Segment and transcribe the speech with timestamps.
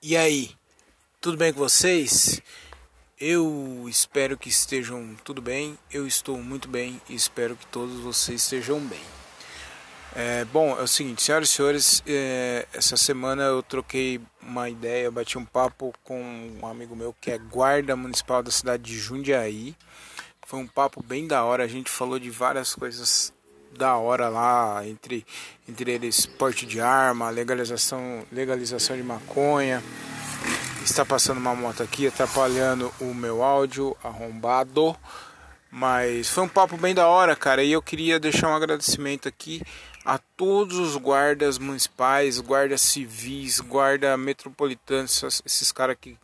[0.00, 0.52] E aí,
[1.20, 2.40] tudo bem com vocês?
[3.20, 5.76] Eu espero que estejam tudo bem.
[5.90, 9.02] Eu estou muito bem e espero que todos vocês estejam bem.
[10.14, 15.10] É, bom, é o seguinte, senhoras e senhores, é, essa semana eu troquei uma ideia,
[15.10, 16.22] bati um papo com
[16.62, 19.74] um amigo meu que é guarda municipal da cidade de Jundiaí.
[20.46, 23.32] Foi um papo bem da hora, a gente falou de várias coisas
[23.76, 25.24] da hora lá, entre,
[25.68, 29.82] entre eles porte de arma, legalização, legalização de maconha.
[30.84, 34.96] Está passando uma moto aqui atrapalhando o meu áudio arrombado.
[35.70, 37.62] Mas foi um papo bem da hora, cara.
[37.62, 39.60] E eu queria deixar um agradecimento aqui
[40.04, 46.16] a todos os guardas municipais, guardas civis, guarda metropolitanos, esses caras que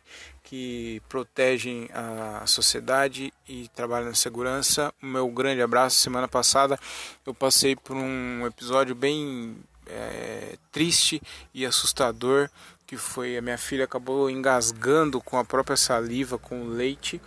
[0.55, 4.93] que protegem a sociedade e trabalham na segurança.
[5.03, 5.97] O meu grande abraço.
[5.97, 6.79] Semana passada
[7.25, 11.21] eu passei por um episódio bem é, triste
[11.53, 12.49] e assustador
[12.87, 17.19] que foi a minha filha acabou engasgando com a própria saliva com leite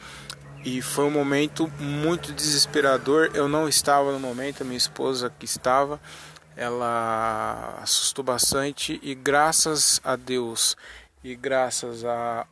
[0.65, 3.31] e foi um momento muito desesperador.
[3.35, 6.01] Eu não estava no momento, a minha esposa que estava,
[6.57, 10.77] ela assustou bastante e graças a Deus
[11.23, 12.47] e graças a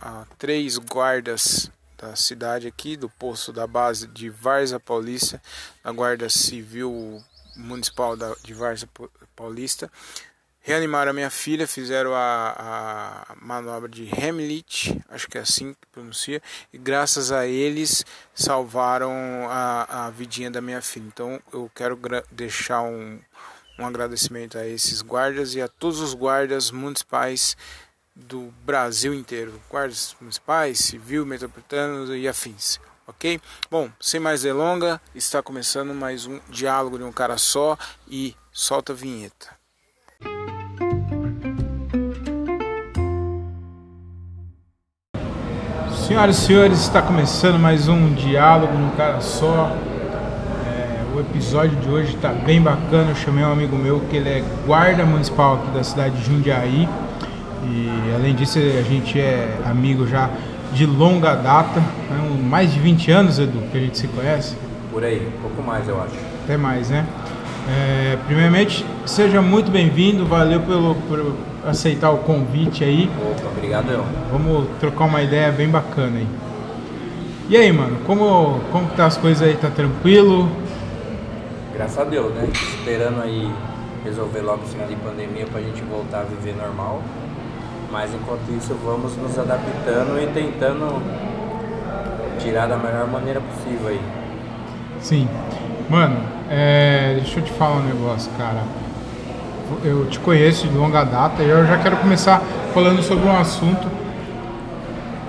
[0.00, 5.40] a três guardas da cidade aqui, do posto da base de Varza Paulista,
[5.82, 7.22] da Guarda Civil
[7.56, 8.88] Municipal de Varza
[9.34, 9.90] Paulista.
[10.60, 15.86] Reanimaram a minha filha, fizeram a, a manobra de Hemlich, acho que é assim que
[15.92, 16.40] pronuncia,
[16.72, 18.02] e graças a eles
[18.34, 19.12] salvaram
[19.50, 21.06] a, a vidinha da minha filha.
[21.06, 22.00] Então eu quero
[22.32, 23.20] deixar um,
[23.78, 27.56] um agradecimento a esses guardas e a todos os guardas municipais
[28.14, 32.78] do Brasil inteiro, guardas municipais, civil, metropolitanos e afins.
[33.06, 33.40] Ok?
[33.70, 37.76] Bom, sem mais delonga, está começando mais um diálogo de um cara só
[38.08, 39.48] e solta a vinheta.
[46.06, 49.70] Senhoras e senhores, está começando mais um diálogo num cara só.
[50.66, 53.10] É, o episódio de hoje está bem bacana.
[53.10, 56.88] Eu chamei um amigo meu que ele é guarda municipal aqui da cidade de Jundiaí.
[57.66, 60.30] E além disso, a gente é amigo já
[60.72, 62.38] de longa data, né?
[62.42, 64.56] mais de 20 anos, Edu, que a gente se conhece.
[64.90, 66.14] Por aí, um pouco mais, eu acho.
[66.44, 67.06] Até mais, né?
[67.68, 73.10] É, primeiramente, seja muito bem-vindo, valeu pelo, por aceitar o convite aí.
[73.30, 74.04] Opa, obrigado.
[74.30, 76.26] Vamos trocar uma ideia bem bacana aí.
[77.48, 79.54] E aí, mano, como, como tá as coisas aí?
[79.54, 80.48] Tá tranquilo?
[81.74, 82.48] Graças a Deus, né?
[82.52, 83.50] Esperando aí
[84.04, 87.02] resolver logo o final de pandemia pra gente voltar a viver normal.
[87.90, 91.02] Mas enquanto isso vamos nos adaptando e tentando
[92.38, 94.00] tirar da melhor maneira possível aí.
[95.00, 95.28] Sim.
[95.88, 96.16] Mano,
[96.50, 98.62] é, deixa eu te falar um negócio, cara.
[99.82, 102.42] Eu te conheço de longa data e eu já quero começar
[102.72, 103.86] falando sobre um assunto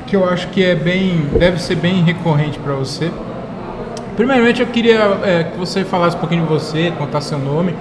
[0.05, 3.11] que eu acho que é bem, deve ser bem recorrente para você.
[4.15, 7.75] Primeiramente, eu queria é, que você falasse um pouquinho de você, contar seu nome,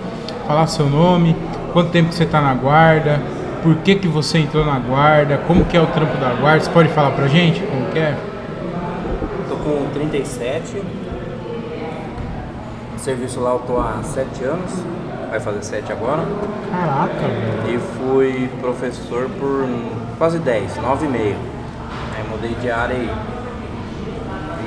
[0.47, 1.37] falar seu nome,
[1.73, 3.21] quanto tempo você está na guarda,
[3.65, 6.71] por que, que você entrou na guarda, como que é o trampo da guarda, você
[6.71, 8.15] pode falar pra gente como que é?
[9.49, 10.83] Tô com 37,
[12.93, 14.71] no serviço lá eu tô há 7 anos,
[15.31, 16.23] vai fazer 7 agora.
[16.71, 17.75] Caraca, velho.
[17.75, 19.67] E fui professor por
[20.19, 21.37] quase 10, 9 e meio.
[22.15, 23.11] Aí mudei de área aí.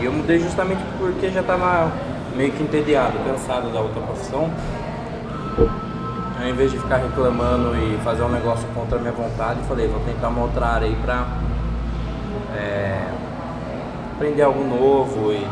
[0.01, 1.91] E eu mudei justamente porque já tava
[2.35, 4.49] meio que entediado, cansado da outra profissão
[6.39, 9.99] ao invés de ficar reclamando e fazer um negócio contra a minha vontade, falei, vou
[10.01, 11.27] tentar uma outra área aí pra
[12.55, 13.01] é,
[14.15, 15.45] aprender algo novo e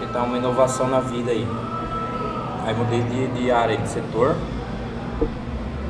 [0.00, 1.46] tentar uma inovação na vida aí.
[2.66, 4.36] Aí mudei de, de área, de setor.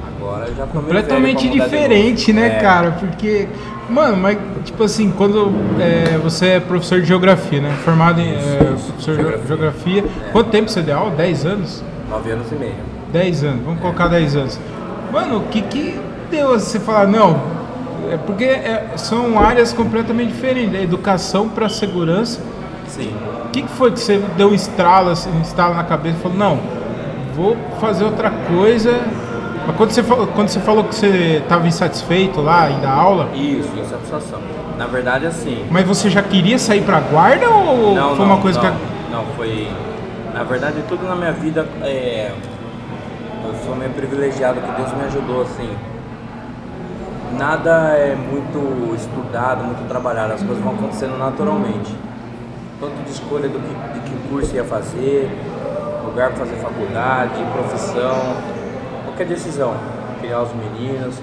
[0.07, 2.61] Agora já tô Completamente diferente, né, é.
[2.61, 2.93] cara?
[2.93, 3.49] Porque,
[3.89, 7.77] mano, mas tipo assim, quando é, você é professor de geografia, né?
[7.85, 10.31] Formado em isso, é, isso, professor de geografia, é.
[10.31, 11.11] quanto tempo você deu aula?
[11.13, 11.85] 10 anos?
[12.11, 12.98] 9 anos e meio.
[13.13, 14.61] 10 anos, vamos colocar 10 anos.
[15.13, 17.41] Mano, o que que deu você falar, não,
[18.11, 22.41] é porque é, são áreas completamente diferentes, da educação para segurança.
[22.87, 23.13] Sim.
[23.47, 26.23] O que, que foi que você deu um estralo, assim, um estralo na cabeça e
[26.23, 26.59] falou, não,
[27.35, 29.01] vou fazer outra coisa.
[29.67, 33.29] Mas quando você, quando você falou que você estava insatisfeito lá em dar aula?
[33.35, 34.41] Isso, insatisfação.
[34.77, 35.67] Na verdade, assim.
[35.71, 38.77] Mas você já queria sair para guarda ou não, foi não, uma coisa não, que.
[39.11, 39.69] Não, foi.
[40.33, 42.33] Na verdade, tudo na minha vida é,
[43.49, 45.75] eu sou meio privilegiado que Deus me ajudou assim.
[47.39, 51.95] Nada é muito estudado, muito trabalhado, as coisas vão acontecendo naturalmente.
[52.81, 55.31] Tanto de escolha do que, de que curso ia fazer,
[56.05, 58.37] lugar para fazer faculdade, profissão,
[59.05, 59.75] qualquer decisão,
[60.21, 61.17] criar os meninos.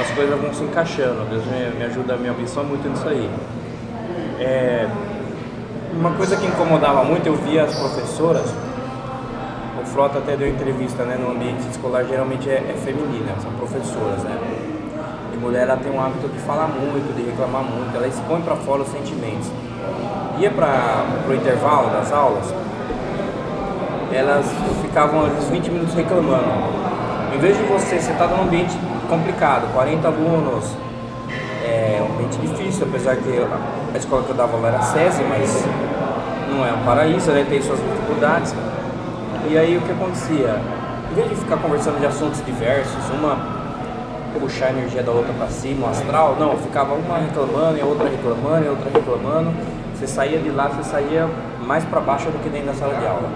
[0.00, 1.28] as coisas vão se encaixando.
[1.28, 3.30] Deus me, me ajuda, me abençoa muito nisso aí.
[4.38, 4.88] É,
[5.92, 8.52] uma coisa que incomodava muito, eu via as professoras,
[9.84, 14.22] o Frota até deu entrevista né, no ambiente escolar, geralmente é, é feminina, são professoras,
[14.24, 14.38] né?
[15.32, 18.56] E mulher ela tem um hábito de falar muito, de reclamar muito, ela expõe para
[18.56, 19.50] fora os sentimentos.
[20.38, 22.52] Ia para o intervalo das aulas,
[24.12, 24.46] elas
[24.80, 26.44] ficavam uns 20 minutos reclamando.
[27.34, 28.76] Em vez de você, você está num ambiente
[29.08, 30.64] complicado, 40 alunos,
[31.62, 33.46] é um ambiente difícil, apesar que
[33.94, 35.64] a escola que eu dava aula era SESI, mas
[36.50, 37.44] não é um paraíso, né?
[37.48, 38.54] tem suas dificuldades.
[39.48, 40.58] E aí o que acontecia?
[41.10, 43.36] Em vez de ficar conversando de assuntos diversos, uma
[44.40, 47.84] puxar a energia da outra para cima, o astral, não, ficava uma reclamando e a
[47.84, 49.52] outra reclamando e a outra reclamando.
[49.94, 51.28] Você saía de lá, você saía
[51.64, 53.28] mais para baixo do que dentro da sala de aula.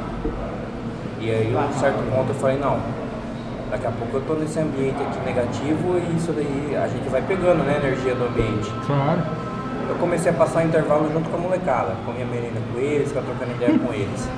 [1.20, 2.78] E aí, a um certo ponto, eu falei: não,
[3.70, 7.22] daqui a pouco eu estou nesse ambiente aqui negativo e isso daí a gente vai
[7.22, 8.70] pegando, né, a energia do ambiente.
[8.86, 9.22] Claro.
[9.88, 13.08] Eu comecei a passar intervalo junto com a molecada, com a minha menina com eles,
[13.08, 14.28] ficar trocando ideia com eles.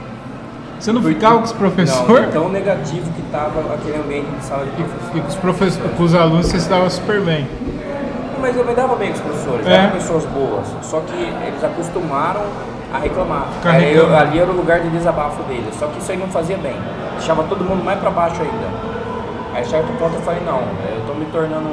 [0.81, 2.27] Você não ficava com os Não, professores?
[2.27, 5.17] de tão negativo que estava aquele ambiente de sala de professor.
[5.17, 7.47] E com os, professores, com os alunos você se dava super bem.
[8.41, 9.75] Mas eu me dava bem com os professores, É.
[9.75, 10.67] eram pessoas boas.
[10.81, 12.41] Só que eles acostumaram
[12.95, 13.45] a reclamar.
[13.93, 15.75] Eu- ali era o lugar de desabafo deles.
[15.79, 16.77] Só que isso aí não fazia bem.
[17.19, 18.67] Deixava todo mundo mais pra baixo ainda.
[19.55, 21.69] Aí, certo ponto, eu falei: não, eu tô me tornando.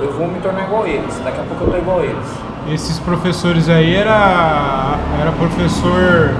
[0.00, 1.20] Eu, eu vou me tornar igual eles.
[1.22, 2.26] Daqui a pouco eu tô igual eles.
[2.72, 6.30] Esses professores aí era, era professor.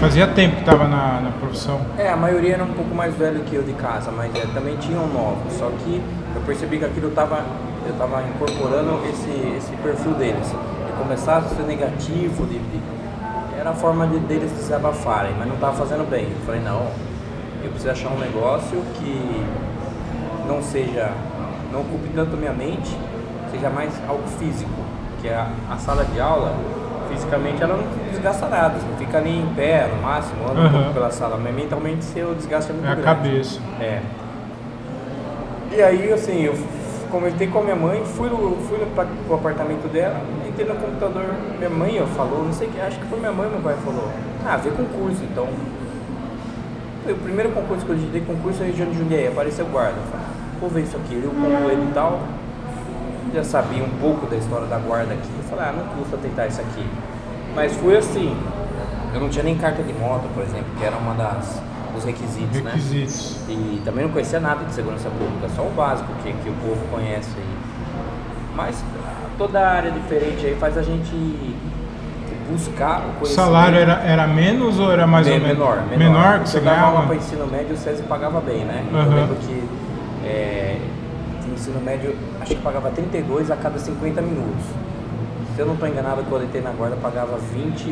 [0.00, 1.80] Fazia tempo que estava na, na profissão.
[1.98, 4.76] É, a maioria era um pouco mais velho que eu de casa, mas é, também
[4.76, 5.52] tinham novos.
[5.54, 6.00] Só que
[6.34, 7.42] eu percebi que aquilo tava,
[7.86, 10.46] eu tava incorporando esse, esse perfil deles.
[10.48, 12.82] De começar a ser negativo, de, de-
[13.58, 16.24] era a forma de, deles desabafarem, mas não tava fazendo bem.
[16.24, 16.82] Eu falei, não,
[17.62, 19.46] eu preciso achar um negócio que
[20.46, 21.10] não seja,
[21.72, 22.94] não ocupe tanto minha mente,
[23.50, 24.70] seja mais algo físico.
[25.22, 26.54] Que a, a sala de aula,
[27.08, 30.92] fisicamente, ela não desgasta nada, você fica ali em pé, no máximo, anda um pouco
[30.94, 33.06] pela sala, mas mentalmente seu desgaste é muito É a grande.
[33.06, 33.60] cabeça.
[33.80, 34.00] É.
[35.72, 36.54] E aí, assim, eu
[37.10, 40.74] comentei com a minha mãe, fui, no, fui no, pra, pro apartamento dela, entrei no
[40.76, 41.24] computador,
[41.58, 44.08] minha mãe falou, não sei o que, acho que foi minha mãe meu pai falou,
[44.46, 45.48] ah, vê concurso então.
[47.02, 49.94] Foi o primeiro concurso que eu digitei concurso é região de Jundiaí, apareceu guarda.
[49.96, 52.20] Eu falei, ah, vou ver isso aqui, eu como ele e tal.
[53.34, 55.33] Já sabia um pouco da história da guarda aqui.
[55.54, 56.86] Eu falei, ah, não custa tentar isso aqui.
[57.54, 58.36] Mas foi assim,
[59.14, 61.62] eu não tinha nem carta de moto, por exemplo, que era uma das
[61.94, 62.70] dos requisitos, né?
[62.72, 63.36] Requisitos.
[63.48, 66.80] E também não conhecia nada de segurança pública, só o básico que, que o povo
[66.90, 67.56] conhece aí.
[68.56, 68.82] Mas
[69.38, 71.54] toda área diferente aí faz a gente
[72.50, 73.34] buscar o O conhecimento.
[73.34, 75.48] salário era, era menos ou era mais ou menos?
[75.48, 75.98] menor, menor.
[75.98, 77.02] Menor que você eu ganhava?
[77.06, 78.84] para ensino médio, o SESI pagava bem, né?
[78.92, 79.04] Aham.
[79.04, 79.64] Eu lembro que
[80.26, 80.78] é,
[81.48, 84.64] o ensino médio, acho que pagava 32 a cada 50 minutos.
[85.54, 87.84] Se eu não estou enganado, quando eu entrei na guarda, pagava 20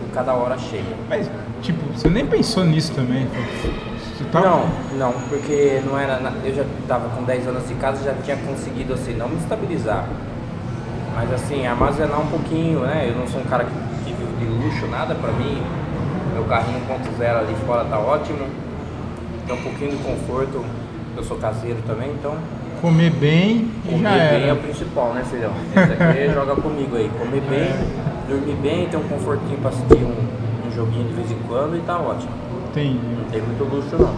[0.00, 0.84] por cada hora cheia.
[1.08, 1.28] Mas,
[1.60, 3.26] tipo, você nem pensou nisso também?
[4.30, 4.46] Tava...
[4.48, 4.66] Não,
[4.98, 6.20] não, porque não era.
[6.20, 9.36] na- Eu já estava com 10 anos de casa já tinha conseguido assim, não me
[9.36, 10.04] estabilizar.
[11.14, 13.06] Mas assim, armazenar um pouquinho, né?
[13.08, 13.70] Eu não sou um cara que,
[14.04, 15.60] que vive de luxo, nada pra mim.
[16.32, 16.80] Meu carrinho
[17.18, 18.46] 1.0 ali fora tá ótimo.
[19.46, 20.64] Tem um pouquinho de conforto.
[21.16, 22.36] Eu sou caseiro também, então
[22.84, 24.52] Comer bem e comer já bem é era.
[24.52, 25.52] o principal, né, filhão?
[25.74, 27.10] Esse aqui joga comigo aí.
[27.18, 27.72] Comer bem,
[28.28, 31.80] dormir bem, ter um confortinho pra assistir um, um joguinho de vez em quando e
[31.80, 32.30] tá ótimo.
[32.68, 32.98] Entendi.
[33.16, 34.14] Não tem muito luxo não.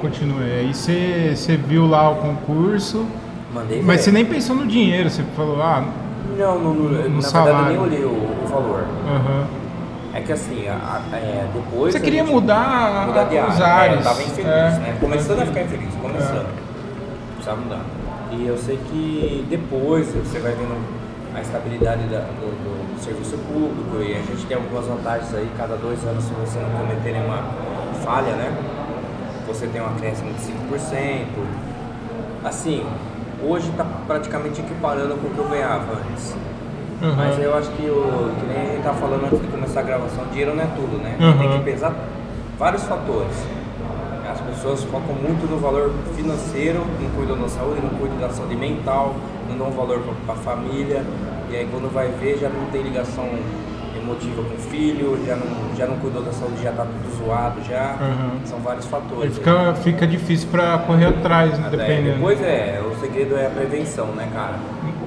[0.00, 0.44] Continue.
[0.44, 3.04] Aí você, viu lá o concurso,
[3.52, 5.84] Mandei mas você nem pensou no dinheiro, você falou, ah,
[6.38, 7.52] Não, no, no, na salário.
[7.56, 8.84] verdade eu nem olhei o, o valor.
[9.08, 9.44] aham.
[10.14, 11.92] É que assim, a- a- é, depois.
[11.92, 13.66] Você queria mudar, mudar de os área.
[13.66, 13.96] ares.
[13.96, 14.70] É, eu tava infeliz, é.
[14.78, 14.96] né?
[15.00, 16.65] Começando a ficar infeliz, começando.
[17.46, 17.84] Precisava mudar.
[18.32, 20.76] E eu sei que depois você vai vendo
[21.32, 22.50] a estabilidade da- do,
[22.96, 26.58] do serviço público e a gente tem algumas vantagens aí, cada dois anos, se você
[26.58, 27.44] não cometer nenhuma
[28.02, 28.52] falha, né?
[29.46, 31.46] Você tem um acréscimo de 5%.
[32.44, 32.84] Assim,
[33.40, 36.34] hoje está praticamente equiparando com o que eu ganhava antes.
[37.00, 37.14] Uhum.
[37.14, 39.82] Mas eu acho que, o, que nem a gente tá falando antes de começar a
[39.84, 41.16] gravação, dinheiro não é tudo, né?
[41.20, 41.38] Uhum.
[41.38, 41.94] Tem que pesar
[42.58, 43.36] vários fatores.
[44.56, 48.56] As pessoas focam muito no valor financeiro, não cuidam da saúde, não cuidam da saúde
[48.56, 49.14] mental,
[49.50, 51.04] não dão valor para a família.
[51.50, 53.28] E aí quando vai ver já não tem ligação
[53.94, 57.60] emotiva com o filho, já não, já não cuidou da saúde, já tá tudo zoado
[57.68, 57.98] já.
[58.00, 58.46] Uhum.
[58.46, 59.34] São vários Aí fatores.
[59.34, 62.14] fica, fica difícil pra correr atrás, né, Até dependendo.
[62.14, 64.54] Depois é, o segredo é a prevenção, né, cara?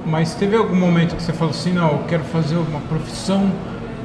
[0.05, 3.51] Mas teve algum momento que você falou assim, não, eu quero fazer uma profissão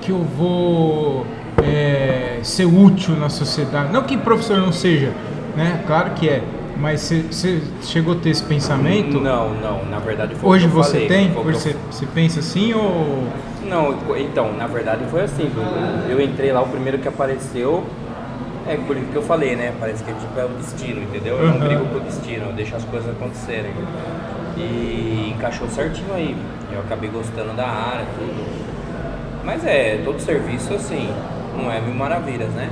[0.00, 1.26] que eu vou
[1.62, 3.92] é, ser útil na sociedade.
[3.92, 5.12] Não que professor não seja,
[5.56, 5.82] né?
[5.87, 6.42] Claro que é.
[6.76, 9.20] Mas você- chegou a ter esse pensamento?
[9.20, 11.32] Não, não, na verdade foi Hoje eu você falei, tem?
[11.32, 13.28] eu Você, você pensa assim ou.
[13.64, 15.50] Não, então, na verdade foi assim,
[16.11, 17.84] eu entrei lá, o primeiro que apareceu,
[18.68, 19.73] é por isso que eu falei, né?
[19.78, 21.38] Parece que tipo, é o destino, entendeu?
[21.38, 23.70] Eu não brigo com o destino, eu deixo as coisas acontecerem.
[24.56, 26.37] E encaixou certinho aí.
[26.73, 28.44] Eu acabei gostando da área, tudo.
[29.44, 31.08] Mas é, todo serviço assim,
[31.56, 32.68] não é mil maravilhas, né?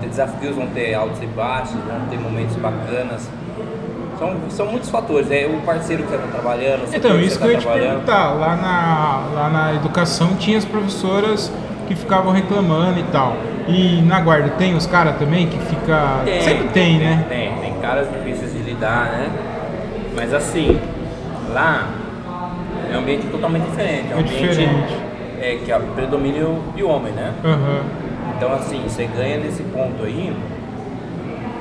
[0.00, 3.28] Ter desafios, vão ter altos e baixos, vão ter momentos bacanas.
[4.18, 7.44] São, são muitos fatores, é o parceiro que você está trabalhando, Então, que isso você
[7.44, 8.32] que eu ia tá te perguntar.
[8.34, 11.52] Lá na, lá na educação tinha as professoras
[11.86, 13.36] que ficavam reclamando e tal.
[13.68, 16.22] E na guarda tem os caras também que fica.
[16.24, 17.24] Tem, Sempre tem, né?
[17.28, 19.30] Tem, tem caras difíceis de lidar, né?
[20.16, 20.80] Mas assim,
[21.52, 21.86] lá
[22.92, 24.06] é um ambiente totalmente diferente.
[24.10, 24.96] É um É ambiente diferente.
[25.40, 27.32] é, que é o predomínio de homem, né?
[27.44, 27.82] Aham.
[28.38, 30.32] Então assim, você ganha nesse ponto aí.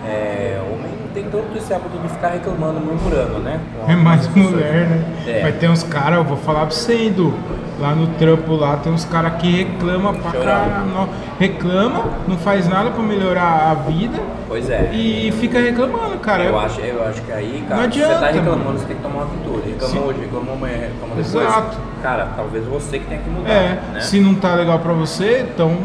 [0.07, 3.59] É, homem não tem tanto esse hábito de ficar reclamando, murmurando, né?
[3.87, 5.03] É mais mulher, né?
[5.27, 5.41] É.
[5.43, 7.33] Mas tem uns caras, eu vou falar pra você, hein, Du.
[7.79, 11.09] Lá no trampo lá tem uns caras que reclamam pra caramba.
[11.39, 14.17] Reclama, não faz nada pra melhorar a vida
[14.47, 14.89] Pois é.
[14.93, 16.43] e fica reclamando, cara.
[16.45, 18.79] Eu acho, eu acho que aí, cara, Não se você tá adianta, reclamando, mano.
[18.79, 19.27] você tem que tomar uma.
[19.67, 19.99] Reclamou Sim.
[20.09, 21.35] hoje, reclamou amanhã, reclamou depois.
[21.35, 21.77] Exato.
[22.01, 23.99] Cara, talvez você que tenha que mudar, É, né?
[23.99, 25.77] se não tá legal pra você, então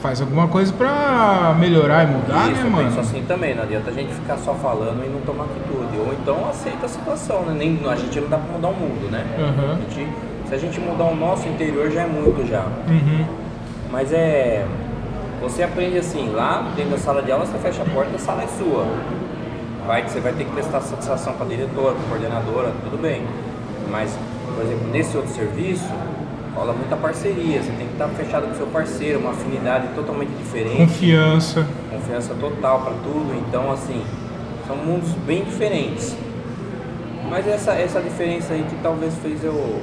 [0.00, 2.84] faz alguma coisa pra melhorar e mudar, Isso, né, eu mano?
[2.88, 5.98] penso assim também, não adianta a gente ficar só falando e não tomar atitude.
[5.98, 7.54] Ou então aceita a situação, né?
[7.56, 9.24] Nem, a gente não dá pra mudar o mundo, né?
[9.38, 9.72] Aham.
[9.72, 10.08] A gente-
[10.48, 12.62] se a gente mudar o nosso interior já é muito já.
[12.88, 13.24] Uhum.
[13.90, 14.64] Mas é.
[15.42, 18.42] Você aprende assim, lá dentro da sala de aula você fecha a porta, a sala
[18.42, 18.84] é sua.
[19.86, 23.22] Vai que você vai ter que prestar satisfação para diretora, para coordenadora, tudo bem.
[23.90, 24.16] Mas,
[24.54, 25.88] por exemplo, nesse outro serviço,
[26.54, 30.76] rola muita parceria, você tem que estar fechado com seu parceiro, uma afinidade totalmente diferente
[30.76, 31.66] Confiança.
[31.90, 33.34] confiança total para tudo.
[33.46, 34.02] Então, assim,
[34.66, 36.16] são mundos bem diferentes.
[37.30, 39.80] Mas essa, essa diferença aí que talvez fez eu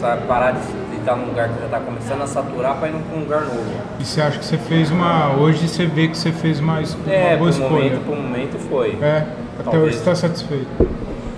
[0.00, 2.92] sabe, parar de, de estar num lugar que já está começando a saturar para ir
[2.94, 3.64] para um lugar novo.
[4.00, 5.36] E você acha que você fez uma.
[5.36, 7.70] Hoje você vê que você fez uma, es- uma É, boa escolha.
[7.70, 8.98] momento, por momento foi.
[9.00, 9.18] É,
[9.60, 9.84] até Talvez.
[9.84, 10.66] hoje você tá satisfeito.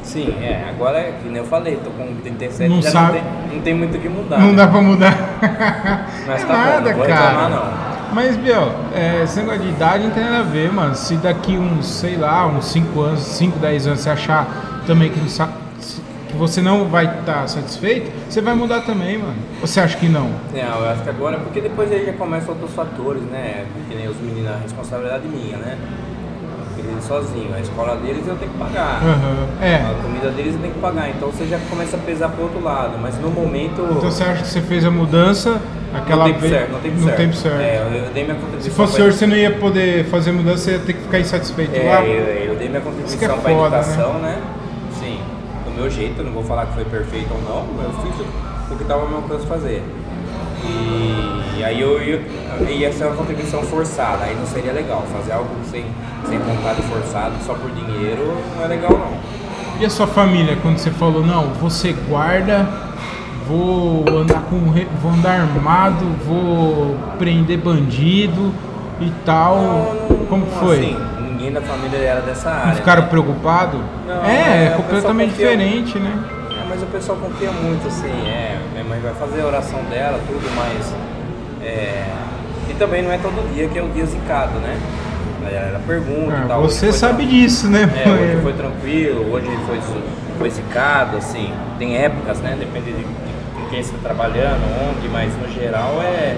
[0.05, 0.67] Sim, é.
[0.69, 3.19] Agora, é que nem eu falei, tô com 37, Não já sabe.
[3.19, 4.39] não tem, não tem muito o que mudar.
[4.39, 4.57] Não né?
[4.57, 5.15] dá pra mudar.
[6.27, 7.29] Mas é tá bom, nada, não vou cara.
[7.29, 7.95] reclamar, não.
[8.15, 10.95] Mas, Biel, é, esse negócio de idade não tem nada a ver, mano.
[10.95, 15.19] Se daqui uns, sei lá, uns 5 anos, 5, 10 anos, você achar também que,
[15.19, 15.27] não
[16.29, 19.35] que você não vai estar satisfeito, você vai mudar também, mano.
[19.61, 20.31] Ou você acha que não?
[20.53, 23.65] Não, eu acho que agora, porque depois aí já começam outros fatores, né?
[23.89, 25.79] Que nem os meninos, a responsabilidade minha, né?
[26.95, 29.03] Eles sozinhos, a escola deles eu tenho que pagar.
[29.03, 29.49] Aham.
[29.61, 29.75] É.
[29.77, 32.63] A comida deles eu tenho que pagar, então você já começa a pesar pro outro
[32.63, 33.83] lado, mas no momento.
[33.91, 35.61] Então você acha que você fez a mudança
[35.93, 36.53] aquela no tempo vez?
[36.53, 37.17] certo, no tempo no certo.
[37.17, 37.61] tempo certo.
[37.61, 38.71] É, eu, eu dei minha contribuição.
[38.71, 41.77] Se fosse hoje, você não ia poder fazer mudança, você ia ter que ficar insatisfeito
[41.77, 42.05] É, lá.
[42.05, 44.41] eu, eu dei minha que contribuição é pra foda, educação, né?
[45.01, 45.19] Sim,
[45.65, 48.21] do meu jeito, eu não vou falar que foi perfeito ou não, eu fiz
[48.71, 49.83] o que estava ao meu alcance fazer.
[50.65, 52.21] E, e aí eu ia,
[52.69, 55.05] ia ser uma contribuição forçada, aí não seria legal.
[55.13, 55.85] Fazer algo sem,
[56.29, 59.35] sem vontade forçada, só por dinheiro, não é legal não.
[59.81, 62.69] E a sua família, quando você falou, não, você guarda,
[63.47, 64.59] vou andar com
[65.03, 68.53] vou andar armado, vou prender bandido
[69.01, 69.97] e tal.
[70.29, 70.79] Como que foi?
[70.79, 70.97] Assim,
[71.29, 72.67] ninguém da família era dessa área.
[72.67, 73.09] Não ficaram né?
[73.09, 73.81] preocupados?
[74.07, 76.34] Não, é, é, é completamente diferente, né?
[76.75, 80.45] Mas o pessoal confia muito, assim, é, minha mãe vai fazer a oração dela, tudo,
[80.57, 80.93] mas.
[81.65, 82.05] é,
[82.69, 84.77] e também não é todo dia que é o dia zicado, né?
[85.53, 86.63] Ela pergunta Ah, e tal.
[86.63, 87.89] você sabe disso, né?
[88.05, 89.79] É, hoje foi tranquilo, hoje foi,
[90.37, 92.57] foi zicado, assim, tem épocas, né?
[92.59, 96.37] Depende de, de quem está trabalhando, onde, mas no geral é.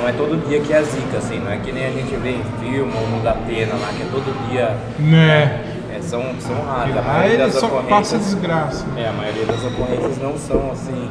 [0.00, 2.14] Não é todo dia que é a zica, assim, não é que nem a gente
[2.22, 4.76] vê em filme ou no Datena lá, que é todo dia.
[5.00, 5.60] Né?
[6.08, 6.96] São, são raros.
[6.96, 8.86] a maioria das só ocorrências- passa desgraça.
[8.96, 11.10] é, a maioria das ocorrências não são assim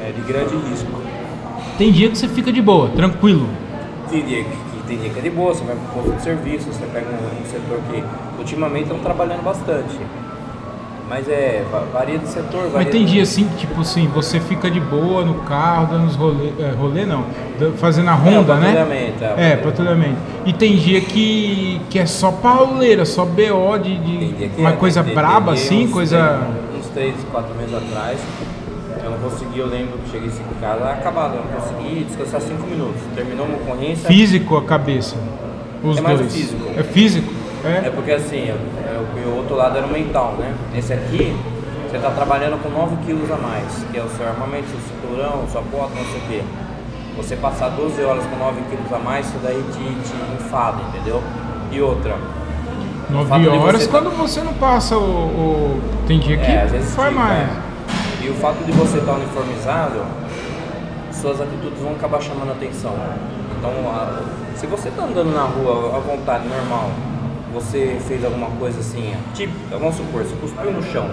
[0.00, 0.90] é, de grande risco.
[1.76, 3.48] Tem dia que você fica de boa, tranquilo.
[4.08, 6.22] Tem dia que, que tem dia que é de boa, você vai para posto de
[6.22, 8.04] serviço, você pega um, um setor que
[8.38, 9.98] ultimamente estão trabalhando bastante.
[11.08, 14.08] Mas é, va- varia de setor, varia Mas tem de- dia assim, que, tipo assim,
[14.08, 17.24] você fica de boa no carro, dando os rolê, é, rolê não,
[17.76, 18.72] fazendo a ronda, né?
[18.74, 20.16] patrulhamento, é, É, patrulhamento.
[20.44, 25.02] E tem dia que, que é só pauleira, só BO de, de uma é, coisa
[25.04, 26.40] tem- tem braba assim, uns coisa.
[26.72, 28.18] três- uns 3, 4 meses atrás,
[29.04, 32.66] eu não consegui, eu lembro que cheguei em casa acabado, eu não consegui descansar 5
[32.66, 33.00] minutos.
[33.14, 34.08] Terminou uma ocorrência.
[34.08, 35.14] Físico a cabeça.
[35.84, 36.34] Os É mais dois.
[36.34, 36.68] físico.
[36.76, 37.32] É físico?
[37.64, 37.90] É É.
[37.94, 38.56] porque assim, eu-
[38.98, 40.54] o outro lado era o mental, né?
[40.76, 41.36] Esse aqui,
[41.88, 45.44] você está trabalhando com 9 quilos a mais, que é o seu armamento, seu cinturão,
[45.50, 46.42] sua bota, não sei o quê.
[47.16, 51.22] Você passar 12 horas com 9 quilos a mais, isso daí te, te enfada, entendeu?
[51.72, 52.14] E outra,
[53.08, 55.00] O 9 fato de horas você- quando você não passa o.
[55.00, 57.32] o- tem dia que É, às vezes faz mais.
[57.32, 57.48] é.
[58.22, 60.00] E o fato de você estar uniformizado,
[61.12, 62.92] suas atitudes vão acabar chamando atenção.
[63.58, 63.70] Então,
[64.56, 66.90] se você está andando na rua à vontade, normal,
[67.60, 71.08] você fez alguma coisa assim, tipo, vamos supor, você cuspiu no chão.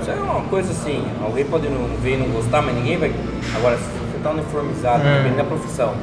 [0.00, 3.12] Isso é uma coisa assim, alguém pode não ver e não gostar, mas ninguém vai.
[3.56, 5.16] Agora, se você está uniformizado, É.
[5.18, 5.94] depende da profissão,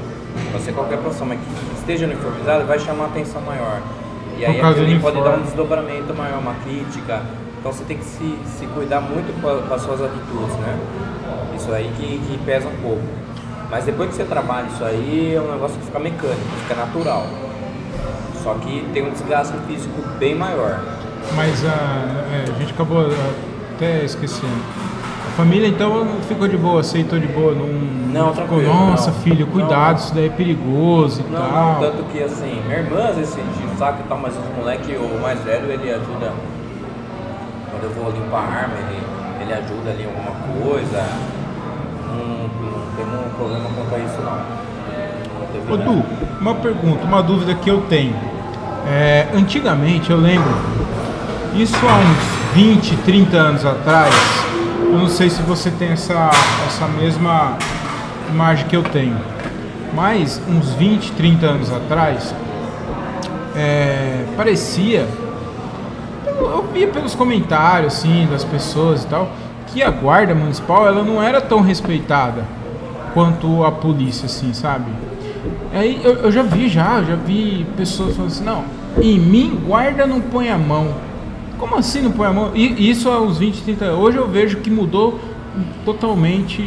[0.63, 3.81] ser qualquer profissão, mas que esteja uniformizado, vai chamar atenção maior.
[4.37, 7.21] E aí aquilo ali pode dar um desdobramento maior, uma crítica.
[7.59, 10.77] Então você tem que se, se cuidar muito com, a- com as suas atitudes, né?
[11.57, 13.01] Isso aí que, que pesa um pouco.
[13.69, 17.27] Mas depois que você trabalha isso aí, é um negócio que fica mecânico, fica natural.
[18.49, 20.79] Só que tem um desgaste físico bem maior.
[21.35, 23.33] Mas a, é, a gente acabou ah,
[23.75, 24.51] até esquecendo.
[25.27, 27.67] A família então ficou de boa, aceitou de boa, não,
[28.11, 29.19] Não, ficou, nossa não.
[29.19, 29.99] filho, cuidado, Não.
[29.99, 31.73] isso daí é perigoso e Não, tal.
[31.73, 34.93] não, tanto que assim, minha irmã às vezes o saco e tal, mas os moleque,
[34.95, 36.33] o mais velho, ele ajuda.
[37.69, 38.99] Quando eu vou limpar a arma, ele,
[39.41, 40.31] ele ajuda ali em alguma
[40.63, 41.05] coisa.
[42.07, 44.59] Não, não temos um problema quanto a isso não.
[45.67, 45.77] Não Ô.
[45.77, 46.05] Du,
[46.41, 48.38] uma pergunta, uma dúvida que eu tenho.
[48.91, 50.49] É, antigamente, eu lembro,
[51.53, 54.15] isso há uns 20, 30 anos atrás,
[54.81, 56.31] eu não sei se você tem essa,
[56.65, 57.55] essa mesma
[58.31, 59.15] imagem que eu tenho,
[59.93, 62.33] mas uns 20, 30 anos atrás,
[63.55, 65.07] é, parecia,
[66.25, 69.29] eu, via pelos comentários assim, das pessoas e tal,
[69.67, 72.43] que a guarda municipal ela não era tão respeitada
[73.13, 74.89] quanto a polícia, assim, sabe?
[75.71, 79.61] Aí eu, eu já vi já, eu já vi pessoas falando assim, não, em mim
[79.65, 80.93] guarda não põe a mão.
[81.57, 82.51] Como assim não põe a mão?
[82.55, 83.99] E isso uns 20, 30 anos.
[83.99, 85.19] Hoje eu vejo que mudou
[85.85, 86.61] totalmente.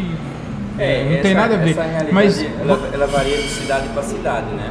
[0.79, 1.77] É, não tem essa- nada a ver.
[2.13, 4.71] Mas ela, ela varia de cidade para cidade, né?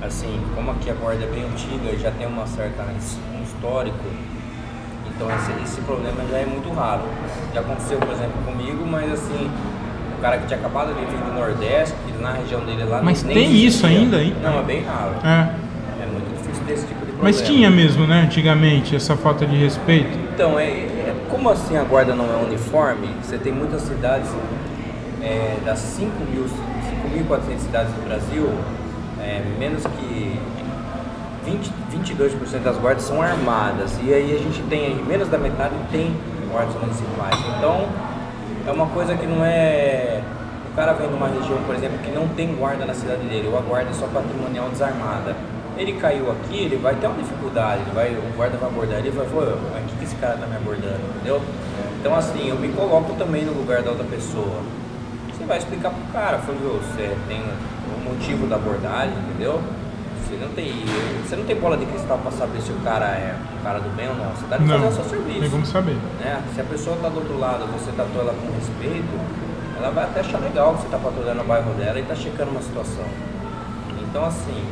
[0.00, 3.96] Assim, como aqui a guarda é bem antiga, já tem uma certa um histórico,
[5.14, 7.02] então esse, esse problema já é muito raro.
[7.54, 9.48] Já aconteceu, por exemplo, comigo, mas assim,
[10.18, 13.22] o cara que tinha acabado de vir do Nordeste, que na região dele lá Mas
[13.22, 13.68] nem tem existia.
[13.68, 14.34] isso ainda, hein?
[14.42, 15.14] Não, é bem raro.
[15.24, 15.61] é.
[16.72, 17.22] Ter esse tipo de problema.
[17.22, 20.18] Mas tinha mesmo, né, antigamente, essa falta de respeito.
[20.34, 24.28] Então, é, é- como assim a guarda não é uniforme, você tem muitas cidades,
[25.22, 28.48] é, das 5 mil, 5.400 cidades do Brasil,
[29.20, 30.38] é, menos que
[31.44, 33.98] 20, 22% das guardas são armadas.
[34.02, 36.14] E aí a gente tem, aí, menos da metade tem
[36.50, 37.38] guardas municipais.
[37.56, 37.86] Então,
[38.66, 40.20] é uma coisa que não é...
[40.72, 43.46] O cara vem de uma região, por exemplo, que não tem guarda na cidade dele,
[43.48, 45.36] ou a guarda é só patrimonial desarmada.
[45.82, 49.08] Ele caiu aqui, ele vai ter uma dificuldade, ele vai, o guarda vai abordar ele
[49.08, 51.42] e vai falar, mas o que, esse cara tá me abordando, entendeu?
[51.98, 54.62] Então assim, eu me coloco também no lugar da outra pessoa.
[55.32, 59.60] Você vai explicar pro cara, falou, "Viu, você tem o motivo da abordagem, entendeu?
[60.22, 60.72] Você não tem.
[61.26, 63.88] Você não tem bola de cristal pra saber se o cara é um cara do
[63.96, 64.30] bem ou não.
[64.30, 65.96] Você tá de fazer o seu serviço tem como saber.
[66.20, 66.40] né?
[66.54, 69.14] Se a pessoa está do outro lado, você tratou ela com respeito,
[69.76, 72.52] ela vai até achar legal que você está patrulhando o bairro dela e está checando
[72.52, 73.04] uma situação.
[74.08, 74.62] Então, assim,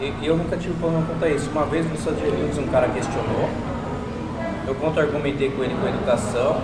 [0.00, 1.50] eu, eu nunca tive problema quanto a isso.
[1.50, 3.48] Uma vez no Santos Unidos um cara questionou,
[4.66, 6.56] eu contra-argumentei com ele com a educação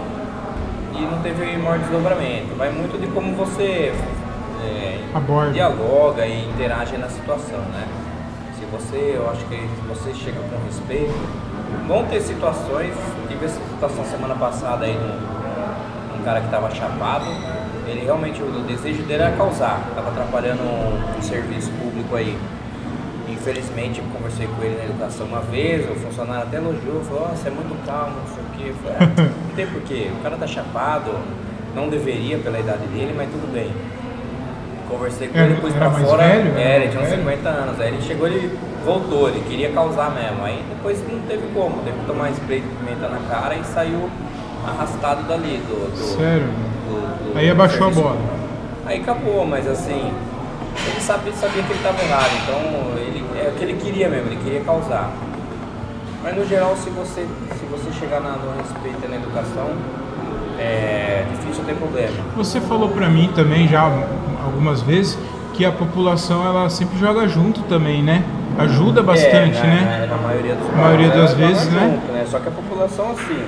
[0.96, 2.54] e não teve maior desdobramento.
[2.56, 3.92] Vai muito de como você
[4.64, 4.98] é,
[5.52, 7.86] dialoga e interage na situação, né?
[8.58, 11.14] Se você, eu acho que se você chega com respeito,
[11.86, 12.94] vão ter situações,
[13.28, 17.24] tive essa situação semana passada aí num, num cara que estava chapado,
[17.86, 22.38] ele realmente, o desejo dele era causar, estava atrapalhando um, um serviço público aí.
[23.30, 27.34] Infelizmente, eu conversei com ele na educação uma vez, o funcionário até elogiou, falou, "Ó,
[27.34, 28.72] você é muito calmo, não sei o quê.
[28.82, 31.10] Falei, "Ah, não tem porquê, o cara tá chapado,
[31.74, 33.70] não deveria pela idade dele, mas tudo bem.
[34.88, 36.22] Conversei com ele, pus era pra fora.
[36.24, 36.50] velho?
[36.58, 37.22] Era É, ele tinha uns velho?
[37.22, 37.80] 50 anos.
[37.80, 40.44] Aí ele chegou, ele voltou, ele queria causar mesmo.
[40.44, 44.10] Aí depois não teve como, teve que tomar spray de pimenta na cara e saiu
[44.66, 45.90] arrastado dali do.
[45.92, 46.48] do Sério?
[46.88, 48.02] do- do Aí abaixou a serviço.
[48.02, 48.16] bola.
[48.84, 50.10] Aí acabou, mas assim,
[50.90, 53.19] ele sabia, sabia que ele estava errado, então ele,
[53.50, 55.12] o que ele queria mesmo, ele queria causar.
[56.22, 57.26] Mas no geral, se você,
[57.58, 59.70] se você chegar na, no respeito e na educação,
[60.58, 62.12] é difícil ter problema.
[62.36, 63.82] Você falou pra mim também já
[64.44, 65.18] algumas vezes
[65.54, 68.22] que a população ela sempre joga junto também, né?
[68.58, 70.06] Ajuda bastante, É, na, né?
[70.10, 71.98] Na, na maioria dos Na maioria casos, das vezes, né?
[72.12, 73.44] junto, Só que a população, assim,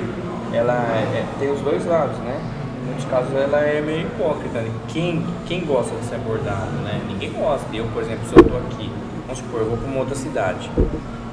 [0.53, 2.41] ela é- tem os dois lados, né?
[2.83, 4.61] Em muitos casos ela é meio hipócrita.
[4.61, 4.71] Né?
[4.88, 7.01] Quem, quem gosta de ser abordado, né?
[7.09, 7.67] Ninguém gosta.
[7.75, 8.91] Eu, por exemplo, se eu tô aqui,
[9.33, 10.71] vamos supor, eu vou para uma outra cidade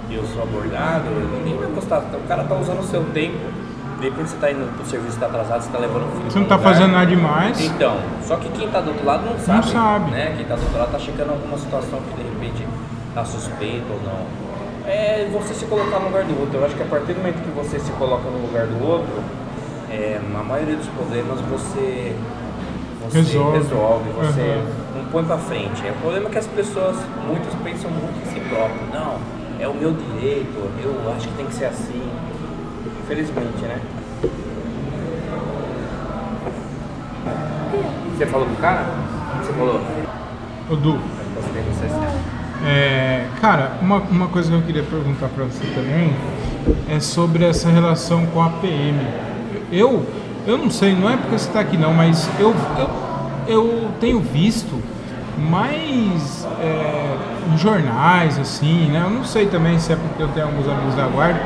[0.09, 1.05] e eu sou abordado,
[1.37, 1.99] ninguém vai gostar.
[1.99, 3.37] O cara tá usando o seu tempo.
[3.99, 6.39] De repente você tá indo pro serviço, tá atrasado, você tá levando o filho Você
[6.39, 6.73] não tá lugar.
[6.73, 7.59] fazendo nada demais.
[7.59, 9.69] Então, só que quem tá do outro lado não sabe.
[9.69, 10.11] sabe.
[10.11, 10.33] Né?
[10.37, 12.65] Quem tá do outro lado tá checando alguma situação que de repente
[13.13, 14.25] tá suspeito ou não.
[14.89, 16.57] É você se colocar no lugar do outro.
[16.59, 19.21] Eu acho que a partir do momento que você se coloca no lugar do outro,
[19.91, 22.15] é, na maioria dos problemas você,
[23.03, 23.57] você Resolve.
[23.57, 24.65] resolve, você Uhum.
[25.11, 25.85] Põe pra frente.
[25.85, 28.81] É o problema é que as pessoas, muitas pensam muito em si próprio.
[28.93, 29.17] Não,
[29.59, 32.01] é o meu direito, eu acho que tem que ser assim.
[33.03, 33.79] Infelizmente, né?
[38.17, 38.85] Você falou com o cara?
[39.41, 39.81] Você falou?
[40.69, 40.99] Ô, Du.
[42.65, 46.13] É, cara, uma, uma coisa que eu queria perguntar pra você também
[46.89, 48.99] é sobre essa relação com a PM.
[49.71, 50.05] Eu,
[50.45, 52.89] eu não sei, não é porque você tá aqui não, mas eu, eu,
[53.47, 54.81] eu tenho visto
[55.39, 57.17] mais é,
[57.53, 59.01] em jornais, assim, né?
[59.03, 61.41] Eu não sei também se é porque eu tenho alguns amigos da guarda,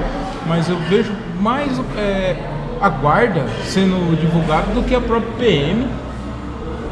[0.48, 2.36] mas eu vejo mais é,
[2.82, 5.88] a guarda sendo divulgada do que a própria PM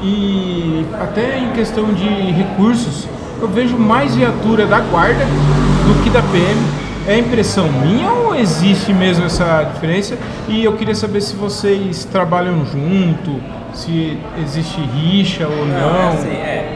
[0.01, 3.07] e até em questão de recursos,
[3.39, 6.59] eu vejo mais viatura da guarda do que da PM.
[7.07, 10.17] É impressão minha ou existe mesmo essa diferença?
[10.47, 13.41] E eu queria saber se vocês trabalham junto,
[13.73, 15.93] se existe rixa ou não.
[15.93, 16.70] Não, é assim, é.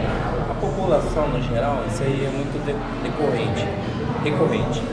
[1.16, 3.66] No geral, isso aí é muito de- decorrente,
[4.22, 4.84] recorrente.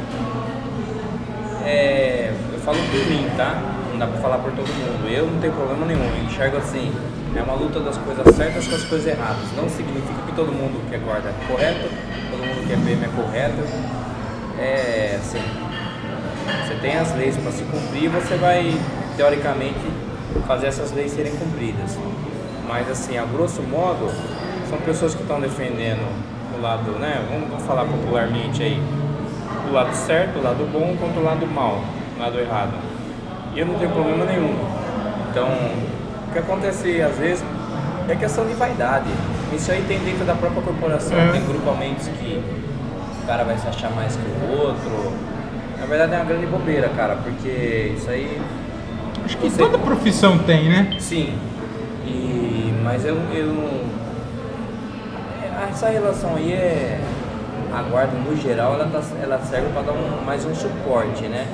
[1.65, 3.61] É, eu falo por mim, tá?
[3.91, 5.09] Não dá pra falar por todo mundo.
[5.09, 6.93] Eu não tenho problema nenhum, eu enxergo assim.
[7.35, 9.51] É uma luta das coisas certas com as coisas erradas.
[9.57, 11.89] Não significa que todo mundo que guarda é correto,
[12.31, 13.63] todo mundo que é é correto.
[14.61, 15.43] É assim.
[16.67, 18.73] Você tem as leis para se cumprir, você vai,
[19.17, 19.81] teoricamente,
[20.47, 21.99] fazer essas leis serem cumpridas.
[22.69, 24.09] Mas, assim, a grosso modo,
[24.73, 26.01] são pessoas que estão defendendo
[26.59, 27.23] o lado, né?
[27.31, 28.81] Vamos, falar popularmente aí,
[29.69, 31.85] o lado certo, o lado bom contra o lado mal,
[32.17, 32.73] o lado errado.
[33.55, 34.57] E eu não tenho problema nenhum.
[35.31, 37.45] Então, o que acontece às vezes
[38.09, 39.11] é questão de vaidade.
[39.55, 41.33] Isso aí tem dentro da própria corporação, É.
[41.33, 42.43] tem grupamentos que
[43.23, 45.13] o cara vai se achar mais que o outro.
[45.79, 48.41] Na verdade é uma grande bobeira, cara, porque isso aí.
[49.23, 50.97] Acho que toda profissão tem, né?
[50.99, 51.35] Sim.
[52.07, 53.92] E, mas eu, eu não.
[55.71, 57.01] Essa relação aí é.
[57.73, 61.47] A guarda no geral ela, tá, ela serve para dar um, mais um suporte, né?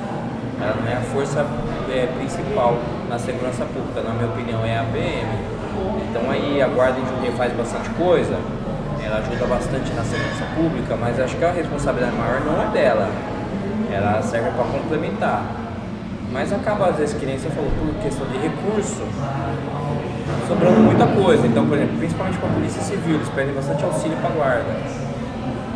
[0.59, 1.45] Ela não é a força
[1.89, 2.75] é, principal
[3.07, 5.29] na segurança pública, na minha opinião, é a PM.
[6.09, 8.37] Então aí a guarda Jundiaí faz bastante coisa,
[9.01, 13.09] ela ajuda bastante na segurança pública, mas acho que a responsabilidade maior não é dela.
[13.89, 15.43] Ela serve para complementar.
[16.31, 19.03] Mas acaba, às vezes, que nem você falou, por questão de recurso,
[20.47, 21.45] sobrando muita coisa.
[21.47, 24.71] Então, por exemplo, principalmente para a Polícia Civil, eles pedem bastante auxílio para a guarda.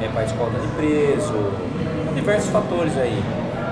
[0.02, 1.34] É, para escolta de preso,
[2.16, 3.24] diversos fatores aí.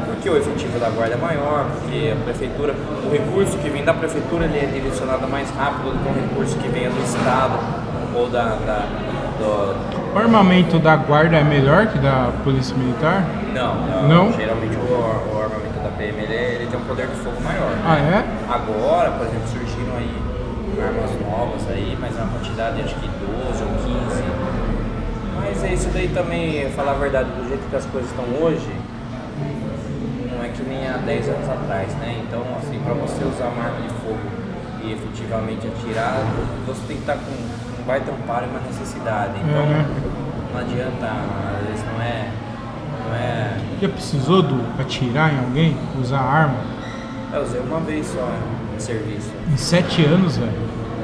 [0.06, 2.74] Porque o efetivo da guarda é maior, porque a prefeitura,
[3.06, 6.58] o recurso que vem da prefeitura ele é direcionado mais rápido do que o recurso
[6.58, 7.54] que vem do Estado
[8.16, 8.86] ou da, da-
[9.40, 13.24] do, O armamento da guarda é melhor que da polícia militar?
[13.54, 14.34] não, não, Não?
[14.34, 17.72] geralmente o, o armamento da PM ele, ele tem um poder de fogo maior.
[17.86, 18.24] Ah, é?
[18.54, 19.71] Agora, por exemplo, surgiram aí
[20.80, 23.70] armas novas aí, mas na quantidade acho que 12 ou
[24.10, 24.24] 15.
[25.36, 28.70] Mas é isso daí também, falar a verdade, do jeito que as coisas estão hoje,
[30.32, 32.22] não é que nem há 10 anos atrás, né?
[32.28, 34.20] Então, assim, para você usar uma arma de fogo
[34.84, 36.22] e efetivamente atirar,
[36.66, 39.34] você tem que estar com um baita amparo e uma necessidade.
[39.44, 39.86] Então, É, né?
[40.54, 41.08] não adianta,
[41.60, 42.30] às vezes não é.
[43.08, 43.58] Não é.
[43.82, 45.78] Já precisou do atirar em alguém?
[46.00, 46.58] Usar arma?
[47.34, 48.30] Eu usei uma vez só
[48.82, 49.32] em serviço.
[49.54, 50.52] Em sete anos, velho.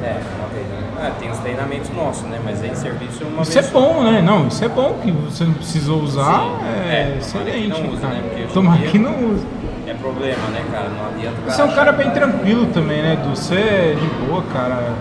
[0.03, 0.65] É, uma vez.
[0.99, 2.39] Ah, tem os treinamentos nossos, né?
[2.43, 3.71] Mas em serviço uma Isso é vez.
[3.71, 3.79] só.
[3.79, 4.21] bom, né?
[4.21, 6.39] Não, isso é bom que você não precisou usar.
[6.41, 6.51] Sim.
[6.65, 8.13] É, É, tomara que excelente, não use, cara.
[8.13, 8.21] né?
[8.21, 9.45] Porque hoje em Tomara dia- que não use.
[9.87, 10.89] É problema, né, cara?
[10.89, 11.51] Não adianta cara.
[11.51, 13.15] Você é um cara bem que- tranquilo também, né?
[13.15, 14.93] Do você é de boa, cara.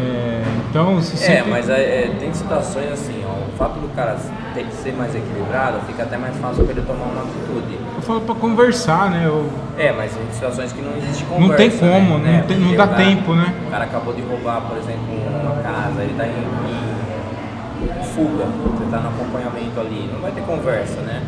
[0.00, 1.50] É, então, você É, sempre...
[1.50, 3.32] mas é, é, tem situações assim, ó.
[3.48, 4.16] O fato do cara
[4.54, 7.78] ter que ser mais equilibrado fica até mais fácil pra ele tomar uma atitude.
[8.04, 9.22] Falo pra conversar, né?
[9.24, 9.48] Eu...
[9.78, 11.48] É, mas tem situações que não existe conversa.
[11.48, 12.38] Não tem como, né?
[12.40, 13.04] não, tem- não dá cara- né?
[13.04, 13.54] tempo, né?
[13.66, 15.00] O cara acabou de roubar, por exemplo,
[15.42, 20.42] uma casa, ele tá em, em fuga, você tá no acompanhamento ali, não vai ter
[20.42, 21.22] conversa, né?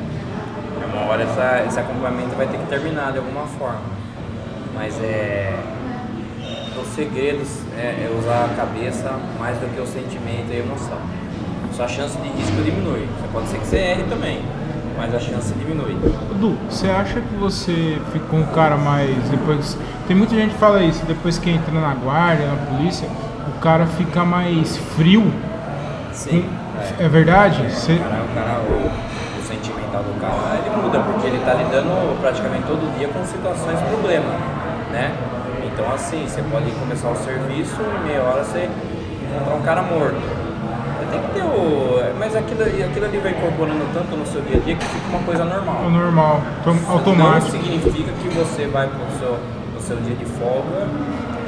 [0.82, 3.80] É uma hora essa, esse acompanhamento vai ter que terminar de alguma forma.
[4.74, 5.54] Mas é.
[6.80, 9.10] Os segredos é, é usar a cabeça
[9.40, 10.98] mais do que o sentimento e a emoção.
[11.72, 13.08] Sua chance de risco diminui.
[13.32, 14.42] Pode ser que você erre também,
[14.96, 15.94] mas a chance diminui.
[16.40, 19.10] Du, você acha que você ficou um cara mais.
[19.28, 19.76] Depois.
[20.06, 23.08] Tem muita gente que fala isso, depois que entra na guarda, na polícia,
[23.48, 25.32] o cara fica mais frio.
[26.12, 26.48] Sim.
[26.98, 27.62] É verdade?
[27.70, 27.94] Você...
[27.94, 32.20] O cara, o, cara, o, o sentimental do cara, ele muda, porque ele tá lidando
[32.20, 34.30] praticamente todo dia com situações de problema,
[34.92, 35.12] né?
[35.64, 38.68] Então assim, você pode começar o serviço, em meia hora você
[39.34, 40.45] encontrar um cara morto.
[41.10, 42.16] Tem que ter o.
[42.18, 45.20] Mas aquilo, aquilo ali vai incorporando tanto no seu dia a dia que fica uma
[45.20, 45.82] coisa normal.
[45.86, 47.56] É normal, tom- automático.
[47.56, 49.36] Não significa que você vai pro seu,
[49.72, 50.88] pro seu dia de folga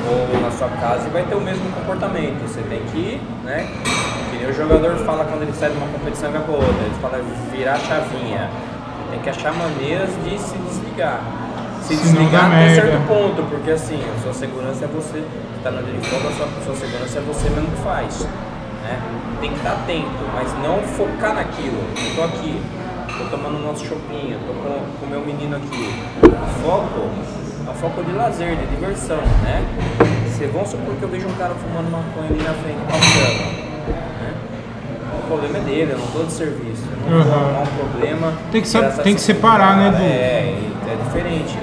[0.08, 2.40] ou na sua casa e vai ter o mesmo comportamento.
[2.46, 3.66] Você tem que, né?
[4.30, 6.68] Que nem o jogador fala quando ele sai de uma competição vai pra outra.
[6.84, 8.50] Ele fala virar a chavinha.
[9.10, 11.20] Tem que achar maneiras de se desligar.
[11.82, 15.82] Se desligar até certo ponto, porque assim, a sua segurança é você, que tá no
[15.82, 18.28] dia de folga, a sua, a sua segurança é você mesmo que faz.
[18.82, 19.00] Né?
[19.40, 21.78] Tem que estar atento, mas não focar naquilo.
[21.96, 22.60] Eu tô aqui,
[23.18, 25.94] tô tomando nosso chopinho, tô com o meu menino aqui.
[26.62, 27.08] Foco
[27.70, 29.62] é foco de lazer, de diversão, né?
[30.30, 33.68] Se vamos supor que eu vejo um cara fumando maconha ali na frente, passando.
[34.20, 34.34] Né?
[35.18, 36.82] O problema é dele, eu não tô de serviço.
[37.06, 37.62] Eu não Uhum.
[37.62, 38.32] um problema.
[38.50, 39.96] Tem que tem que separar, né, cara.
[39.98, 40.10] Du?
[40.10, 41.58] É, é diferente.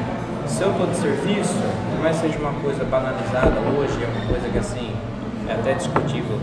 [0.47, 1.55] Se eu tô de serviço,
[1.91, 4.91] por mais que seja uma coisa banalizada hoje, é uma coisa que assim,
[5.49, 6.39] é até discutível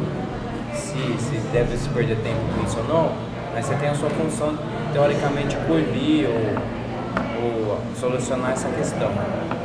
[1.19, 3.13] se, se deve se perder tempo com isso ou não,
[3.55, 4.55] mas você tem a sua função,
[4.93, 9.11] teoricamente, coibir ou, ou solucionar essa questão.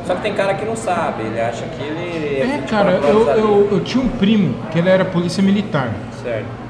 [0.06, 3.28] Só que tem cara que não sabe, ele acha que ele É, 24 cara, eu,
[3.30, 5.92] eu, eu tinha um primo que ele era polícia militar.
[6.24, 6.68] Certo.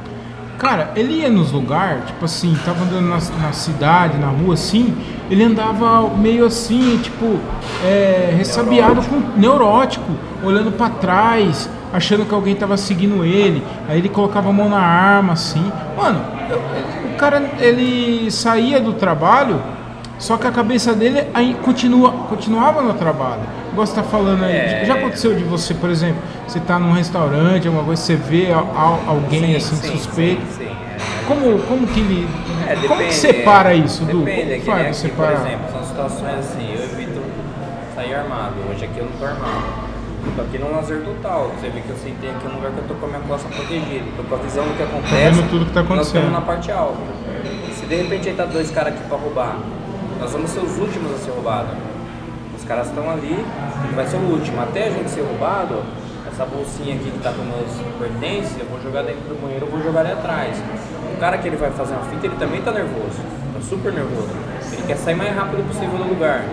[0.57, 4.95] Cara, ele ia nos lugares, tipo assim, tava andando na, na cidade, na rua assim,
[5.29, 7.39] ele andava meio assim, tipo,
[7.85, 10.11] é, ressabiado com neurótico,
[10.43, 14.79] olhando pra trás, achando que alguém tava seguindo ele, aí ele colocava a mão na
[14.79, 15.71] arma assim.
[15.95, 16.19] Mano,
[16.49, 16.57] eu-
[17.13, 19.61] o cara, ele saía do trabalho,
[20.19, 23.41] só que a cabeça dele aí continua, continuava no trabalho.
[23.75, 24.83] Você tá falando aí, É.
[24.85, 28.67] já aconteceu de você, por exemplo, você tá num restaurante, alguma coisa, você vê al-
[28.75, 30.41] al- alguém Sim, assim sim, suspeito.
[30.57, 31.27] Sim, é.
[31.27, 32.27] Como, como que ele.
[32.67, 34.19] É, como depende, que separa isso, Du?
[34.23, 35.47] Depende, Como é que faz nem pra aqui, por separar?
[35.47, 37.21] exemplo, são situações assim, eu evito
[37.95, 38.53] sair armado.
[38.71, 39.86] Hoje aqui eu não tô armado.
[40.35, 41.51] Tô aqui num lazer total.
[41.57, 43.47] Você vê que eu sentei aqui num lugar que eu tô com a minha costa
[43.49, 44.05] protegida.
[44.15, 45.15] Tô com a visão do que acontece.
[45.15, 46.23] vendo tudo que tá Nós acontecendo.
[46.25, 46.97] estamos na parte alta.
[47.73, 49.57] Se de repente aí tá dois caras aqui pra roubar,
[50.19, 51.71] nós vamos ser os últimos a ser roubados.
[52.57, 54.61] Os caras estão ali, ele vai ser o último.
[54.61, 55.81] Até a gente ser roubado,
[56.27, 59.71] essa bolsinha aqui que tá com meus pertences, eu vou jogar dentro do banheiro, eu
[59.71, 60.57] vou jogar ali atrás.
[61.15, 63.21] O cara que ele vai fazer uma fita, ele também tá nervoso.
[63.53, 64.29] Tá super nervoso.
[64.73, 66.43] Ele quer sair mais rápido possível do lugar.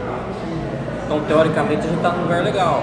[1.05, 2.83] Então, teoricamente, a gente tá num lugar legal.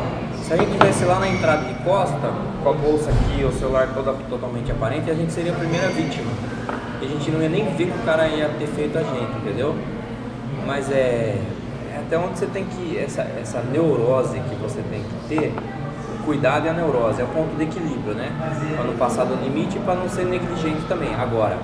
[0.52, 2.30] Se a gente tivesse lá na entrada de costa,
[2.62, 6.30] com a bolsa aqui, o celular toda, totalmente aparente, a gente seria a primeira vítima.
[7.02, 9.32] E a gente não ia nem ver que o cara ia ter feito a gente,
[9.38, 9.74] entendeu?
[10.68, 11.38] Mas é,
[11.94, 12.98] é até onde você tem que.
[12.98, 15.54] Essa, essa neurose que você tem que ter,
[16.20, 18.30] o cuidado e a neurose, é o ponto de equilíbrio, né?
[18.76, 21.16] Para não passar do limite e para não ser negligente também.
[21.16, 21.58] Agora,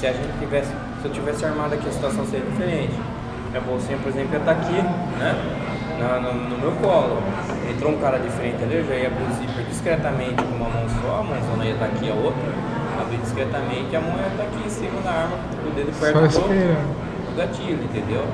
[0.00, 0.72] se a gente tivesse.
[1.00, 2.94] Se eu tivesse armado aqui, a situação seria diferente.
[3.50, 4.82] Minha bolsinha, por exemplo, ia estar aqui,
[5.20, 6.20] né?
[6.20, 7.22] No, no meu colo.
[7.70, 10.68] Entrou um cara de frente ali, eu já ia abrir o zíper discretamente com uma
[10.68, 12.42] mão só, a mãozona ia estar aqui, a outra.
[13.00, 16.18] Abrir discretamente e a mão ia estar aqui em cima da arma, o dedo perto
[16.20, 18.24] do, do gatilho, entendeu?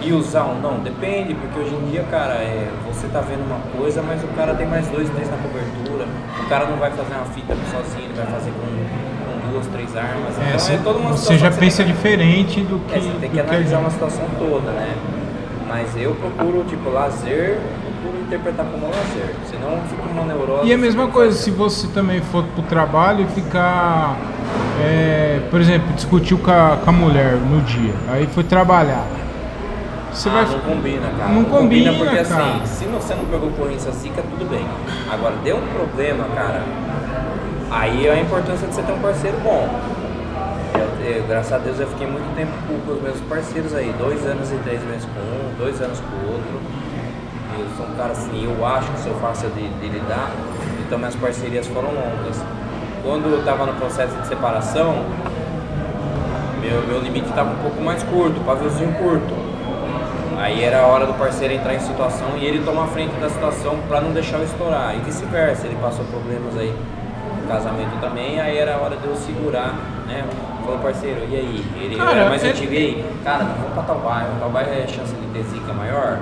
[0.00, 0.78] E usar ou não?
[0.80, 4.54] Depende, porque hoje em dia, cara, é, você tá vendo uma coisa, mas o cara
[4.54, 6.06] tem mais dois, três na cobertura.
[6.40, 9.96] O cara não vai fazer uma fita sozinho, ele vai fazer com, com duas, três
[9.96, 10.38] armas.
[10.38, 12.78] É, então você, é toda uma você já que você pensa tem que- diferente do
[12.86, 12.94] que.
[12.94, 13.80] é, você tem que que analisar gente.
[13.80, 14.94] uma situação toda, né?
[15.68, 17.58] Mas eu procuro, tipo, lazer,
[18.28, 19.34] interpretar como lazer.
[19.50, 20.68] Senão fica uma neurose.
[20.68, 24.16] E é a mesma coisa, se você também for pro trabalho e ficar,
[24.80, 29.06] é, por exemplo, discutiu com a, com a mulher no dia, aí foi trabalhar.
[30.12, 30.44] Você ah, vai.
[30.46, 31.32] não combina, cara.
[31.32, 32.44] Não combina, porque cara.
[32.44, 34.66] assim, se você não pegou ocorrência zika, tudo bem.
[35.10, 36.62] Agora, deu um problema, cara,
[37.70, 39.68] aí é a importância de você ter um parceiro bom.
[40.74, 43.94] Eu, eu, graças a Deus eu fiquei muito tempo com, com os meus parceiros aí,
[43.98, 46.77] dois anos e três meses com um, dois anos com o outro.
[47.58, 50.30] Eu sou um cara assim, eu acho que sou fácil de, de lidar,
[50.86, 52.40] então minhas parcerias foram longas.
[53.02, 55.04] Quando eu tava no processo de separação,
[56.60, 59.34] meu, meu limite estava um pouco mais curto, paviozinho curto.
[60.38, 63.28] Aí era a hora do parceiro entrar em situação e ele tomar a frente da
[63.28, 64.94] situação para não deixar eu estourar.
[64.96, 66.72] E vice-versa, ele passou problemas aí
[67.42, 69.74] no casamento também, aí era a hora de eu segurar,
[70.06, 70.24] né?
[70.64, 71.64] Falou, parceiro, e aí?
[71.80, 73.04] Ele Cara, era mais é- antigo, e aí?
[73.24, 76.18] Cara, vamos pra tal bairro, tal bairro é chance de ter zica maior.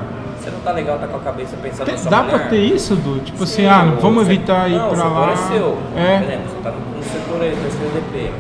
[0.47, 2.39] Você não tá legal, tá com a cabeça pensando na sua Dá mulher?
[2.39, 3.19] pra ter isso, Du?
[3.19, 5.33] Tipo assim, Sim, ah, o vamos se- evitar ir não, pra o setor lá.
[5.33, 5.79] é seu.
[5.97, 6.19] É.
[6.19, 8.31] Por exemplo, você tá no, no setor aí, terceiro DP.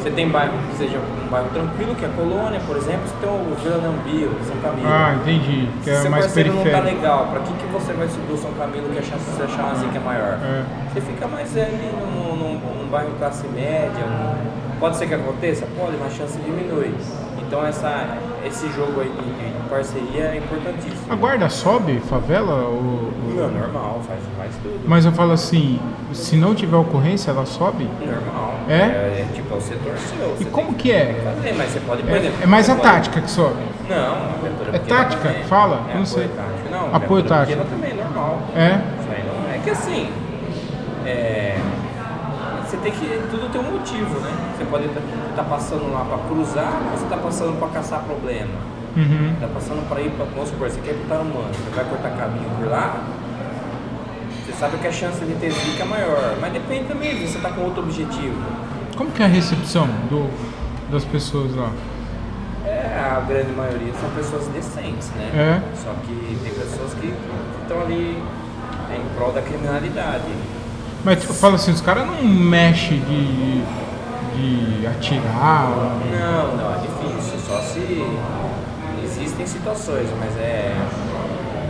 [0.00, 3.14] Você tem bairro que seja um bairro tranquilo, que é a Colônia, por exemplo, você
[3.20, 4.88] tem o Vila Nambio, São Camilo.
[4.88, 5.68] Ah, entendi.
[5.78, 6.96] Que Se é seu mais parceiro não tá periférico.
[7.02, 9.42] legal, pra que, que você vai subir o São Camilo que a chance de você
[9.42, 10.38] achar uma zica é maior?
[10.42, 10.62] É.
[10.94, 14.02] Você fica mais ali num, num, num bairro classe média.
[14.80, 15.66] Pode ser que aconteça?
[15.78, 16.92] Pode, mas a chance diminui.
[17.52, 21.10] Então essa, esse jogo aí de, parceria é importantíssimo.
[21.10, 22.66] A guarda sobe favela?
[22.66, 24.80] Ou, Não, normal, faz, faz tudo.
[24.86, 25.78] Mas eu falo assim,
[26.14, 27.86] se não tiver ocorrência, ela sobe?
[28.00, 28.54] Normal.
[28.70, 28.74] É?
[28.74, 29.26] é?
[29.34, 30.34] tipo, é o setor seu.
[30.40, 31.20] E como tem que é?
[31.22, 32.38] fazer, mas você pode, por exemplo.
[32.40, 33.62] É, é mais a pode- tática que sobe.
[33.86, 35.28] Não, É tática?
[35.28, 35.44] também.
[35.44, 35.80] Fala?
[35.92, 36.28] É não sei.
[36.28, 36.70] tático.
[36.70, 37.64] Não, Apoio tático.
[37.66, 38.40] também, normal.
[38.56, 38.80] É?
[38.98, 40.10] Isso aí não é que assim.
[41.04, 41.58] É,
[42.72, 43.22] você tem que.
[43.30, 44.32] Tudo tem um motivo, né?
[44.56, 48.54] Você pode estar passando lá para cruzar ou você está passando para caçar problema.
[48.96, 49.32] Uhum.
[49.34, 50.24] Está passando para ir para.
[50.24, 53.04] Vamos supor, você quer ir para Tarumã, você vai cortar caminho por lá.
[54.44, 56.36] Você sabe que a chance de ter zica é maior.
[56.40, 58.40] Mas depende também, você está com outro objetivo.
[58.96, 60.30] Como que é a recepção do,
[60.90, 61.70] das pessoas lá?
[62.64, 65.30] É, a grande maioria são pessoas decentes, né?
[65.34, 65.76] É.
[65.76, 67.12] Só que tem pessoas que
[67.62, 68.22] estão ali
[68.94, 70.24] em prol da criminalidade.
[71.04, 73.62] Mas tipo, fala assim, os caras não mexem de,
[74.36, 75.68] de atirar.
[75.68, 78.06] Não, não, é difícil, só se
[79.04, 80.74] existem situações, mas é.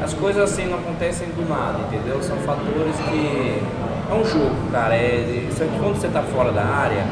[0.04, 2.22] As coisas assim não acontecem do nada, entendeu?
[2.22, 3.62] São fatores que.
[4.10, 4.94] É um jogo, cara.
[4.94, 7.06] É, isso aqui quando você tá fora da área,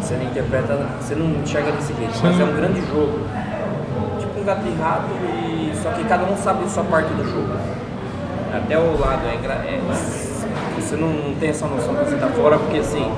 [0.00, 3.26] você não interpreta, você não enxerga desse jeito, mas é um grande jogo.
[4.18, 7.24] Tipo um gato e rato, e, só que cada um sabe a sua parte do
[7.24, 7.52] jogo.
[8.54, 9.80] Até o lado é, é
[10.82, 13.10] você não, não tem essa noção que você tá fora, porque assim,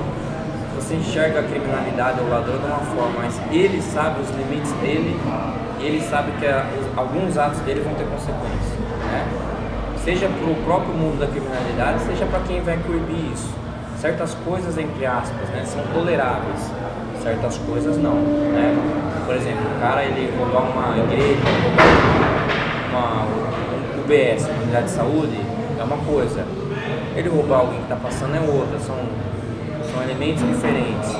[0.75, 4.71] você enxerga a criminalidade ou o ladrão de uma forma, mas ele sabe os limites
[4.81, 5.19] dele,
[5.79, 8.79] ele sabe que a- os- alguns atos dele vão ter consequências,
[9.11, 9.25] né?
[10.03, 13.49] Seja para o próprio mundo da criminalidade, seja para quem vai coibir isso.
[13.99, 16.69] Certas coisas, entre aspas, né, são toleráveis,
[17.23, 18.75] certas coisas não, né?
[19.25, 21.85] Por exemplo, o cara ele roubar uma igreja, roubar
[22.91, 23.25] uma,
[23.97, 25.39] um UBS, uma unidade de saúde,
[25.79, 26.45] é uma coisa.
[27.15, 28.95] Ele roubar alguém que está passando é outra, são,
[29.91, 31.15] são elementos diferentes.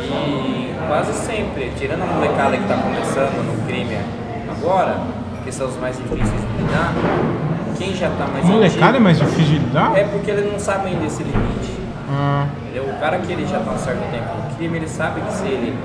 [0.00, 3.98] E quase sempre, tirando a molecada que está começando no crime
[4.50, 4.98] agora,
[5.44, 6.92] que são os mais difíceis de lidar,
[7.78, 9.96] quem já está mais Molecada é mais difícil de lidar?
[9.96, 11.72] é porque ele não sabe ainda esse limite.
[12.10, 12.46] Ah?
[12.74, 15.46] O cara que ele já está um certo tempo no crime, ele sabe que se
[15.46, 15.76] ele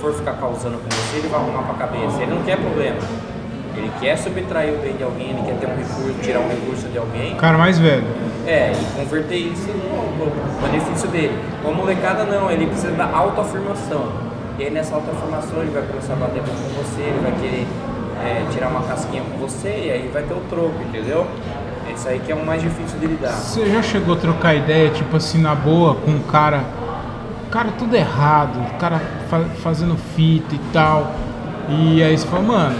[0.00, 2.20] for ficar causando com você, ele vai arrumar pra cabeça.
[2.22, 2.98] Ele não quer problema.
[3.76, 6.88] Ele quer subtrair o bem de alguém, ele quer ter um recurso, tirar um recurso
[6.88, 7.34] de alguém.
[7.34, 8.04] o cara mais velho.
[8.46, 11.36] É, e converter isso no, benefício dele.
[11.62, 14.12] Com a molecada não, ele precisa da autoafirmação.
[14.58, 17.66] E aí nessa autoafirmação ele vai começar a bater com você, ele vai querer
[18.24, 21.26] é, tirar uma casquinha com você e aí vai ter o troco, entendeu?
[21.92, 23.32] Isso aí que é o mais difícil de lidar.
[23.32, 26.64] Você já chegou a trocar ideia, tipo assim, na boa, com um cara.
[27.50, 31.12] Cara, tudo errado, o cara fa- fazendo fita e tal.
[31.68, 32.76] E aí você fala, mano,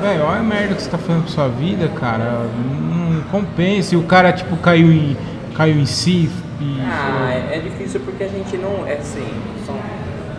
[0.00, 2.46] velho, olha a merda que você tá fazendo pra sua vida, cara.
[2.54, 3.94] Não compensa.
[3.94, 5.16] E o cara, tipo, caiu em,
[5.56, 6.30] caiu em si.
[6.60, 8.86] E, Ah, é, é difícil porque a gente não.
[8.86, 9.26] É assim,
[9.66, 9.74] são,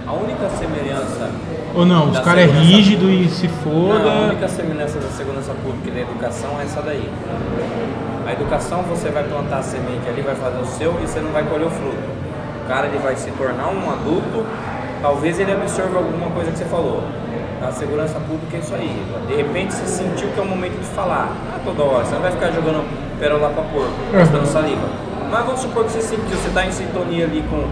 [0.07, 1.29] a única semelhança.
[1.73, 4.09] Ou não, os caras é rígido e se Não, a foda.
[4.25, 7.09] única semelhança da segurança pública e da educação é essa daí.
[8.27, 11.31] A educação você vai plantar a semente ali, vai fazer o seu e você não
[11.31, 11.97] vai colher o fruto.
[12.63, 14.45] O cara ele vai se tornar um adulto,
[15.01, 17.03] talvez ele absorva alguma coisa que você falou.
[17.61, 19.05] A segurança pública é isso aí.
[19.27, 21.29] De repente você sentiu que é o momento de falar.
[21.53, 22.03] Ah, toda hora.
[22.03, 22.83] Você não vai ficar jogando
[23.19, 24.87] pérola pra porco, gastando saliva.
[25.29, 27.63] Mas vamos supor que você sentiu, você está em sintonia ali com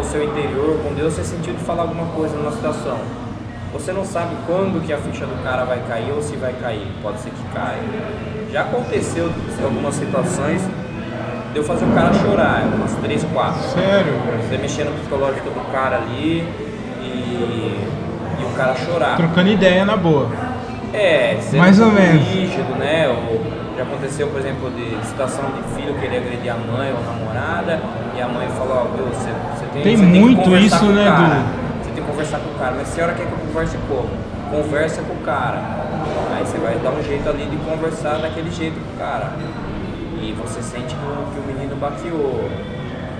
[0.00, 2.98] o seu interior, com Deus, você sentiu de falar alguma coisa numa situação.
[3.72, 6.86] Você não sabe quando que a ficha do cara vai cair ou se vai cair.
[7.02, 7.82] Pode ser que caia.
[8.52, 10.62] Já aconteceu em algumas situações
[11.52, 13.62] de eu fazer o cara chorar, umas 3, 4.
[13.70, 14.12] Sério.
[14.42, 16.46] Você mexer no psicológico do cara ali
[17.00, 17.88] e,
[18.56, 19.16] cara chorar.
[19.16, 20.28] Trocando ideia na boa.
[20.92, 22.26] É, sendo Mais ou menos.
[22.28, 23.08] rígido, né?
[23.08, 23.44] Ou
[23.76, 27.80] já aconteceu, por exemplo, de situação de filho querer agredir a mãe ou a namorada
[28.16, 30.78] e a mãe falou, ó, viu, você, você tem, Tem você que muito conversar isso,
[30.78, 31.42] com o né, cara.
[31.82, 34.08] Você tem que conversar com o cara, mas a senhora quer que eu converse como?
[34.50, 35.60] Conversa com o cara.
[36.34, 39.32] Aí você vai dar um jeito ali de conversar daquele jeito com o cara.
[40.22, 42.48] E você sente que o, que o menino baqueou.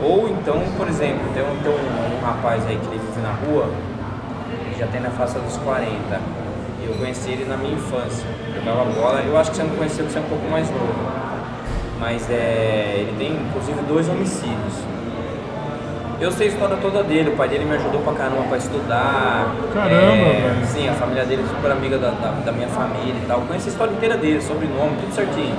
[0.02, 3.32] Ou então, por exemplo, tem um, tem um, um rapaz aí que ele vive na
[3.32, 3.68] rua,
[4.78, 5.88] já tem na faixa dos 40.
[6.86, 8.24] Eu conheci ele na minha infância.
[8.54, 9.20] Jogava bola.
[9.26, 10.94] Eu acho que você não conheceu porque você é um pouco mais novo.
[11.98, 14.74] Mas é, ele tem inclusive dois homicídios.
[16.18, 19.54] Eu sei a história toda dele, o pai dele me ajudou pra caramba pra estudar.
[19.74, 20.66] Caramba, É, velho.
[20.66, 23.40] Sim, a família dele é super amiga da, da, da minha família e tal.
[23.42, 25.54] Conheci a história inteira dele, sobrenome, tudo certinho.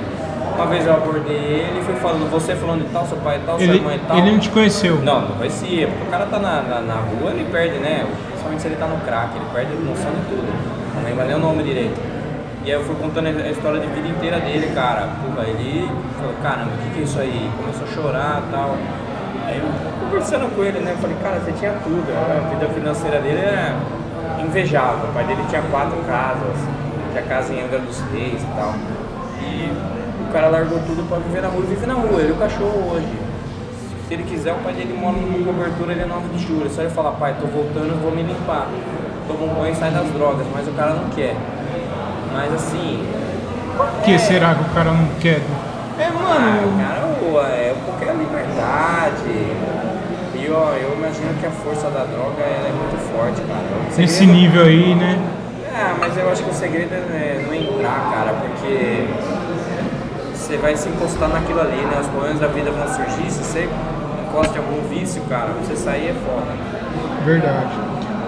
[0.56, 3.46] Uma vez eu abordei ele e fui falando, você falando de tal, seu pai e
[3.46, 4.18] tal, Ele, sua mãe e tal.
[4.18, 4.96] ele não te conheceu.
[4.96, 8.04] Não, não conhecia, porque o cara tá na, na, na rua, ele perde, né?
[8.38, 10.46] Principalmente se ele tá no crack, ele perde noção de tudo.
[10.94, 12.00] Não lembra nem o nome direito.
[12.64, 15.08] E aí eu fui contando a história de vida inteira dele, cara.
[15.26, 17.50] Porra, ele falou, caramba, o que, que é isso aí?
[17.58, 18.76] Começou a chorar e tal.
[19.46, 19.66] Aí eu
[20.06, 20.92] conversando com ele, né?
[20.92, 22.38] Eu falei, cara, você tinha tudo, né?
[22.38, 23.74] a vida financeira dele é
[24.44, 25.08] invejava.
[25.08, 26.56] O pai dele tinha quatro casas,
[27.10, 28.72] tinha casa em Angra dos Reis e tal.
[29.42, 29.72] E
[30.28, 32.36] o cara largou tudo pra viver na rua e vive na rua, ele e o
[32.36, 33.27] cachorro hoje.
[34.08, 36.66] Se ele quiser, o pai dele mora numa cobertura ele é 9 de julho.
[36.66, 38.66] É só ele falar, pai, tô voltando, eu vou me limpar.
[39.28, 41.36] Toma um banho e sai das drogas, mas o cara não quer.
[42.32, 43.06] Mas assim.
[43.76, 45.40] Por que será que o cara não quer?
[45.98, 46.78] É, Ah, mano.
[46.80, 47.74] cara, o- é
[48.08, 49.28] a liberdade.
[50.34, 53.60] E ó, eu imagino que a força da droga ela é muito forte, cara.
[53.94, 55.18] O Nesse segredo- nível aí, né?
[55.74, 59.04] Ah, mas eu acho que o segredo é não entrar, cara, porque
[60.34, 61.98] você vai se encostar naquilo ali, né?
[62.00, 63.30] Os problemas da vida vão surgir.
[63.30, 63.68] Se você
[64.28, 66.46] encosta em algum vício, cara, você sair é foda.
[67.24, 67.66] Verdade.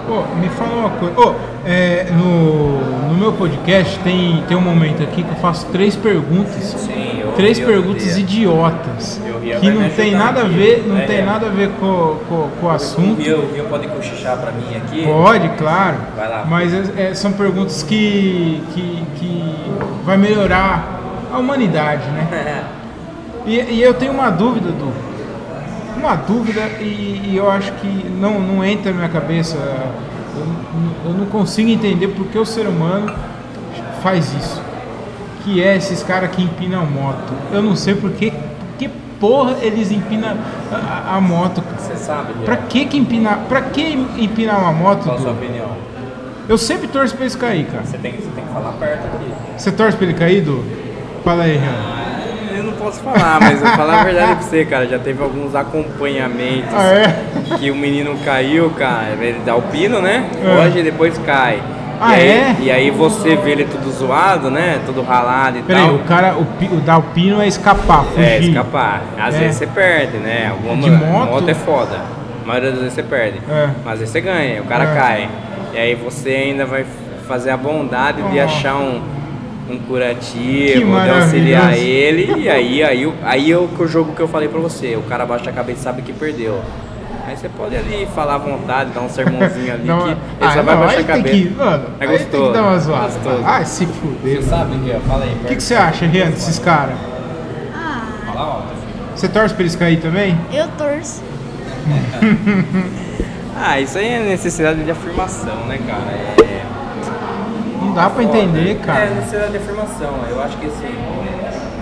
[0.09, 1.19] Ô, me fala uma coisa.
[1.19, 1.35] Ô,
[1.65, 6.55] é, no, no meu podcast tem, tem um momento aqui que eu faço três perguntas.
[6.63, 9.21] Sim, eu Três eu perguntas idiotas.
[9.25, 10.53] Eu Que não tem nada a aqui.
[10.55, 11.21] ver, não É, tem é.
[11.21, 13.21] nada a ver com, com, com o assunto.
[13.21, 15.03] Rio, o Rio pode cochichar pra mim aqui?
[15.05, 15.97] Pode, claro.
[16.17, 16.45] Vai lá.
[16.49, 19.55] Mas é- é- são perguntas que, que, que
[20.03, 20.99] vai melhorar
[21.31, 22.63] a humanidade, né?
[23.43, 24.93] E, e eu tenho uma dúvida, Du.
[26.01, 27.87] Uma dúvida e, e eu acho que
[28.19, 29.55] não, não entra na minha cabeça.
[29.57, 33.13] Eu, não- eu não consigo entender por que o ser humano
[34.01, 34.61] faz isso.
[35.43, 37.33] Que é esses caras que empinam moto.
[37.51, 38.31] Eu não sei por que,
[39.19, 40.35] porra eles empinam
[40.71, 41.63] a, a- moto.
[41.77, 42.33] Você sabe?
[42.43, 45.69] Pra que que empinar, pra que empinar uma moto, Qual a sua opinião?
[46.49, 47.83] Eu sempre torço pra eles cair, cara.
[47.85, 49.31] Você tem, você tem que falar perto aqui.
[49.55, 50.63] Você torce pra ele cair, Du?
[51.23, 52.00] Fala aí, Renan.
[52.81, 54.87] Eu não posso falar, mas eu falar a verdade pra você, cara.
[54.87, 57.15] Já teve alguns acompanhamentos Ah, é?
[57.59, 59.15] que o menino caiu, cara.
[59.19, 60.25] Ele dá o pino, né?
[60.43, 60.55] É.
[60.63, 61.61] Foge e depois cai.
[61.99, 62.55] Ah, e aí, é?
[62.61, 64.79] E aí você vê ele tudo zoado, né?
[64.87, 65.93] Tudo ralado e Peraí, tal.
[65.95, 66.41] o cara, o,
[66.75, 68.23] o dar o pino é escapar, fugir.
[68.25, 69.03] É, escapar.
[69.19, 69.39] Às É.
[69.39, 70.47] vezes você perde, né?
[70.49, 71.47] Alguma De moto?
[71.47, 71.97] é foda.
[72.43, 73.39] A maioria das vezes você perde.
[73.47, 73.69] É.
[73.85, 74.95] Mas aí você ganha, o cara É.
[74.95, 75.29] cai.
[75.73, 76.83] E aí você ainda vai
[77.27, 78.43] fazer a bondade de Oh.
[78.43, 78.99] achar um,
[79.71, 82.41] um curativo, de auxiliar ele.
[82.41, 84.95] E aí, aí, o- aí é o que o jogo que eu falei pra você.
[84.95, 86.61] O cara baixa a cabeça e sabe que perdeu.
[87.27, 90.51] Aí você pode ali falar à vontade, dar um sermãozinho ali Não, que ele ah,
[90.51, 91.35] só vai não, baixar a cabeça.
[91.35, 92.47] que, mano, É aí tem gostoso.
[92.47, 93.03] que dar uma zoada.
[93.07, 93.43] Gostoso.
[93.45, 94.35] Ah, se fuder.
[94.37, 95.31] Você sabe que fala aí.
[95.43, 96.95] O que, que você acha, Rian, desses caras?
[97.75, 99.05] Ah, Fala alto, filho.
[99.15, 100.37] Você torce pra eles cair também?
[100.51, 101.21] eu torço.
[103.63, 106.47] Ah, isso aí é necessidade de afirmação, né, cara?
[106.49, 106.50] É.
[107.91, 109.05] Não dá pra entender, É cara.
[109.09, 110.15] necessidade de afirmação.
[110.29, 110.87] Eu acho que assim,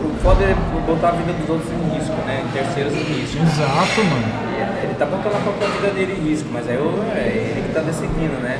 [0.03, 0.55] o foda é
[0.87, 2.43] botar a vida dos outros em risco, né?
[2.51, 3.37] Terceiros em risco.
[3.43, 4.49] Exato, mano.
[4.81, 7.73] Ele tá botando a própria vida dele em risco, mas aí eu- é ele que
[7.75, 8.57] tá decidindo, né?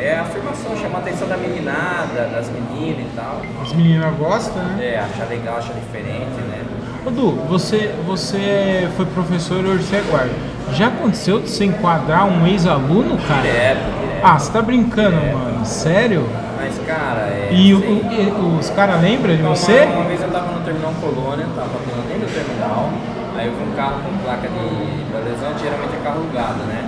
[0.00, 3.42] É a afirmação, chamar a atenção da meninada, das meninas e tal.
[3.60, 4.94] As meninas gostam, né?
[4.94, 6.62] É, achar legal, achar diferente, né?
[7.04, 10.30] Ô, Du, você, você foi professor e hoje você é guarda.
[10.72, 13.42] Já aconteceu de você enquadrar um ex-aluno, cara?
[13.42, 14.20] Direto, direto.
[14.24, 15.36] Ah, você tá brincando, Direto.
[15.36, 15.66] mano?
[15.66, 16.26] Sério?
[16.62, 17.48] Mas, cara, é.
[17.52, 19.82] E, o- assim, os caras lembram de Uma- você?
[19.82, 21.74] Uma, vez eu tava no terminal Colônia, tava
[22.06, 22.90] dentro do terminal,
[23.36, 26.86] aí eu vi um carro com placa de Belo Horizonte, geralmente é carro alugado, né?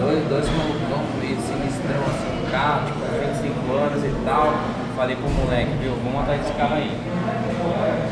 [0.00, 4.52] Dois, dois malucão meio sinistrão assim, um carro, tipo, 25 anos e tal.
[4.96, 6.88] Falei pro moleque, viu, vamos atrás desse carro aí.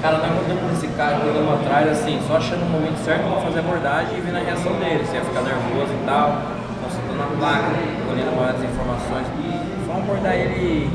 [0.03, 3.61] Cara, nós mudamos desse carro, mudamos atrás, assim, só achando o momento certo pra fazer
[3.61, 6.45] a abordagem e vendo a reação dele, se ia ficar nervoso e tal,
[6.85, 7.73] consultando a placa,
[8.05, 9.25] colhendo maiores informações.
[9.41, 9.64] E
[9.95, 10.91] fomos abordar ele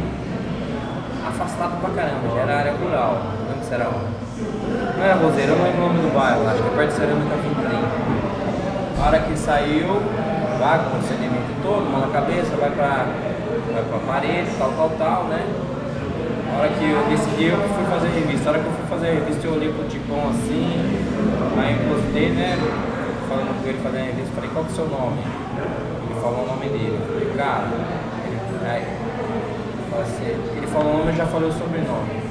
[1.25, 3.85] afastado pra caramba, já era área rural, não lembro se era.
[3.85, 6.95] Não era Roseira, eu não lembro o nome do bairro, acho que é perto de
[6.95, 7.83] Cerâmica Vintrim.
[8.99, 10.01] A hora que saiu,
[10.59, 13.07] vai com o procedimento todo, mão na cabeça, vai pra,
[13.71, 15.47] vai pra parede, tal, tal, tal, né?
[16.51, 18.49] A hora que eu decidi, eu fui fazer a revista.
[18.49, 20.67] A hora que eu fui fazer a revista, eu olhei pro tipão assim,
[21.55, 22.57] aí encostei, né?
[23.29, 25.23] Falando com ele fazendo a revista, falei, qual que é o seu nome?
[25.23, 26.99] Ele falou o nome dele.
[26.99, 27.67] Eu falei, cara,
[28.77, 30.25] assim,
[30.57, 32.29] ele falou o nome, eu já falei o sobrenome.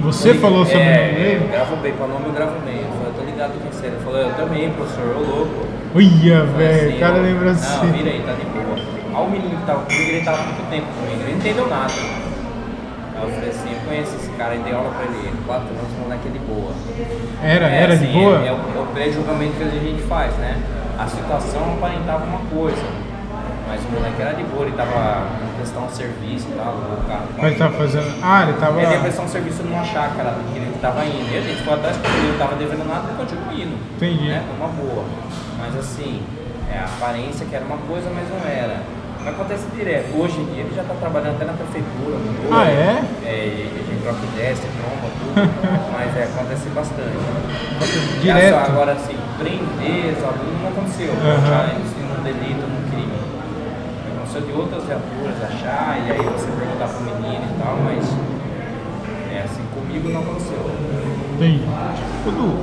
[0.00, 1.44] Você Eu falou o sobrenome é, dele?
[1.44, 2.76] Eu gravo bem, para nome eu gravo bem.
[2.80, 3.86] Eu falei, eu tô ligado com você.
[3.86, 5.66] Ele falou, eu também, professor, ô louco.
[5.94, 7.92] Olha, Falei velho, assim, o cara lembra Não, assim.
[7.92, 8.76] vira aí, tá de boa.
[9.14, 11.66] Aí o menino que tava comigo, ele tava há muito tempo comigo, ele não entendeu
[11.68, 11.92] nada.
[13.14, 15.92] Aí eu falei assim, eu conheço esse cara, e dei aula pra ele, quatro anos,
[15.96, 16.72] o moleque é de boa.
[17.42, 18.42] Era, É, era de assim, boa?
[18.42, 20.58] É, é o, é o pré-julgamento que a gente faz, né?
[20.98, 22.82] A situação aparentava uma coisa,
[23.66, 27.28] mas o moleque era de boa, ele tava prestar um serviço e tal, o carro.
[27.36, 28.14] Mas ele tava fazendo.
[28.22, 28.82] Ah, ele tava.
[28.82, 31.32] Ele ia prestar um serviço numa chácara que ele tava indo.
[31.32, 33.76] E a gente foi atrás porque ele tava devendo nada e continuou indo.
[33.96, 34.28] Entendi.
[34.28, 34.44] Né?
[34.58, 35.04] Uma boa.
[35.58, 36.22] Mas assim,
[36.70, 38.82] é, a aparência que era uma coisa, mas não era.
[39.24, 40.20] Mas acontece direto.
[40.20, 42.16] Hoje em dia ele já tá trabalhando até na prefeitura.
[42.52, 43.02] Ah, é?
[43.24, 45.40] É, a gente troca ideia, se tromba, tudo.
[45.96, 47.16] mas é, acontece bastante.
[48.20, 48.52] Direto.
[48.52, 51.12] E Agora assim, prender os alunos não aconteceu.
[51.24, 51.48] Aham.
[51.48, 52.66] Já num delito.
[52.68, 52.83] Não
[54.34, 58.04] precisa de outras viaturas achar, e aí você perguntar pro menino e tal, mas
[59.32, 60.58] é assim, comigo não aconteceu.
[61.36, 61.62] Entendi.
[62.26, 62.54] Ô, Du,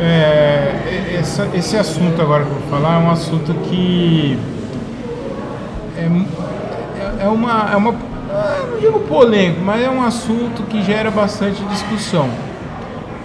[0.00, 4.38] é, essa- esse assunto agora que eu vou falar é um assunto que
[5.96, 11.10] é, é- é uma, é uma não digo polêmico, mas é um assunto que gera
[11.10, 12.28] bastante discussão,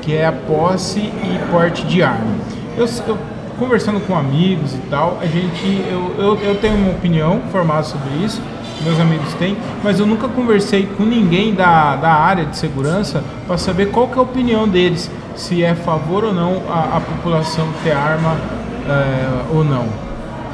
[0.01, 2.35] que é a posse e porte de arma.
[2.77, 3.17] Eu, eu-
[3.59, 8.09] conversando com amigos e tal, a gente, eu, eu, eu tenho uma opinião formada sobre
[8.23, 8.41] isso,
[8.81, 13.57] meus amigos têm, mas eu nunca conversei com ninguém da, da área de segurança para
[13.57, 16.99] saber qual que é a opinião deles, se é a favor ou não a, a
[16.99, 18.35] população ter arma
[18.87, 19.85] é, ou não.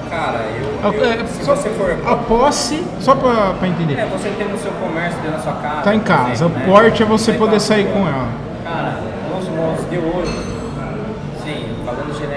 [0.09, 0.39] Cara,
[0.83, 1.95] eu, eu- é, se só- você for.
[2.05, 5.81] a posse, só para entender, É, você tem no seu comércio dentro da sua casa.
[5.81, 6.65] tá em casa, exemplo, o né?
[6.65, 8.27] porte é você Tá poder sair com ela.
[8.63, 8.99] Cara,
[9.35, 10.31] nos modos de hoje,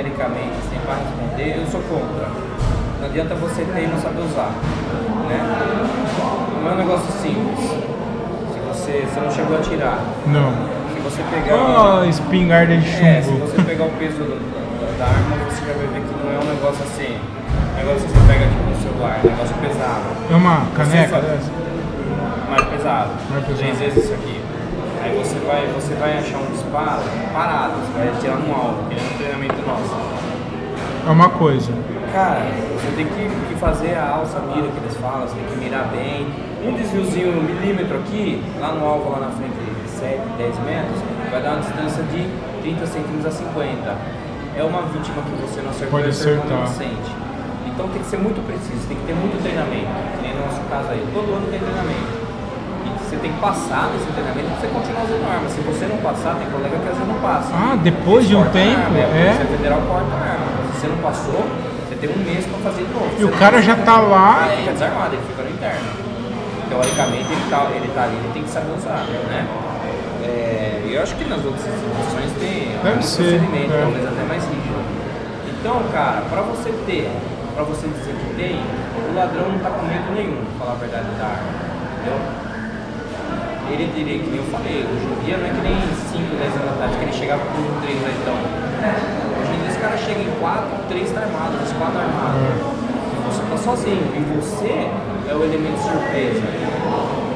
[0.03, 2.27] genericamente, sem para responder, eu sou contra.
[3.01, 4.51] Não adianta você ter e não saber usar.
[5.29, 5.39] Né?
[6.63, 7.59] Não é um negócio simples.
[8.53, 10.01] Se você, você não chegou a tirar.
[10.27, 10.51] Não.
[10.95, 11.55] Se você pegar.
[11.57, 13.47] Ó, espingarda de É, se chumbo.
[13.47, 16.39] você pegar o peso do- do- da arma, você já vai ver que não é
[16.39, 17.19] um negócio assim.
[17.19, 20.05] Um negócio que você pega tipo no celular, um negócio pesado.
[20.31, 21.53] É uma caneca mais pesado.
[22.51, 23.11] Mais pesado.
[23.57, 24.41] Três vezes isso aqui.
[25.03, 28.95] Aí você vai, você vai achar um disparo parado, você vai atirar no alvo, que
[28.95, 29.97] nem no treinamento nosso.
[31.05, 31.73] É uma coisa.
[32.13, 32.47] Cara,
[32.79, 35.89] você tem que, que fazer a alça mira que eles falam, você tem que mirar
[35.89, 36.29] bem.
[36.65, 41.03] Um desviozinho um milímetro aqui, lá no alvo lá na frente de 7, 10 metros,
[41.33, 42.29] vai dar uma distância de
[42.63, 43.97] 30 centímetros a 50.
[44.55, 46.69] É uma vítima que você não acertou Pode acertar.
[46.69, 47.23] um.
[47.67, 49.91] Então tem que ser muito preciso, tem que ter muito treinamento.
[50.15, 52.22] Que nem no nosso caso aí, todo ano tem treinamento.
[53.13, 55.49] Você tem que passar nesse treinamento pra você continuar usando arma.
[55.53, 57.53] Se você não passar, tem colega que às vezes não passa.
[57.53, 59.37] Ah, depois de um tempo, arma, é?
[59.37, 60.47] Polícia Federal corta a arma.
[60.73, 61.45] Se você não passou,
[61.85, 63.13] você tem um mês pra fazer de novo.
[63.21, 65.89] E o Você cara já tá lá Ele fica desarmado, ele fica no interno.
[66.73, 69.47] Teoricamente ele tá, ele tá ali, ele tem que saber usar, né?
[70.25, 73.81] É, eu acho que nas outras instituições tem Deve algum ser, procedimento, é.
[73.83, 74.81] talvez até mais rígido.
[75.53, 77.13] Então, cara, pra você ter,
[77.55, 80.81] pra você dizer que tem, o ladrão não tá com medo nenhum, pra falar a
[80.81, 81.53] verdade da arma.
[82.01, 82.19] Entendeu?
[83.73, 86.61] Ele diria, que nem eu falei, hoje em dia não é que nem 5, 10
[86.61, 88.37] anos atrás, que ele chegava com 3 leitão.
[88.37, 92.43] Hoje em dia esse cara chega em 4, 3 tá armado, os 4 armados.
[92.53, 94.05] E você tá sozinho.
[94.13, 94.93] E você
[95.25, 96.45] é o elemento surpresa.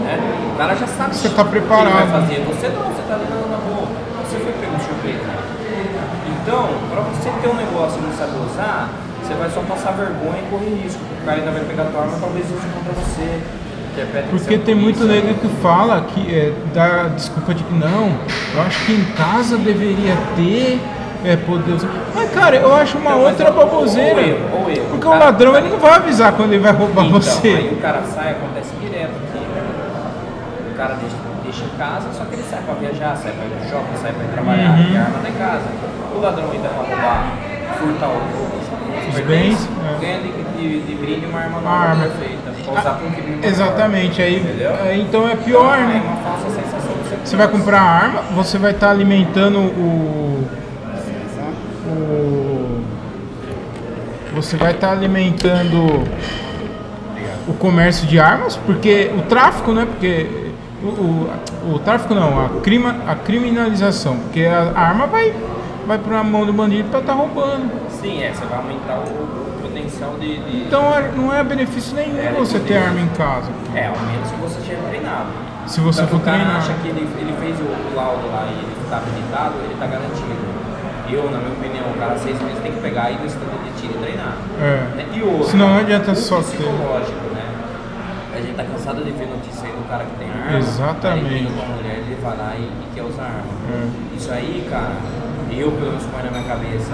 [0.04, 0.12] Né?
[0.52, 1.96] O cara já sabe Você o tá que ele preparado.
[1.96, 2.38] vai fazer.
[2.44, 3.88] Você não, você tá na, na rua.
[4.28, 5.30] Você foi pego de surpresa.
[6.36, 8.90] Então, pra você ter um negócio e não saber usar,
[9.24, 11.00] você vai só passar vergonha e correr risco.
[11.00, 13.40] O cara ainda vai pegar a tua arma, talvez use contra você.
[13.96, 18.12] Que Porque é tem muito nego que fala que é, dá desculpa de que não,
[18.54, 20.78] eu acho que em casa deveria ter
[21.24, 21.76] é, poder.
[22.14, 24.20] Mas cara, eu acho uma Então, outra ou- ou baboseira.
[24.20, 24.86] erro, ou erro.
[24.90, 27.48] Porque O o cara- ladrão ele não vai avisar quando ele vai roubar Então, você.
[27.48, 29.46] aí o cara sai, acontece direto aqui.
[30.70, 33.64] O cara deixa, deixa em casa, só que ele sai pra viajar, sai pra ir
[33.64, 34.92] no shopping, sai pra ir trabalhar, Uhum.
[34.92, 35.64] e arma tá em casa.
[36.14, 37.26] O ladrão ainda pra roubar,
[37.80, 38.45] furtar o-
[39.08, 40.00] os, bens, é.
[40.00, 42.04] ganha de, de, de brinde uma arma Uma nova arma.
[42.04, 42.52] perfeita.
[42.64, 43.44] Pra usar pra um crime maior.
[43.44, 44.42] Exatamente, aí,
[44.82, 46.02] aí então é pior, É né?
[46.04, 47.16] uma falsa sensação segurança.
[47.24, 50.44] Você vai comprar a arma, você vai estar alimentando o.
[51.86, 52.82] o
[54.34, 56.04] você vai estar alimentando
[57.48, 59.86] o comércio de armas, porque o tráfico, né?
[59.86, 60.26] Porque
[60.82, 65.32] o, o, o tráfico não, a, crima, a criminalização, porque a arma vai,
[65.86, 67.70] vai para a mão do bandido para estar roubando.
[67.90, 72.18] Sim, é, você vai aumentar o, potencial de, de- Então é- não é benefício nenhum
[72.18, 73.50] É, você ter arma em casa.
[73.74, 75.26] É, ao menos que você esteja treinado.
[75.66, 78.52] Se você Então, for o cara acha que ele, ele fez o, laudo lá e
[78.52, 80.56] ele está habilitado, ele está garantido.
[81.08, 83.58] Eu, na minha opinião, o cara seis meses tem que pegar e ir no estande
[83.64, 84.34] de tiro e treinar.
[84.60, 84.96] É.
[84.96, 85.06] Né?
[85.14, 86.42] E outro, Senão não adianta só ter.
[86.56, 87.44] psicológico, né?
[88.34, 90.58] A gente tá cansado de ver notícia aí do cara que tem arma.
[90.58, 91.34] Exatamente.
[91.34, 93.52] Aí pra mulher, ele vai lá e, e quer usar arma.
[93.72, 94.16] É.
[94.16, 94.92] Isso aí, cara,
[95.50, 96.92] eu pelo menos põe na minha cabeça.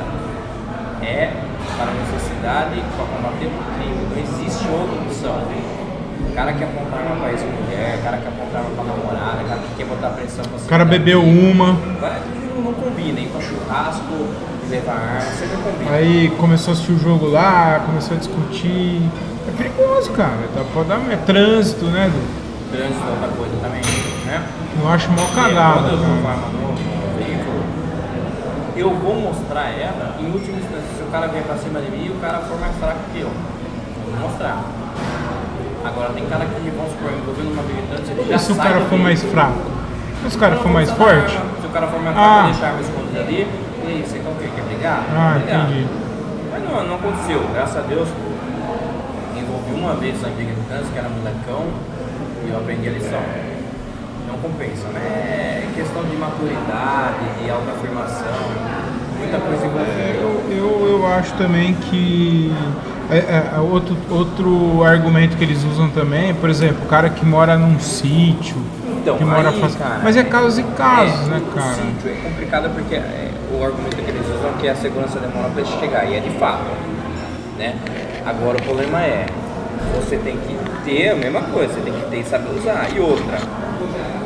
[1.03, 1.33] É
[1.77, 4.07] para necessidade e para combater o crime.
[4.11, 5.43] Não existe outra opção.
[6.31, 9.49] O cara quer apontar arma pra ex-mulher, o cara quer apontar arma pra namorada, o
[9.49, 13.41] cara que quer botar pressão pra O cara bebeu uma, não, não combina, ir pra
[13.41, 14.29] churrasco
[14.71, 15.91] levar arma, sempre combina.
[15.91, 19.03] aí começou a assistir o jogo lá, começou a discutir.
[19.47, 20.49] É perigoso, cara.
[20.55, 22.11] Tá, pode dar é trânsito, né?
[22.71, 23.83] Trânsito é outra coisa também,
[24.25, 24.43] né?
[24.81, 25.89] Eu acho mó Quando cagada.
[25.89, 26.29] eu tô com cara.
[26.31, 27.61] arma no, no veículo,
[28.83, 32.07] eu vou mostrar ela, em última instância, se o cara vier pra cima de mim
[32.07, 33.29] e o cara for mais fraco que eu.
[33.29, 34.63] Eu vou mostrar.
[35.85, 38.73] Agora tem cara que, vamos supor, envolvendo uma militância, ele já E se o sai
[38.73, 39.33] cara for mais veículo.
[39.43, 39.59] fraco?
[40.31, 41.33] Se o cara for mais forte?
[41.61, 42.23] Se o cara for mais Ah.
[42.23, 44.49] fraco, deixar a arma escondida ali, e aí, você quer o quê?
[44.55, 45.03] Quer brigar?
[45.11, 45.61] Ah, brigar.
[45.71, 45.87] entendi.
[46.53, 47.41] Mas não, não aconteceu.
[47.55, 48.09] Graças a Deus,
[49.37, 51.67] envolveu vi uma vez na militância, que era molecão,
[52.47, 53.21] e eu aprendi a lição.
[54.33, 55.01] Não compensa, né?
[55.63, 58.27] É questão de maturidade, de autoafirmação,
[59.19, 59.93] muita coisa envolvida.
[60.21, 62.51] Eu, eu, eu acho também que
[63.11, 67.27] é, é, é outro, outro argumento que eles usam também, por exemplo, o cara que
[67.27, 68.57] mora num sítio,
[69.03, 71.75] Então, que mora aí, faz- cara, Mas é casos e casos, é, né, cara?
[71.75, 75.51] sítio é complicado porque é, o argumento que eles usam é que a segurança demora
[75.51, 76.65] para chegar, e é de fato.
[77.59, 77.75] Né?
[78.25, 79.27] Agora o problema é,
[79.95, 80.57] você tem que
[80.87, 82.87] ter a mesma coisa, você tem que ter e saber usar.
[82.97, 83.39] E outra,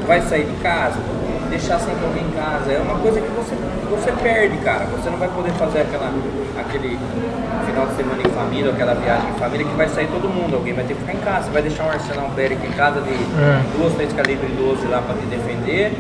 [0.07, 0.98] vai sair de casa,
[1.50, 3.54] deixar sempre alguém em casa, é uma coisa que você,
[3.90, 4.84] você perde, cara.
[4.86, 6.11] Você não vai poder fazer aquela,
[6.59, 6.98] aquele
[7.66, 10.74] final de semana em família, aquela viagem em família que vai sair todo mundo, alguém
[10.74, 13.11] vai ter que ficar em casa, você vai deixar um arsenal bélico em casa de
[13.12, 13.62] É.
[13.76, 15.92] duas, três calibre 12 lá para te defender,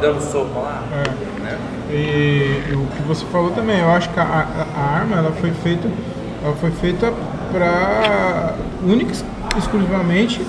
[0.00, 0.82] dando soco lá.
[0.92, 1.26] É.
[1.42, 1.58] Né?
[1.90, 5.52] E, e o que você falou também, eu acho que a, a- arma ela foi
[5.52, 5.88] feita,
[6.44, 7.12] ela foi feita
[7.52, 9.12] para única
[9.56, 10.44] exclusivamente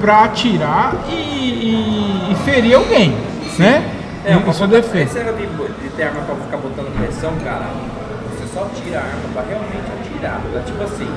[0.00, 3.14] para atirar e, e- e ferir alguém,
[3.58, 3.84] né?
[4.24, 5.04] É, em sua defesa.
[5.04, 7.66] Esse negócio de, de ter arma pra ficar botando pressão, cara,
[8.30, 10.40] você só tira a arma pra realmente atirar.
[10.52, 11.08] Tá tipo assim,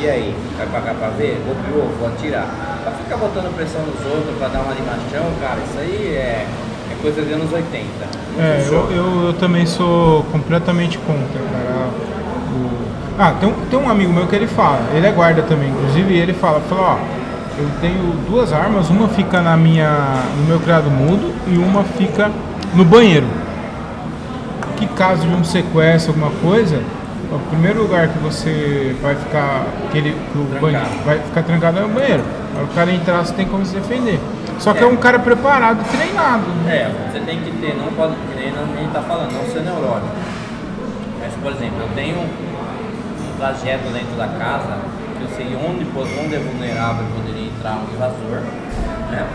[0.00, 1.40] e aí, vai pagar pra ver?
[1.46, 2.46] Copiou, vou atirar.
[2.82, 6.46] Pra ficar botando pressão nos outros, pra dar uma de machão, cara, isso aí é,
[6.90, 7.86] é coisa de anos 80.
[8.36, 11.88] Não É, eu, eu, eu também sou completamente contra, cara.
[12.52, 15.68] O- Ah, tem um, tem um amigo meu que ele fala, ele é guarda também,
[15.68, 17.19] inclusive ele fala, fala, ó,
[17.60, 19.90] eu tenho duas armas, uma fica na minha,
[20.38, 22.30] no meu criado mudo e uma fica
[22.74, 23.26] no banheiro.
[24.76, 26.82] Que caso de um sequestro, alguma coisa,
[27.30, 31.78] o primeiro lugar que você vai ficar, que, ele, que o banheiro vai ficar trancado
[31.80, 32.24] é o banheiro.
[32.56, 34.18] Aí o cara entrar, você tem como se defender.
[34.58, 34.86] Só que é, É.
[34.86, 36.44] um cara preparado, treinado.
[36.64, 36.74] né?
[36.74, 40.08] É, você tem que ter, não pode, a gente tá falando, não ser neurótico.
[41.20, 44.78] Mas, por exemplo, eu tenho um trajeto dentro da casa
[45.18, 48.40] que eu sei onde, onde é vulnerável poderia entrar um invasor,
[49.10, 49.26] né?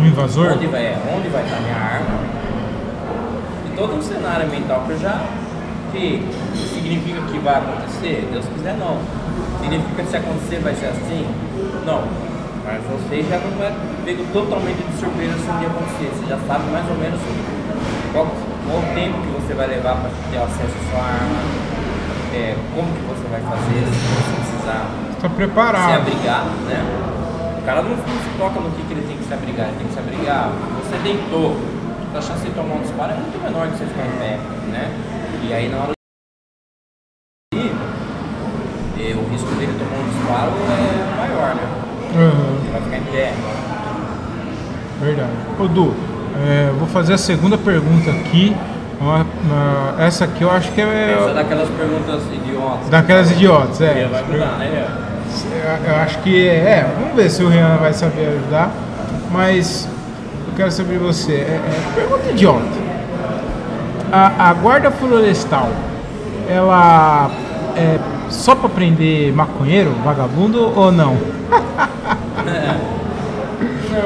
[0.00, 0.52] Um invasor?
[0.52, 2.18] Onde vai, onde vai estar minha arma.
[3.66, 5.22] E todo um cenário mental que eu já.
[5.92, 6.22] Que
[6.72, 8.28] significa que vai acontecer?
[8.32, 8.98] Deus quiser não.
[9.60, 11.26] Significa que se acontecer vai ser assim?
[11.86, 12.02] Não.
[12.64, 13.74] Mas você já não vai
[14.04, 16.10] pego totalmente de surpresa se um dia acontecer.
[16.14, 17.20] Você já sabe mais ou menos
[18.12, 18.26] qual,
[18.66, 21.40] qual o tempo que você vai levar para ter acesso à sua arma,
[22.34, 25.94] é, como que você vai fazer se você precisar Está se preparado.
[26.06, 27.10] abrigar, né?
[27.70, 29.76] O cara não, não se toca no que, que ele tem que se abrigar, ele
[29.78, 30.50] tem que se abrigar.
[30.82, 31.56] Você deitou,
[32.12, 34.38] a chance de tomar um disparo é muito menor que você ficar em pé,
[34.72, 34.90] né?
[35.48, 35.90] E aí na hora
[37.54, 37.60] de
[39.00, 41.62] eh, o risco dele tomar um disparo é maior, né?
[42.16, 43.32] Aham, Ele vai ficar em pé.
[45.00, 45.30] verdade.
[45.60, 45.94] Ô Du,
[46.44, 48.56] é, vou fazer a segunda pergunta aqui.
[49.00, 52.88] Uma- uma- essa aqui eu acho que Essa é é daquelas perguntas idiotas.
[52.90, 54.08] daquelas idiotas, é.
[54.10, 55.09] Vai mudar, né?
[55.86, 56.86] Eu acho que é.
[56.98, 58.70] Vamos ver se o Rian vai saber ajudar.
[59.30, 59.88] Mas
[60.48, 61.32] eu quero saber de você.
[61.32, 62.80] É, é, pergunta idiota.
[64.12, 65.68] A, a guarda florestal,
[66.48, 67.30] ela
[67.76, 71.14] é só para prender maconheiro, vagabundo ou não?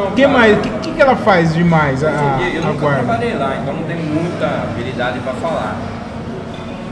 [0.09, 0.59] O que mais?
[0.59, 3.03] O que, que, que ela faz demais a, dia, eu a nunca guarda?
[3.03, 5.77] trabalhei lá, então não tenho muita habilidade para falar.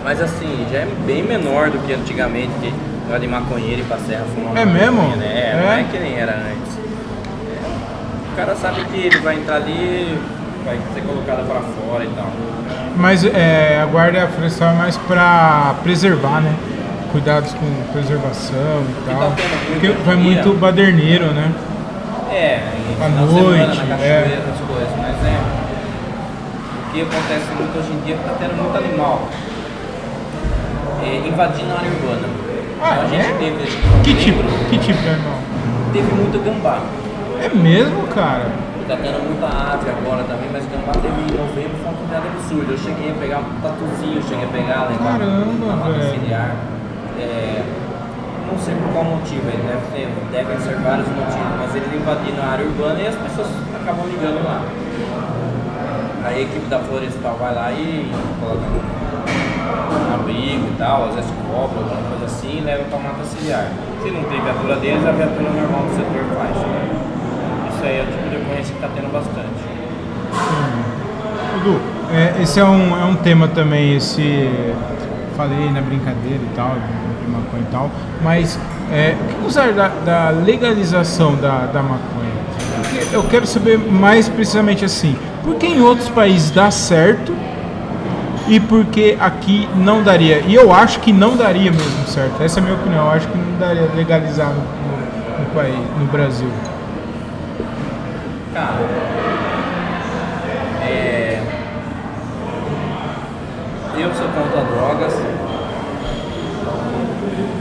[0.02, 2.72] Mas assim, já é bem menor do que antigamente, que
[3.08, 5.02] era de maconheiro e pra serra fumar É mesmo?
[5.02, 5.26] maconha, Né?
[5.26, 5.80] É, não É?
[5.80, 6.78] é que nem era antes.
[6.78, 10.18] É, O cara sabe que ele vai entrar ali,
[10.64, 12.26] vai ser colocado para fora e tal.
[12.96, 16.54] Mas é, a guarda florestal é mais para preservar, né?
[17.10, 19.30] Cuidados com preservação e tá tal.
[19.30, 21.52] muito Porque vai muito baderneiro, né?
[22.30, 22.60] É,
[22.98, 24.40] À semana, noite, na é.
[24.40, 25.38] essas coisas, mas é.
[26.88, 29.28] O que acontece muito hoje em dia é que tá tendo muito animal
[31.04, 32.41] é, invadindo a área urbana.
[32.82, 33.32] Ah, a gente é?
[33.38, 34.42] teve, Que eu tipo?
[34.68, 35.38] Que tipo de animal?
[35.92, 36.80] teve muito gambá.
[37.40, 38.50] É mesmo, cara?
[38.88, 42.72] Tá tendo muita ave agora também, mas gambá teve em novembro foi uma quantidade absurda.
[42.72, 46.58] Eu cheguei a pegar um tatuzinho, cheguei a pegar, levar Caramba, na velho.
[47.22, 47.62] É,
[48.50, 52.42] não sei por qual motivo, ele deve ter, devem ser vários motivos, mas eles invadiram
[52.42, 53.48] a área urbana e as pessoas
[53.80, 54.62] acabam ligando lá.
[56.24, 58.10] Aí a equipe da Florestal vai lá e
[58.40, 58.60] coloca
[60.32, 63.68] abrigo e tal, às vezes cobra, alguma coisa assim, e leva pra mata ciliar.
[64.02, 66.56] Se não tem viatura deles, a viatura normal do setor faz.
[67.74, 69.62] Isso aí é o tipo de ocorrência que tá tendo bastante.
[71.54, 71.80] Dudu,
[72.12, 74.50] é, esse é um, é um tema também, esse.
[75.36, 77.90] Falei na brincadeira e tal, de, maconha e tal,
[78.22, 78.58] mas
[78.92, 82.32] é, o que usar da, da legalização da, da maconha?
[83.10, 87.34] Eu quero saber mais precisamente assim, por que em outros países dá certo
[88.48, 90.40] e porque aqui não daria.
[90.40, 92.42] E eu acho que não daria mesmo certo.
[92.42, 93.04] Essa é a minha opinião.
[93.06, 96.48] Eu acho que não daria legalizar no, no, no país, no Brasil.
[98.54, 98.80] Cara,
[100.82, 101.40] é...
[103.96, 105.14] eu sou contra drogas,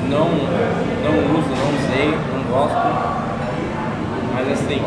[0.09, 2.77] não, não uso, não usei, não gosto,
[4.33, 4.81] mas assim,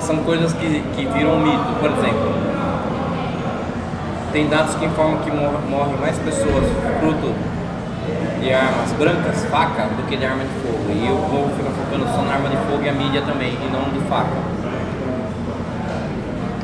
[0.00, 2.55] são coisas que, que viram mito, por exemplo,
[4.36, 6.64] tem dados que informam que mor- morrem mais pessoas
[7.00, 7.32] fruto
[8.42, 10.84] de armas brancas, faca, do que de arma de fogo.
[10.90, 13.70] E o povo fica focando só na arma de fogo e a mídia também, e
[13.72, 14.36] não de faca.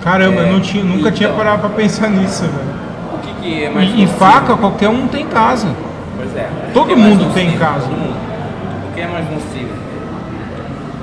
[0.02, 1.38] Caramba, É, eu não tinha, nunca tinha então.
[1.38, 2.74] parado pra pensar nisso, velho.
[3.14, 5.68] O que, que é mais E, e faca qualquer um tem em casa.
[6.18, 6.50] Pois é.
[6.74, 7.86] Todo é mundo tem em casa.
[7.88, 8.16] Todo mundo.
[8.90, 9.72] O que é mais nocivo?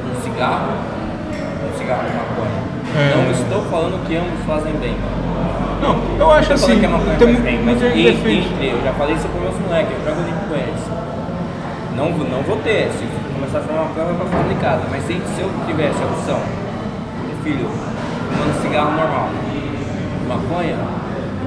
[0.06, 0.74] Um cigarro?
[1.74, 2.60] Um cigarro de maconha.
[2.96, 3.16] É.
[3.16, 4.96] Não estou falando que ambos fazem bem.
[5.82, 9.16] Não, eu acho assim, que a maconha tem faz bem, mas entre, eu já falei
[9.16, 10.82] isso para meus moleques, eu jogo limpo com eles.
[11.96, 15.04] Não, não vou ter, se começar a fumar maconha vai pra fora de casa, mas
[15.04, 16.40] se, se eu tivesse a opção,
[17.44, 19.30] filho, fumando cigarro normal,
[20.28, 20.78] maconha,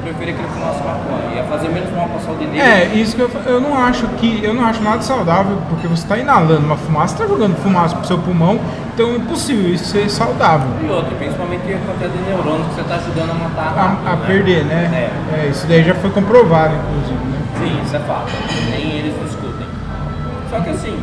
[0.02, 2.60] preferia que ele fumasse maconha, ia fazer menos mal pra saúde dele.
[2.60, 6.02] É, isso que eu, eu não acho que eu não acho nada saudável, porque você
[6.02, 8.58] está inalando uma fumaça, está jogando fumaça pro seu pulmão,
[8.94, 10.68] então é impossível isso ser saudável.
[10.84, 14.08] E outra, principalmente a quantidade de neurônios que você está ajudando a matar A, rápido,
[14.08, 14.26] a né?
[14.26, 15.10] perder, né?
[15.32, 15.46] É.
[15.46, 17.38] É, isso daí já foi comprovado, inclusive, né?
[17.58, 18.32] Sim, isso é fato.
[18.70, 19.66] Nem eles discutem.
[20.50, 20.98] Só que assim,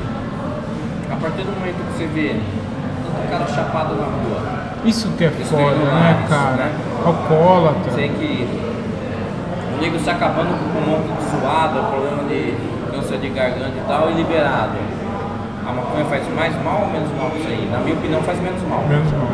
[1.11, 2.35] a partir do momento que você vê
[3.03, 6.55] tanto cara chapado na rua, Isso que é Isso foda, né, cara?
[6.65, 6.71] né?
[7.05, 7.91] Alcoólatra.
[7.93, 8.47] sei que
[9.79, 12.53] nego se acabando com o pulmão tudo suado, problema de
[12.91, 14.77] câncer de garganta e tal, e liberado.
[15.67, 17.69] A maconha faz mais mal ou menos mal isso aí?
[17.71, 18.81] Na minha opinião, faz menos mal.
[18.87, 19.27] Menos mal.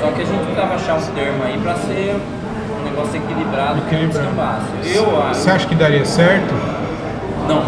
[0.00, 2.16] Só que a gente precisava achar um termo aí pra ser
[2.80, 4.08] um negócio equilibrado, que não Equilibrado.
[4.08, 4.96] descambasse.
[4.96, 5.34] Eu acho.
[5.40, 6.54] Você acha que daria certo
[7.46, 7.62] Não.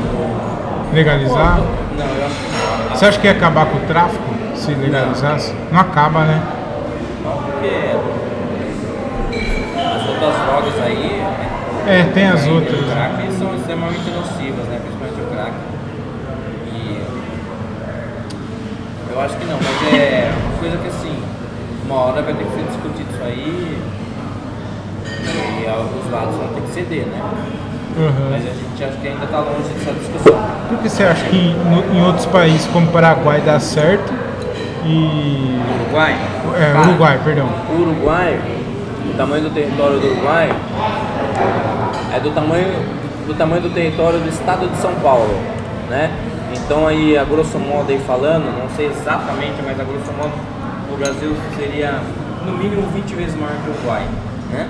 [0.93, 1.59] legalizar?
[1.59, 2.97] Não, eu acho que não.
[2.97, 4.25] Você acha que ia acabar com o tráfico
[4.57, 5.55] se legalizasse?
[5.71, 6.41] Não acaba, né?
[7.25, 7.97] Não, porque
[9.79, 11.12] as outras drogas aí.
[11.87, 12.79] É, tem as outras.
[12.81, 14.81] O crack são extremamente nocivas, né?
[14.83, 15.53] Principalmente o crack.
[16.73, 17.03] E.
[19.13, 21.23] Eu acho que não, mas é uma coisa que assim,
[21.87, 23.79] uma hora vai ter que ser discutido isso aí.
[25.63, 27.21] E alguns lados vão ter que ceder, né?
[27.97, 28.31] Uhum.
[28.31, 30.41] Mas a gente acha que ainda está longe dessa discussão.
[30.69, 34.13] Por que você acha que no- em outros países como Paraguai dá certo
[34.87, 35.61] e.
[35.85, 36.17] Uruguai?
[36.59, 37.49] É, Uruguai, perdão.
[37.71, 38.41] Uruguai,
[39.13, 40.49] o tamanho do território do Uruguai
[42.15, 45.39] é do tamanho do tamanho do território do estado de São Paulo,
[45.89, 46.11] né?
[46.55, 50.33] Então aí, a grosso modo aí falando, não sei exatamente, mas a grosso modo
[50.93, 52.01] o Brasil seria
[52.45, 54.03] no mínimo 20 vezes maior que o Uruguai,
[54.51, 54.69] né?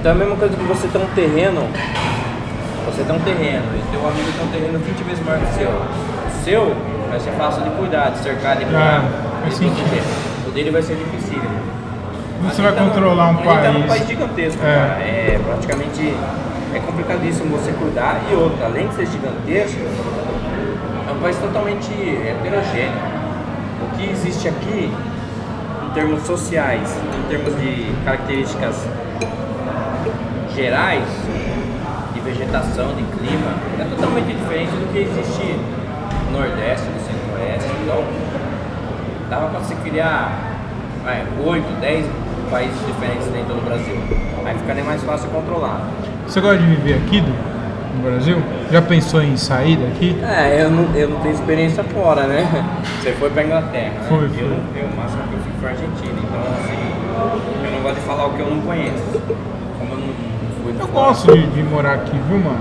[0.00, 1.68] Então é a mesma coisa que você tem um terreno,
[2.86, 5.54] você tem um terreno e teu amigo tem um terreno 20 vezes maior que o
[5.54, 5.68] seu.
[5.70, 6.76] O seu
[7.10, 10.02] vai ser fácil de cuidar, de cercar, de cuidar, Ah, faz de proteger.
[10.46, 11.21] O dele vai ser difícil.
[12.44, 13.86] Você vai controlar um gente tá num país.
[13.88, 14.74] país gigantesco, É.
[14.74, 15.02] cara.
[15.02, 16.14] É praticamente
[16.74, 18.20] é complicadíssimo você cuidar.
[18.30, 19.80] E outra, além de ser gigantesco,
[21.08, 23.12] é um país totalmente heterogêneo.
[23.82, 24.92] O que existe aqui,
[25.86, 28.86] em termos sociais, em termos de características
[30.54, 31.04] gerais,
[32.14, 35.56] de vegetação, de clima, é totalmente diferente do que existe
[36.30, 37.70] no Nordeste, no Centro-Oeste.
[37.82, 38.04] Então,
[39.30, 40.32] dava para você criar
[41.44, 42.06] 8, 10
[42.52, 43.96] países diferentes dentro do Brasil.
[44.44, 45.88] Aí ficaria mais fácil controlar.
[46.26, 47.30] Você gosta de viver aqui do,
[47.96, 48.36] no Brasil?
[48.70, 50.16] Já pensou em sair daqui?
[50.22, 52.46] É, eu não, eu não tenho experiência fora, né?
[53.00, 54.06] Você foi pra Inglaterra, né?
[54.08, 54.42] Foi, Eu, foi.
[54.42, 56.18] não- eu, o máximo que eu fui foi Argentina.
[56.22, 59.20] Então, assim, eu não gosto de falar o que eu não conheço.
[59.78, 61.06] Como eu não fui Eu fora.
[61.06, 62.60] gosto de, de morar aqui, viu, mano?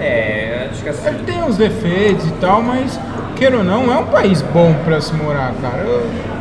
[0.00, 1.08] É, acho que assim.
[1.08, 2.98] Ele tem uns defeitos e tal, mas,
[3.36, 5.78] queira ou não, é um país bom pra se morar, cara.
[5.82, 6.37] Eu-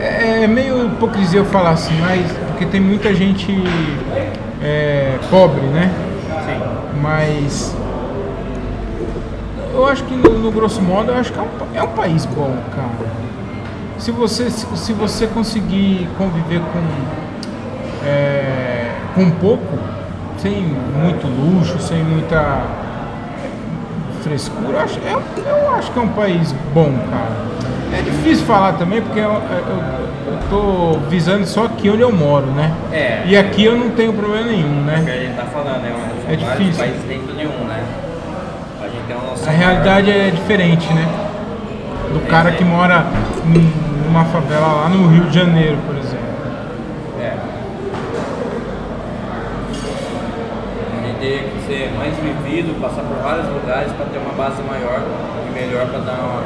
[0.00, 3.52] é, é meio hipocrisia eu falar assim, mas porque tem muita gente
[4.62, 5.92] é, pobre, né?
[6.44, 7.00] Sim.
[7.00, 7.76] Mas
[9.74, 12.24] eu acho que no, no grosso modo eu acho que é um, é um país
[12.26, 13.26] bom, cara.
[13.98, 19.78] Se você, se, se você conseguir conviver com, é, com pouco,
[20.38, 22.85] sem muito luxo, sem muita
[24.30, 27.46] frescura, eu acho, eu, eu acho que é um país bom, cara.
[27.96, 29.38] É difícil falar também porque eu, eu,
[30.32, 32.72] eu tô visando só aqui onde eu moro, né?
[32.92, 33.22] É.
[33.26, 35.12] E aqui eu não tenho problema nenhum, É o que né?
[35.16, 35.94] a gente tá falando, né?
[36.24, 36.84] São É difícil.
[36.84, 37.84] países dentro de um, né?
[38.82, 41.06] A gente tem noção A realidade é diferente, né?
[42.12, 43.06] Do cara que mora
[43.44, 46.26] num- numa favela lá no Rio de Janeiro, por exemplo.
[47.20, 47.32] É.
[51.66, 55.00] ser mais vivido, passar por vários lugares para ter uma base maior
[55.48, 56.42] e melhor para dar uma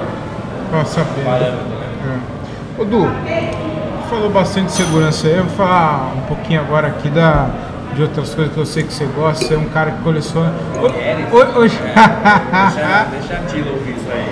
[0.71, 1.25] Pra saber.
[1.25, 1.87] parâmetro, né?
[2.79, 2.81] É.
[2.81, 3.09] Ô Du,
[4.09, 7.49] falou bastante de segurança aí, eu vou falar um pouquinho agora aqui da,
[7.95, 10.53] de outras coisas que eu sei que você gosta, você é um cara que coleciona.
[10.79, 11.27] Mulheres?
[11.33, 14.27] ô, ô, Deixa, deixa a Tila ouvir isso aí.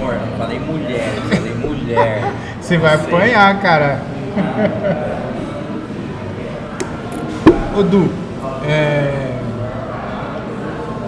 [0.00, 2.22] Amor, não falei mulher, falei mulher.
[2.60, 3.14] Você vai Você.
[3.14, 4.00] apanhar, cara.
[7.76, 8.10] Ô Du,
[8.64, 9.38] é...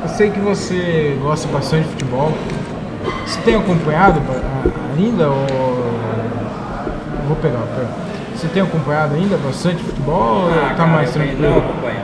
[0.03, 2.33] eu sei que você gosta bastante de futebol.
[3.27, 4.21] Você tem acompanhado
[4.97, 5.47] ainda ou.
[7.27, 8.13] Vou pegar, pegar.
[8.35, 11.51] Você tem acompanhado ainda bastante futebol ou Ah, tá cara, mais eu tranquilo?
[11.51, 12.03] Não acompanha.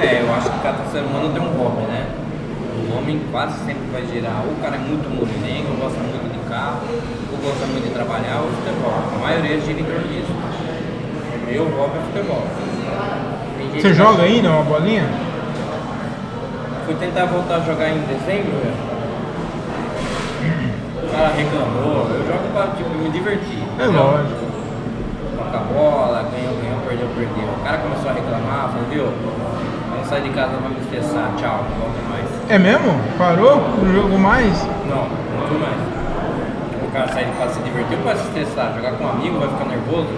[0.00, 2.06] É, eu acho que cada ser humano tem um hobby, né?
[2.88, 4.42] O homem quase sempre vai girar.
[4.46, 6.80] Ou o cara é muito molinengo, gosta muito de carro,
[7.32, 8.92] ou gosta muito de trabalhar, ou futebol.
[9.14, 10.32] A maioria gira em torno disso.
[10.32, 12.44] O meu hobby é futebol.
[13.74, 15.04] Você joga ainda uma bolinha?
[16.86, 18.90] Fui tentar voltar a jogar em dezembro, velho.
[21.04, 22.06] O cara reclamou.
[22.10, 23.58] Eu jogo pra tipo, me divertir.
[23.78, 24.02] É entendeu?
[24.02, 24.50] lógico.
[25.36, 27.48] Toca a bola, ganhou, ganhou, perdeu, perdeu.
[27.48, 29.06] O cara começou a reclamar, falou, viu?
[29.90, 32.26] Vamos sair de casa, não vai me estressar, tchau, não volto mais.
[32.48, 33.00] É mesmo?
[33.18, 33.56] Parou?
[33.82, 34.66] Não jogou mais?
[34.88, 35.76] Não, não fui mais.
[36.86, 38.72] O cara sai de casa se divertir ou vai se estressar?
[38.74, 40.08] Jogar com um amigo, vai ficar nervoso?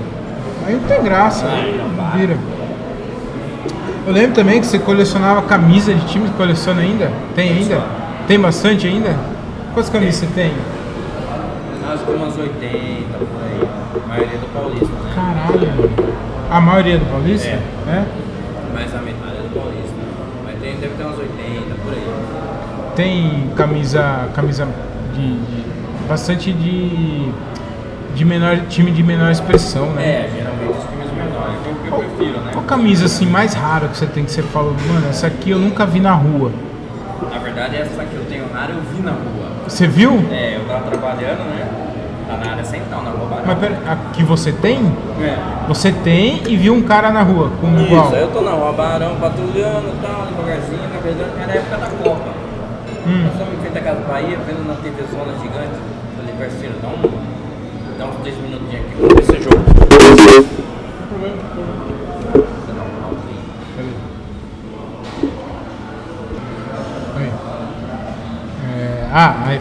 [0.66, 2.18] Aí não tem graça, Ai, não vai.
[2.18, 2.36] vira.
[4.06, 7.10] Eu lembro também que você colecionava camisa de time, coleciona ainda?
[7.34, 7.80] Tem ainda?
[8.26, 9.14] Tem bastante ainda?
[9.74, 10.52] Quantas camisas você tem?
[11.92, 13.68] Acho que umas 80 por aí.
[14.04, 15.12] A maioria do Paulista, né?
[15.14, 15.90] Caralho.
[16.50, 17.48] A maioria do Paulista?
[17.48, 17.60] É.
[17.88, 18.04] É?
[18.74, 19.94] Mais a metade é do Paulista.
[20.44, 22.06] Mas tem, deve ter umas 80 por aí.
[22.96, 24.28] Tem camisa.
[24.34, 24.66] camisa
[25.14, 25.34] de.
[25.36, 25.62] de-
[26.08, 27.30] bastante de.
[28.14, 28.56] de menor.
[28.68, 30.02] time de menor expressão, né?
[30.02, 30.51] É, geralmente.
[31.52, 32.50] É o que eu prefiro, né?
[32.52, 35.58] Qual camisa assim mais rara que você tem que você fala, mano, essa aqui eu
[35.58, 36.50] nunca vi na rua.
[37.30, 39.52] Na verdade, essa que eu tenho rara eu vi na rua.
[39.68, 40.12] Você viu?
[40.30, 41.68] É, eu tava trabalhando, né?
[42.28, 43.44] Tá na área central, na rua Barão.
[43.46, 44.78] Mas pera, a que você tem?
[45.20, 45.36] É.
[45.68, 48.06] Você tem e viu um cara na rua com um igual.
[48.06, 50.82] Isso, aí eu tô na rua Barão patrulhando e tal, devagarzinho.
[50.92, 52.30] Na verdade, era a época da Copa.
[53.06, 53.24] Hum.
[53.24, 55.78] Nós estamos em frente à Casa Bahia, vendo na TV Zona Gigante.
[56.16, 57.02] Falei, parceiro, dá um,
[57.98, 59.58] dá uns 10 minutinhos aqui pra ver esse jogo.
[59.58, 60.38] Você dá um alto aí.
[60.38, 60.62] Aí.
[68.64, 69.60] É, ah, aí,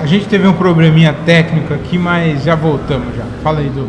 [0.00, 3.24] a gente teve um probleminha técnico aqui, mas já voltamos já.
[3.42, 3.88] Fala aí, Du.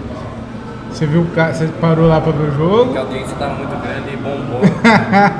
[0.91, 2.86] Você viu o cara, você parou lá pra ver o jogo?
[2.86, 4.61] Porque a audiência tá muito grande e bombou.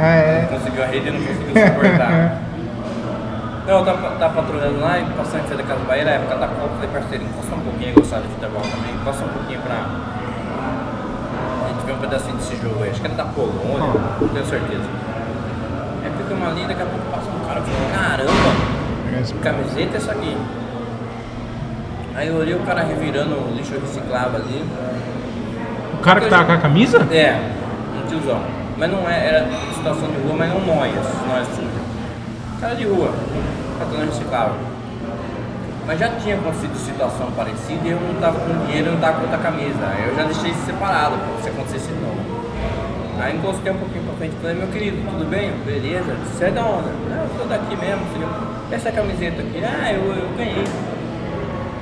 [0.02, 0.48] é.
[0.50, 2.42] conseguiu a rede e não conseguiu suportar.
[3.68, 6.36] Não, eu tava, tava patrulhando lá e passando em frente da Casa Bahia, na época
[6.36, 9.86] da Copa, falei, parceiro, encosta um pouquinho, gostar de futebol também, encosta um pouquinho pra
[11.64, 12.89] a gente ver um pedacinho desse jogo aí.
[12.89, 14.84] Acho que era da Polônia, não tenho certeza.
[16.04, 19.93] Aí fica uma linha, daqui a pouco passa um cara, eu falei, caramba, que camiseta
[19.93, 20.38] é essa aqui?
[22.16, 24.66] Aí eu olhei o cara revirando o lixo reciclável ali.
[25.93, 27.08] O cara que tava com a camisa?
[27.12, 27.39] É,
[27.95, 28.41] um tiozão.
[28.78, 31.72] Mas não é, era situação de rua, mas não noias, noias sujas.
[32.60, 33.14] Cara de rua,
[33.80, 34.56] catando reciclável.
[35.92, 39.18] Mas já tinha acontecido situação parecida e eu não tava com dinheiro, eu não tava
[39.18, 39.76] com outra camisa.
[39.84, 42.16] Aí eu já deixei isso separado pra se acontecesse de novo.
[43.20, 45.52] Aí encostei um pouquinho pra frente e falei, meu querido, tudo bem?
[45.66, 46.16] Beleza?
[46.32, 46.62] Você é da?
[46.62, 48.30] Não, eu sou daqui mesmo, filho.
[48.72, 50.64] Essa camiseta aqui, ah, eu, eu ganhei.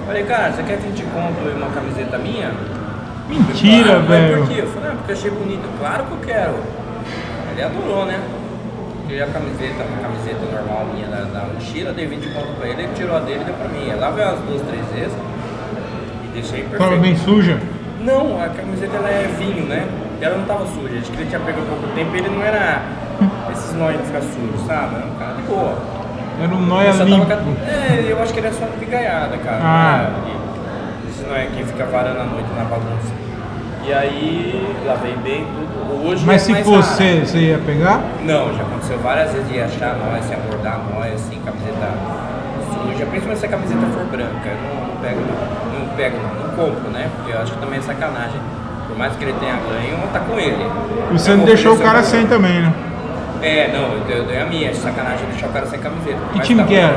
[0.07, 2.51] Falei, cara, você quer 20 conto e uma camiseta minha?
[3.28, 4.38] Mentira, Claro, mas velho.
[4.39, 4.62] Por quê?
[4.62, 5.70] Eu falei, ah, porque eu achei bonito.
[5.78, 6.55] Claro que eu quero.
[7.51, 8.20] Ele adorou, né?
[9.10, 12.84] Tirei a camiseta, a camiseta normal minha da, da mochila, dei 20 conto pra ele,
[12.84, 13.89] ele tirou a dele e deu pra mim.
[13.89, 15.18] Eu lavei umas duas, três vezes
[16.26, 16.78] e deixei perfeito.
[16.78, 17.60] Tava bem suja?
[18.01, 19.88] Não, a camiseta ela é vinho, né?
[20.22, 20.99] Ela não tava suja.
[20.99, 22.84] Acho que ele tinha pego há pouco tempo e ele não era
[23.51, 24.97] esses nós de ficar sujo, sabe?
[24.97, 25.76] Era um cara de boa.
[26.43, 27.26] Era um nóia limpo.
[27.26, 29.60] tava É, eu acho que ele é só de gaiada, cara.
[29.64, 30.10] Ah.
[30.28, 33.28] É, Isso não é quem fica varando a noite na bagunça.
[33.86, 36.07] E aí, lavei bem tudo.
[36.07, 37.25] Hoje Mas é se fosse, raro.
[37.25, 38.01] você ia pegar?
[38.23, 41.93] Não, já aconteceu várias vezes de achar nós, se abordar nós, assim, camiseta
[42.71, 43.05] suja.
[43.05, 44.49] Principalmente se a camiseta for branca.
[44.49, 45.80] Eu não, pego não.
[45.80, 46.47] Não pego não.
[46.47, 47.09] Não compro, né?
[47.15, 48.39] Porque eu acho que também é sacanagem.
[48.88, 50.65] Por mais que ele tenha ganho, tá com ele.
[51.11, 52.73] E você não deixou o cara sem também, né?
[53.41, 54.69] É, não, eu, dei a minha.
[54.69, 56.19] É sacanagem deixar o cara sem camiseta.
[56.34, 56.95] Que time tá que era?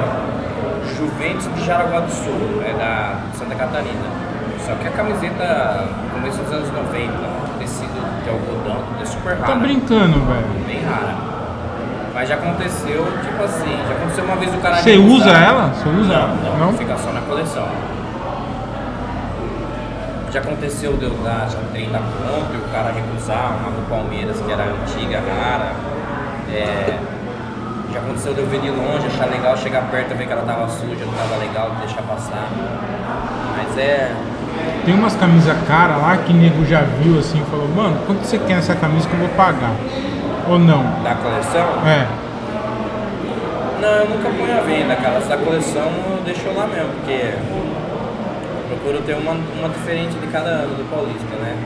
[0.96, 4.32] Juventus de Jaraguá do Sul, é da Santa Catarina.
[4.66, 5.88] Só que a camiseta,
[6.22, 7.12] começo dos anos 90,
[7.58, 9.52] tecido de algodão, é super raro.
[9.52, 10.46] Tá brincando, velho.
[10.68, 11.14] Bem rara.
[12.14, 14.76] Mas já aconteceu, tipo assim, já aconteceu uma vez o cara.
[14.76, 15.70] Você usa ela?
[15.74, 16.36] Você usa Não, ela?
[16.58, 16.72] não, Não?
[16.74, 17.66] fica só na coleção.
[20.30, 24.38] Já aconteceu de eu dar já 30 conto e o cara recusar uma do Palmeiras
[24.40, 25.72] que era antiga, rara.
[26.52, 26.98] É,
[27.92, 30.68] já aconteceu de eu ver de longe, achar legal, chegar perto, ver que ela tava
[30.68, 32.48] suja, não tava legal, deixar passar.
[33.56, 34.12] Mas é.
[34.84, 38.36] Tem umas camisas cara lá que nego já viu assim e falou, mano, quanto você
[38.38, 39.74] quer essa camisa que eu vou pagar?
[40.48, 40.82] Ou não?
[41.04, 41.66] Da coleção?
[41.86, 42.06] É.
[43.80, 45.18] Não, eu nunca ponho à venda, cara.
[45.18, 50.48] Essa coleção eu deixo lá mesmo, porque eu procuro ter uma, uma diferente de cada
[50.48, 51.56] ano do Paulista, né?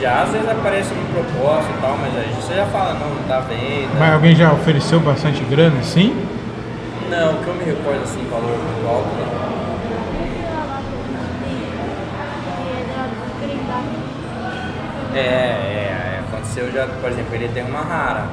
[0.00, 3.22] Já às vezes aparece uma proposta e tal, mas aí você já fala, não, não
[3.24, 3.88] tá à venda.
[3.98, 6.16] Mas alguém já ofereceu bastante grana assim?
[7.10, 9.61] Não, que eu me recordo assim, valor muito alto, não.
[15.14, 18.26] É, é, é, aconteceu já, por exemplo, ele tem uma rara.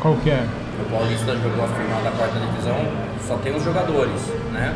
[0.00, 0.44] Qual que é?
[0.80, 2.76] O Paulista jogou a final da quarta divisão,
[3.26, 4.20] só tem os jogadores,
[4.52, 4.74] né?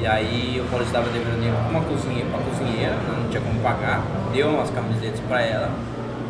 [0.00, 3.18] E aí o Paulista estava devendo dinheiro pra uma cozinha, pra cozinheira, né?
[3.22, 4.02] não tinha como pagar,
[4.32, 5.70] deu umas camisetas pra ela,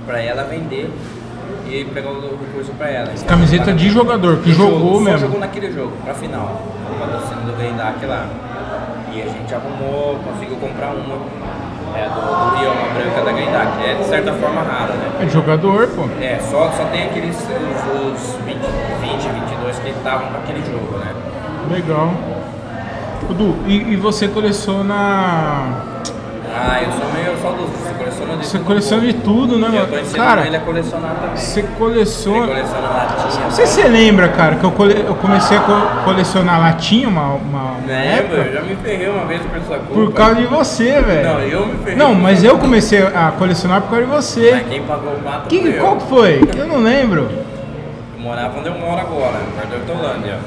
[0.07, 0.91] pra ela vender
[1.66, 3.11] e pegar o recurso pra ela.
[3.12, 5.18] Então, Camiseta de jogador, que jogou jogo, só mesmo.
[5.18, 8.26] jogou naquele jogo, pra final, o patrocínio do Grendac lá.
[9.12, 11.16] E a gente arrumou, conseguiu comprar uma.
[11.95, 13.84] É do, do Rio, uma branca da Grendac.
[13.84, 15.11] É de certa forma rara, né?
[15.20, 16.09] É jogador, pô.
[16.20, 18.57] É, só, só tem aqueles os, os 20,
[19.01, 21.14] 20, 22 que estavam para aquele jogo, né?
[21.70, 22.12] Legal.
[23.28, 25.97] Ô, Du, e, e você coleciona.
[26.61, 29.72] Ah, eu sou meio saudoso, você coleciona de Você tudo coleciona de tudo, né, Eu
[29.96, 30.12] mano?
[30.14, 31.36] Cara, ele a colecionar também.
[31.36, 32.46] você Ele coleciona.
[32.48, 33.44] coleciona latinha.
[33.44, 37.09] Não sei se você lembra, cara, que eu, cole- eu comecei a co- colecionar latinha
[37.09, 39.94] uma, uma, Eu já me ferrei uma vez por sua culpa.
[39.94, 41.28] por causa de você, velho.
[41.28, 41.96] Não, eu me ferrei.
[41.96, 42.64] Não, por mas sua eu culpa.
[42.66, 44.64] comecei a colecionar por causa de Mas você.
[44.68, 45.80] quem pagou o mato Que, foi eu.
[45.80, 46.40] qual que foi?
[46.59, 47.28] Eu não lembro.
[48.16, 50.38] Eu morava onde eu moro agora, perto da Hortolândia.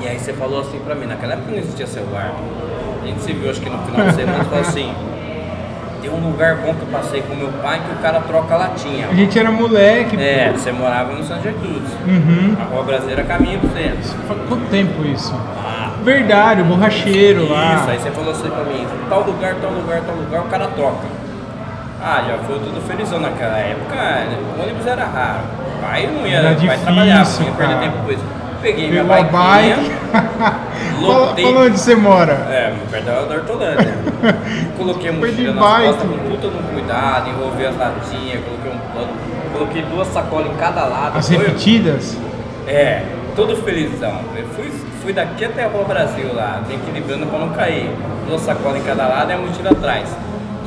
[0.00, 2.32] E aí você falou assim pra mim, naquela época não existia celular.
[3.02, 4.94] A gente se viu acho que no final de semana e falou assim,
[6.00, 9.08] tem um lugar bom que eu passei com meu pai que o cara troca latinha.
[9.10, 10.16] A gente era moleque.
[10.16, 11.92] É, você morava no São Gertrudes.
[12.06, 12.56] Uhum.
[12.60, 14.02] A rua brasileira caminha pro centro.
[14.28, 15.34] Faz quanto tempo isso?
[15.64, 17.76] Ah, Verdade, o borracheiro lá.
[17.80, 20.68] isso, aí você falou assim pra mim, tal lugar, tal lugar, tal lugar, o cara
[20.68, 21.06] toca.
[22.00, 24.38] Ah, já foi tudo felizão naquela época, né?
[24.56, 25.40] o ônibus era raro.
[25.80, 28.24] Pai não ia, Era pai difícil, trabalhava, não ia perder tempo com isso.
[28.60, 29.90] Peguei minha Pegou a bike,
[31.00, 31.44] lotei.
[31.44, 32.32] Fala onde você mora.
[32.50, 33.94] É, perto da Hortolândia.
[34.76, 35.86] coloquei a mochila nas bike.
[35.86, 39.08] costas com puta no cuidado, envolvi as latinhas, coloquei um plano,
[39.52, 41.18] coloquei duas sacolas em cada lado.
[41.18, 42.16] As Foi- repetidas?
[42.66, 43.02] É,
[43.36, 44.20] todo felizão.
[44.36, 47.90] Eu fui, fui daqui até a Rua Brasil lá, equilibrando pra não cair.
[48.26, 50.08] Duas sacolas em cada lado e a mochila atrás.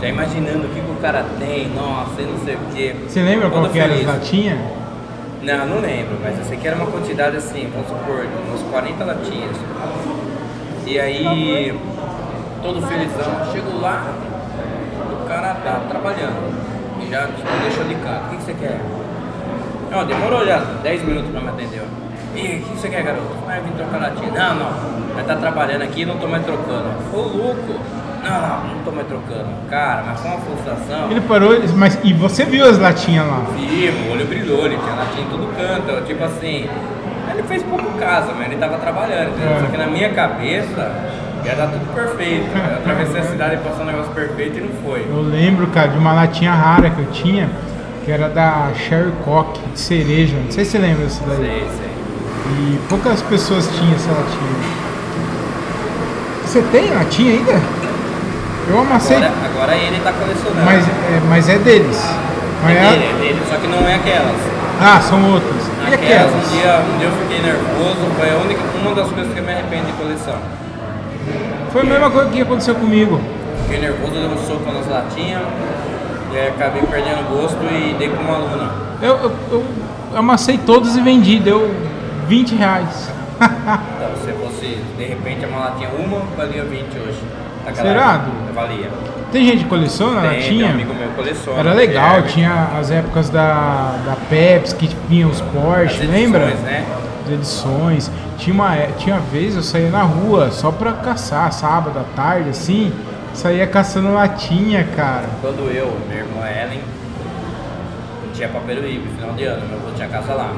[0.01, 2.95] Já imaginando o que, que o cara tem, nossa, e não sei o quê.
[3.07, 4.09] Você lembra Todo qual que era as feliz.
[5.41, 9.03] Não, não lembro, mas eu sei que era uma quantidade assim, vamos supor, uns 40
[9.03, 9.57] latinhas.
[10.85, 11.79] E aí,
[12.61, 14.13] todo felizão, chego lá,
[15.11, 16.53] o cara tá trabalhando.
[17.01, 18.25] E já tipo, deixou de canto.
[18.25, 18.79] O que, que você quer?
[19.89, 21.81] Não, demorou já 10 minutos pra me atender.
[21.81, 22.37] ó.
[22.37, 23.25] E o que você quer, garoto?
[23.47, 24.31] Ah, eu vim trocar latinha.
[24.31, 24.71] Não, não,
[25.15, 26.89] mas tá trabalhando aqui e não tô mais trocando.
[27.13, 27.79] Ô, louco!
[28.23, 29.47] Não, não, não tô mais trocando.
[29.69, 31.11] Cara, mas foi uma frustração.
[31.11, 33.45] Ele parou, mas e você viu as latinhas lá?
[33.55, 36.69] Vivo, o olho brilhou, ele tinha latinha em todo canto, tipo assim.
[37.33, 39.31] Ele fez pouco caso, mas ele tava trabalhando?
[39.41, 39.59] É.
[39.61, 40.91] Só que na minha cabeça
[41.43, 42.45] ia dar tudo perfeito.
[42.55, 45.07] Eu atravessei a cidade e passou um negócio perfeito e não foi.
[45.09, 47.49] Eu lembro, cara, de uma latinha rara que eu tinha,
[48.05, 50.35] que era da Sherry Cock, de cereja.
[50.37, 51.37] Não sei se você lembra dessa daí.
[51.37, 51.91] Sei, sei.
[52.51, 54.81] E poucas pessoas tinham essa latinha.
[56.45, 57.80] Você tem latinha ainda?
[58.69, 60.63] Eu amassei, Agora, agora ele tá colecionando.
[60.65, 61.99] mas, é, mas é deles.
[62.63, 64.35] Mas é é- dele, é dele, só que não é aquelas.
[64.79, 65.61] Ah, são outras.
[65.89, 66.33] E Aquelas, aquelas?
[66.35, 69.43] um dia, um dia eu fiquei nervoso, foi a única, uma das coisas que eu
[69.43, 70.35] me arrependo de coleção.
[71.71, 73.19] Foi a mesma coisa que aconteceu comigo.
[73.63, 75.43] Fiquei nervoso, dei um soco nas latinhas,
[76.33, 78.71] e aí acabei perdendo o gosto e dei pra uma aluna.
[79.01, 79.65] Eu, eu, eu
[80.15, 81.73] amassei todas e vendi, deu
[82.27, 83.09] 20 reais.
[83.41, 87.19] Então, se fosse, de repente, uma latinha uma, valia 20 hoje.
[87.65, 88.53] Naquela Será, época, Du?
[88.53, 88.89] Valia.
[89.31, 90.65] Tem gente que coleciona Tem, tem latinha?
[90.65, 91.59] um amigo meu coleciona.
[91.59, 92.29] Era legal, Guilherme.
[92.31, 96.45] tinha as épocas da, da Pepsi que vinham os Porsche, edições, lembra?
[96.47, 96.85] né?
[97.25, 98.11] As edições.
[98.37, 102.49] Tinha uma é- tinha vez eu saía na rua só pra caçar, sábado à tarde,
[102.49, 102.91] assim,
[103.33, 105.25] saía caçando latinha, cara.
[105.39, 106.81] Quando eu, minha irmã Ellen,
[108.33, 110.51] tinha pra Peruíbe, final de ano, meu avô tinha casa lá.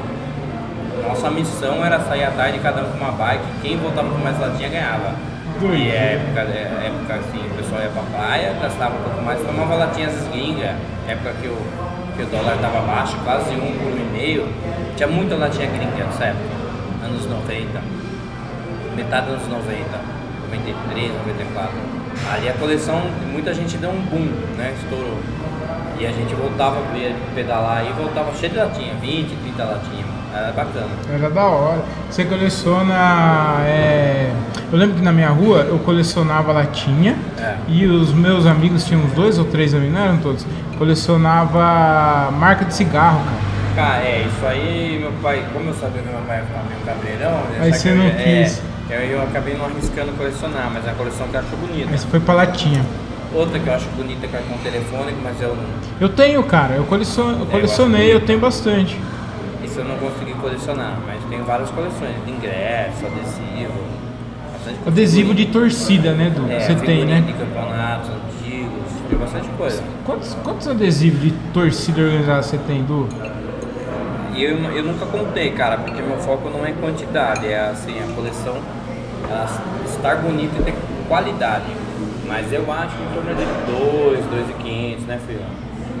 [1.06, 4.38] Nossa missão era sair à tarde, cada um com uma bike, quem voltava com mais
[4.40, 5.12] latinha ganhava.
[5.62, 9.40] E é época, é época assim, o pessoal ia pra praia, gastava um pouco mais,
[9.40, 10.74] tomava latinhas gringa,
[11.08, 11.56] época que o,
[12.16, 14.48] que o dólar tava baixo, quase um por um e meio,
[14.96, 16.54] tinha muita latinha gringa nessa época,
[17.04, 17.80] anos 90,
[18.96, 19.84] metade dos anos 90,
[20.50, 21.72] 93, 94.
[22.32, 23.00] Ali a coleção,
[23.32, 24.74] muita gente deu um boom, né?
[24.82, 25.18] Estourou.
[25.98, 30.06] E a gente voltava a pe- pedalar e voltava cheio de latinha, 20, 30 latinhas.
[30.34, 30.88] Era bacana.
[31.12, 31.82] Era da hora.
[32.10, 32.94] Você coleciona.
[33.66, 34.30] é,
[34.72, 37.54] Eu lembro que na minha rua eu colecionava latinha É.
[37.68, 40.44] e os meus amigos, tinham uns dois ou três amigos, não eram todos,
[40.76, 43.88] colecionava marca de cigarro, cara.
[43.88, 47.40] Cara, é, isso aí, meu pai, como eu sabia que meu pai ficava meio cabreirão,
[47.60, 48.62] Aí você eu não ia- quis.
[48.90, 51.88] É, eu, eu acabei não arriscando colecionar, mas é a coleção que eu acho bonita.
[51.90, 52.84] Mas foi pra latinha.
[53.32, 55.64] Outra que eu acho bonita que é com telefônico, mas eu não.
[56.00, 58.96] Eu tenho, cara, eu, coleciono, eu colecionei, eu tenho bastante.
[59.76, 63.72] Eu não consegui colecionar, mas tenho várias coleções de ingresso, adesivo.
[64.52, 66.50] Bastante Adesivo de torcida, né, Du?
[66.50, 67.22] É, Você tem, né?
[67.26, 69.82] de campeonatos antigos, tem bastante coisa.
[70.06, 73.08] Quantos, quantos adesivos de torcida organizada você tem, Du?
[74.36, 78.56] Eu, eu nunca contei, cara, porque meu foco não é quantidade, é assim, a coleção
[79.86, 80.74] estar bonita e ter
[81.08, 81.64] qualidade.
[82.26, 85.40] Mas eu acho que em torno de 2, 2,500, né, filho?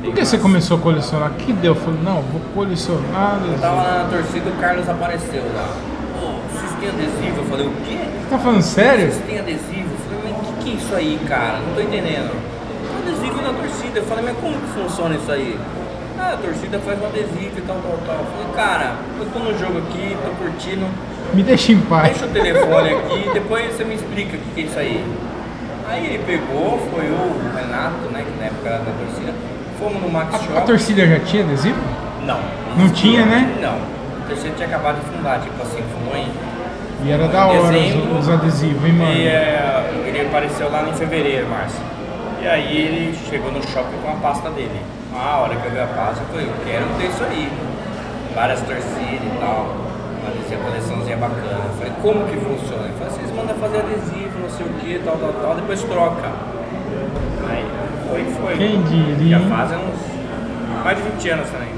[0.04, 1.30] Por que você começou a colecionar?
[1.30, 1.72] O que deu?
[1.72, 5.74] Eu falei, não, vou colecionar Eu tava lá na torcida e o Carlos apareceu lá.
[6.20, 7.38] Pô, vocês têm adesivo?
[7.38, 7.98] Eu falei, o quê?
[8.28, 9.10] Tá falando sério?
[9.10, 9.88] Vocês têm adesivo?
[9.88, 11.58] Eu falei, mas o que, que é isso aí, cara?
[11.58, 12.36] Não tô entendendo.
[13.00, 13.98] Adesivo na torcida.
[13.98, 15.58] Eu falei, mas como que funciona isso aí?
[16.18, 18.16] Ah, a torcida faz um adesivo e tal, tal, tal.
[18.16, 20.86] Eu falei, cara, eu tô no jogo aqui, tô curtindo.
[21.32, 22.10] Me deixa em paz.
[22.10, 25.04] Deixa o telefone aqui, depois você me explica o que, que é isso aí.
[25.88, 29.34] Aí ele pegou, foi o Renato, né, que na época era da torcida.
[29.90, 30.56] No Max A, Shop.
[30.58, 31.78] a torcida já tinha adesivo?
[32.24, 32.38] Não.
[32.76, 33.56] Não tinha, né?
[33.60, 33.76] Não.
[34.24, 36.28] A torcida tinha acabado de fundar, tipo assim, fundou em
[37.06, 38.18] E era da hora Dezembro.
[38.18, 39.12] os, os adesivos, hein, mano?
[39.12, 41.76] E é, ele apareceu lá em fevereiro, março.
[42.42, 44.80] E aí ele chegou no shopping com a pasta dele.
[45.14, 47.50] Ah, a hora que eu vi a pasta, eu falei, eu quero ter isso aí.
[48.34, 49.66] Várias torcidas e tal.
[50.46, 51.60] Essa coleçãozinha bacana.
[51.68, 52.84] Eu falei, como que funciona?
[52.84, 56.28] Ele falou, vocês mandam fazer adesivo, não sei o que, tal, tal, tal, depois troca.
[57.50, 57.64] Aí
[58.08, 58.56] foi, foi.
[58.56, 59.48] Quem diria, Já hein?
[59.50, 61.68] fazem uns mais de 20 anos também.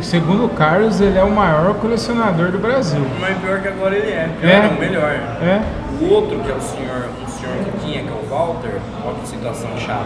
[0.00, 3.00] Segundo o Carlos, ele é o maior colecionador do Brasil.
[3.20, 4.28] Mas pior que agora ele é.
[4.40, 4.54] Pior É?
[4.56, 5.10] é o melhor.
[5.10, 5.62] É?
[6.00, 9.14] O outro, que é o senhor, um senhor que tinha, que é o Walter, olha
[9.22, 10.04] que situação chata.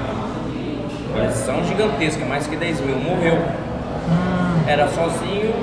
[1.13, 3.39] Coleção gigantesca, mais que 10 mil, morreu.
[4.67, 5.55] Era sozinho.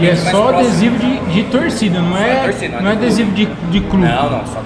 [0.00, 0.58] E é só próximo.
[0.58, 4.06] adesivo de, de torcida, não Só é, torcida, não é de adesivo de, de clube.
[4.06, 4.60] Não, não, só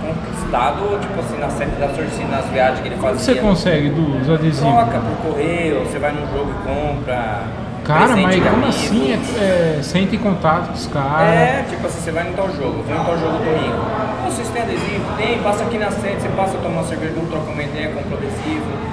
[0.53, 3.19] conquistado, tipo assim, na sede da torcida, nas viagens que ele fazia.
[3.19, 4.73] você consegue dos adesivos?
[4.73, 7.43] Troca por correio, você vai num jogo e compra.
[7.85, 8.69] Cara, mas como amigo.
[8.69, 9.13] assim?
[9.13, 11.35] É, é, em contato com os caras.
[11.35, 13.85] É, tipo assim, você vai no tal jogo, vem no tal jogo domingo.
[14.23, 15.17] Pô, Vocês têm adesivo?
[15.17, 18.19] Tem, passa aqui na sede, você passa, toma uma cerveja, um troca uma ideia, compra
[18.19, 18.93] adesivo.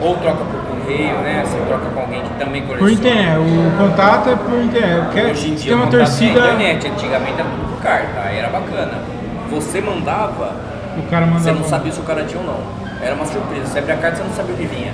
[0.00, 1.42] Ou troca por correio, né?
[1.44, 2.92] Você troca com alguém que também Por coleciona.
[2.92, 5.04] internet, o contato é por internet.
[5.04, 8.20] Porque Hoje em dia tem uma contato é torcida, internet, antigamente era tudo por carta,
[8.24, 9.02] aí era bacana.
[9.50, 10.54] Você mandava,
[10.98, 11.40] o cara manda.
[11.40, 12.60] você não sabia se o cara tinha ou não.
[13.02, 14.92] Era uma surpresa, você abria a carta, você não sabia o que vinha.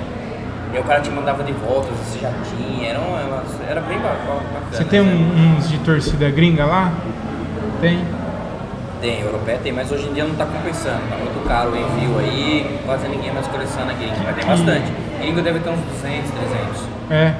[0.71, 3.97] E aí o cara te mandava de volta, você já tinha, era, uma, era bem
[3.99, 4.71] ba- bacana.
[4.71, 5.11] Você tem né?
[5.13, 6.91] um- uns de torcida gringa lá?
[7.79, 8.03] Tem.
[9.01, 12.19] Tem, europeia tem, mas hoje em dia não tá compensando, tá muito caro o envio
[12.19, 14.93] aí, quase ninguém mais coleciona gringo, mas tem bastante.
[15.19, 16.83] Gringo deve ter uns 200, 300.
[17.11, 17.33] É.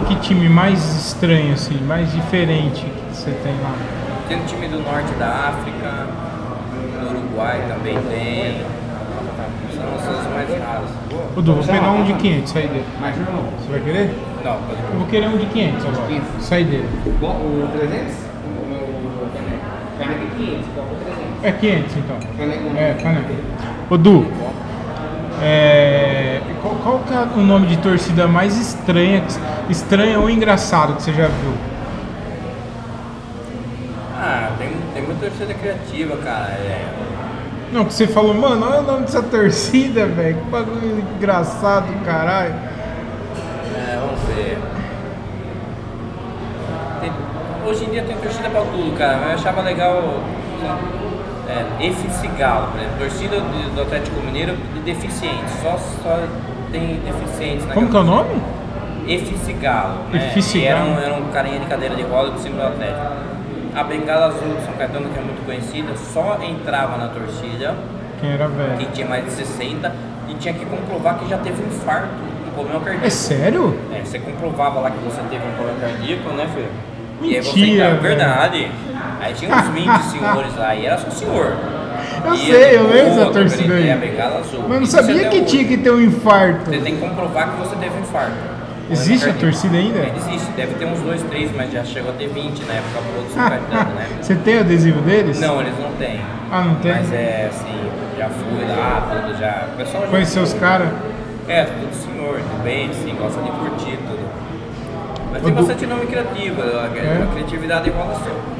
[0.00, 3.72] E que time mais estranho, assim, mais diferente que você tem lá?
[4.26, 5.81] Tem um time do norte da África,
[7.32, 8.60] Uruguai também tem.
[9.74, 10.90] São as coisas mais raras.
[11.34, 12.84] Ô, Du, vou pegar um de 500, sai dele.
[13.00, 13.22] Mais um?
[13.22, 14.14] Você vai querer?
[14.44, 16.06] Não, pode Eu vou querer um de 500 agora.
[16.08, 16.44] 500.
[16.44, 16.88] Sai dele.
[17.20, 18.14] Bom, o 300?
[18.44, 19.64] O meu caneco.
[19.98, 21.44] Caneco é 500, qual é o 300?
[21.44, 22.16] É 500 então.
[22.76, 23.32] É, caneco.
[23.90, 24.26] Ô, Du,
[25.42, 29.24] é, qual, qual que é o nome de torcida mais estranha,
[29.70, 31.52] estranha ou engraçado que você já viu?
[34.16, 36.52] Ah, tem, tem muita torcida criativa, cara.
[36.52, 36.84] É,
[37.72, 40.36] Não, que você falou, mano, olha o nome dessa torcida, velho.
[40.36, 42.54] Que bagulho engraçado, caralho.
[43.74, 44.58] é, vamos ver.
[47.00, 47.12] Tem-
[47.66, 50.20] hoje em dia tem torcida pra tudo, cara, mas eu achava legal.
[51.48, 51.64] É,
[52.70, 56.20] por exemplo, torcida do, Atlético Mineiro de deficientes, só, só
[56.70, 58.42] tem deficientes na Como que é o nome?
[59.08, 60.28] FC Galo, né?
[60.28, 63.31] FC E era um, era um carinha de cadeira de roda do símbolo do Atlético.
[63.74, 67.74] A Bengala Azul de São Caetano, que é muito conhecida, só entrava na torcida
[68.20, 68.88] Quem era quem velho?
[68.92, 69.92] tinha mais de 60
[70.28, 72.08] e tinha que comprovar que já teve um infarto,
[72.46, 73.06] um problema cardíaco.
[73.06, 73.78] É sério?
[73.94, 76.68] É, você comprovava lá que você teve um problema cardíaco, né, filho?
[77.22, 78.70] E aí você Mentira, entrava, verdade.
[79.20, 81.52] Aí tinha uns 20 senhores lá e era só senhor.
[82.24, 83.98] Eu E sei, eu lembro trocando torcida aí.
[84.68, 85.46] Mas não Isso sabia que hoje.
[85.46, 86.70] tinha que ter um infarto.
[86.70, 88.32] Você tem que comprovar que você teve um infarto.
[88.92, 89.98] Existe a torcida ainda?
[90.16, 93.24] Existe, deve ter uns dois, três, mas já chegou a ter 20 na época boa
[93.26, 94.06] do São Caetano, né?
[94.20, 95.40] Você tem adesivo deles?
[95.40, 96.20] Não, eles não têm.
[96.50, 96.92] Ah, não tem?
[96.92, 99.66] Mas é assim, já fui lá, tudo, já.
[99.72, 100.88] O pessoal já Conheceu os caras?
[101.48, 104.22] É, tudo senhor, tudo bem, assim, gosta de curtir tudo.
[105.32, 107.22] Mas O tem bastante nome criativo, a, É.
[107.22, 108.52] a criatividade igual a sua.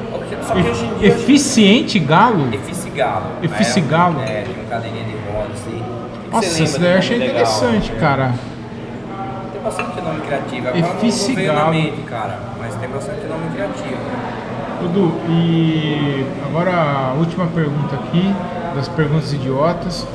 [0.43, 1.09] Só que hoje em dia.
[1.09, 2.49] Eficiente galo?
[2.53, 3.27] Eficigalo.
[3.43, 4.21] Eficigalo.
[4.23, 5.83] É, tem um cadeirinha de roda, assim.
[6.33, 7.35] Nossa, isso daí eu achei legal?
[7.35, 8.01] interessante, É.
[8.01, 8.33] cara.
[9.63, 10.69] Bastante nome criativo.
[10.69, 12.39] Agora não- veio na mente, cara.
[12.59, 13.97] Mas tem bastante nome criativo.
[14.81, 18.35] Dudu, e agora a última pergunta aqui,
[18.75, 20.07] das perguntas idiotas.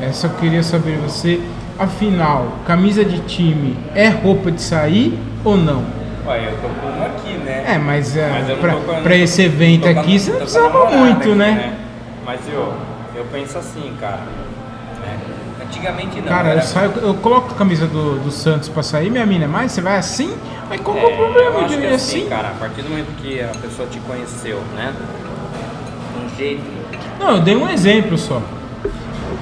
[0.00, 1.40] Essa eu queria saber você.
[1.78, 5.82] Afinal, camisa de time é roupa de sair ou não?
[6.24, 7.64] Olha, eu tô com uma aqui, né?
[7.66, 11.18] É, mas, é, Mas não pra, com pra esse evento aqui você não precisava muito,
[11.22, 11.74] aqui, né?
[12.24, 12.72] Mas eu,
[13.16, 14.20] eu penso assim, cara.
[15.72, 16.28] Antigamente não.
[16.28, 19.72] Cara, eu, saio, eu coloco a camisa do, do Santos pra sair, minha mina, mas
[19.72, 20.36] você vai assim?
[20.68, 22.28] Mas qual que é É, o problema eu de acho que ir assim, assim?
[22.28, 24.92] cara, a partir do momento que a pessoa te conheceu, né?
[26.22, 26.62] Um jeito,
[27.18, 28.42] Não, eu dei um exemplo só.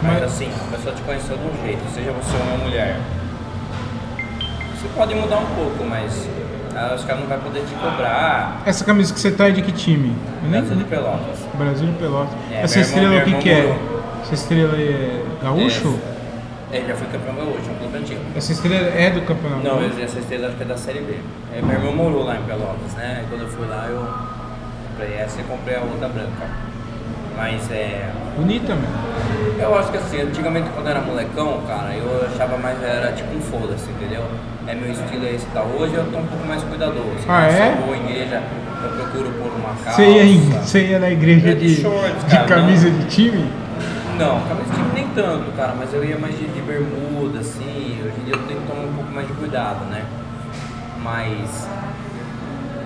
[0.03, 2.97] mas Mas- assim, a pessoa te conheceu de um jeito, seja você ou uma mulher.
[4.77, 6.29] Você pode mudar um pouco, mas
[6.77, 8.63] ah, os caras não vão poder te cobrar.
[8.65, 10.15] Essa camisa que você tá é de que time?
[10.49, 11.39] Brasil de Pelotas.
[11.55, 12.33] Brasil de Pelotas.
[12.53, 13.77] É, Essa estrela o que que é?
[14.23, 15.99] Essa estrela é gaúcho?
[16.07, 16.10] É,
[16.73, 18.21] já fui campeão gaúcho, um clube antigo.
[18.37, 19.63] Essa estrela é do campeonato?
[19.65, 21.17] Não, eu- essa estrela acho que é da Série B.
[21.57, 23.23] É, meu irmão morou lá em Pelotas, né?
[23.25, 24.07] E quando eu fui lá, eu
[24.89, 26.47] comprei essa e comprei a outra branca.
[27.37, 28.11] Mas é.
[28.37, 29.61] Bonita, meu.
[29.67, 33.35] Eu acho que assim, antigamente quando eu era molecão, cara, eu achava mais, era tipo
[33.37, 34.23] um foda-se, entendeu?
[34.67, 37.25] É meu estilo é esse que tá hoje, eu tô um pouco mais cuidadoso.
[37.29, 37.49] Ah, né?
[37.49, 37.73] é?
[37.75, 38.43] Se eu vou em igreja,
[38.83, 40.03] eu procuro pôr uma calça.
[40.03, 42.99] Você ia, você ia na igreja de de, shorts, de cara, camisa não.
[42.99, 43.51] de time?
[44.21, 47.99] Não, camisa de time nem tanto, cara, mas eu ia mais de, de bermuda, assim.
[48.05, 50.05] Hoje em dia eu tenho que tomar um pouco mais de cuidado, né?
[51.03, 51.69] Mas.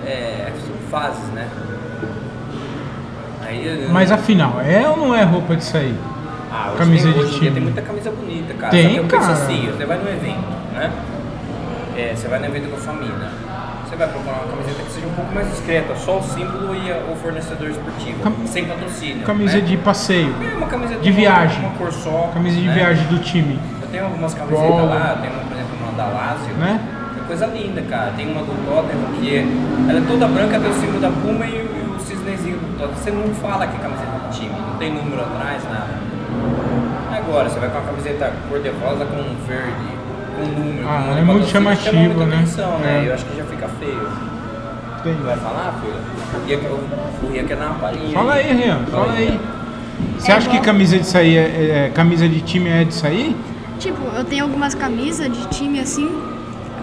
[0.05, 0.51] É.
[0.65, 1.49] São fases, né?
[3.41, 5.95] Aí, Mas afinal, é ou não é roupa de sair?
[6.51, 7.53] Ah, hoje camisa tem, de hoje em dia time.
[7.53, 8.71] tem muita camisa bonita, cara.
[8.71, 9.33] Tem, Só que eu penso cara.
[9.33, 10.91] assim, você vai num evento, né?
[11.97, 13.29] É, você vai no evento com a família.
[13.87, 16.91] Você vai procurar uma camiseta que seja um pouco mais discreta, só o símbolo e
[16.91, 19.23] a- o fornecedor esportivo, Cam- sem patrocínio.
[19.25, 19.61] Camisa né?
[19.61, 21.59] de passeio, É uma camisa de viagem.
[21.59, 22.31] Uma cor só.
[22.33, 22.73] camisa de né?
[22.73, 26.53] viagem do time, Eu tenho algumas camisetas lá, tenho, uma, por exemplo, uma da Lazio.
[26.55, 26.79] né?
[27.21, 28.11] É coisa linda, cara.
[28.17, 29.45] Tem uma do Tottenham que é,
[29.89, 32.77] ela é toda branca, tem o símbolo da Puma e, o- e o cisnezinho do
[32.77, 32.95] Tottenham.
[32.97, 35.93] Você não fala que é camiseta do time, não tem número atrás, nada.
[37.15, 39.87] Agora, você vai com uma camiseta cor-de-rosa com um verde,
[40.35, 42.35] com número, Ah, com um é muito chama chamativo, muita né?
[42.37, 43.03] atenção, né?
[43.03, 43.09] É.
[43.09, 44.07] Eu acho que já fica feio.
[45.03, 45.13] Tem.
[45.15, 45.95] Vai falar, filho?
[46.41, 48.13] O Ria quer- O Ria quer dar uma palhinha.
[48.13, 49.39] Fala aí, Rian, fala aí.
[50.17, 53.35] Você É acha que camisa de sair, é, é- camisa de time é de sair?
[53.79, 56.09] Tipo, eu tenho algumas camisas de time assim,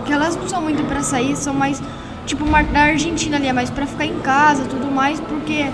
[0.05, 1.83] que elas não são muito pra sair, são mais,
[2.27, 5.67] tipo, mar- da Argentina ali, é mais pra ficar em casa tudo mais, porque.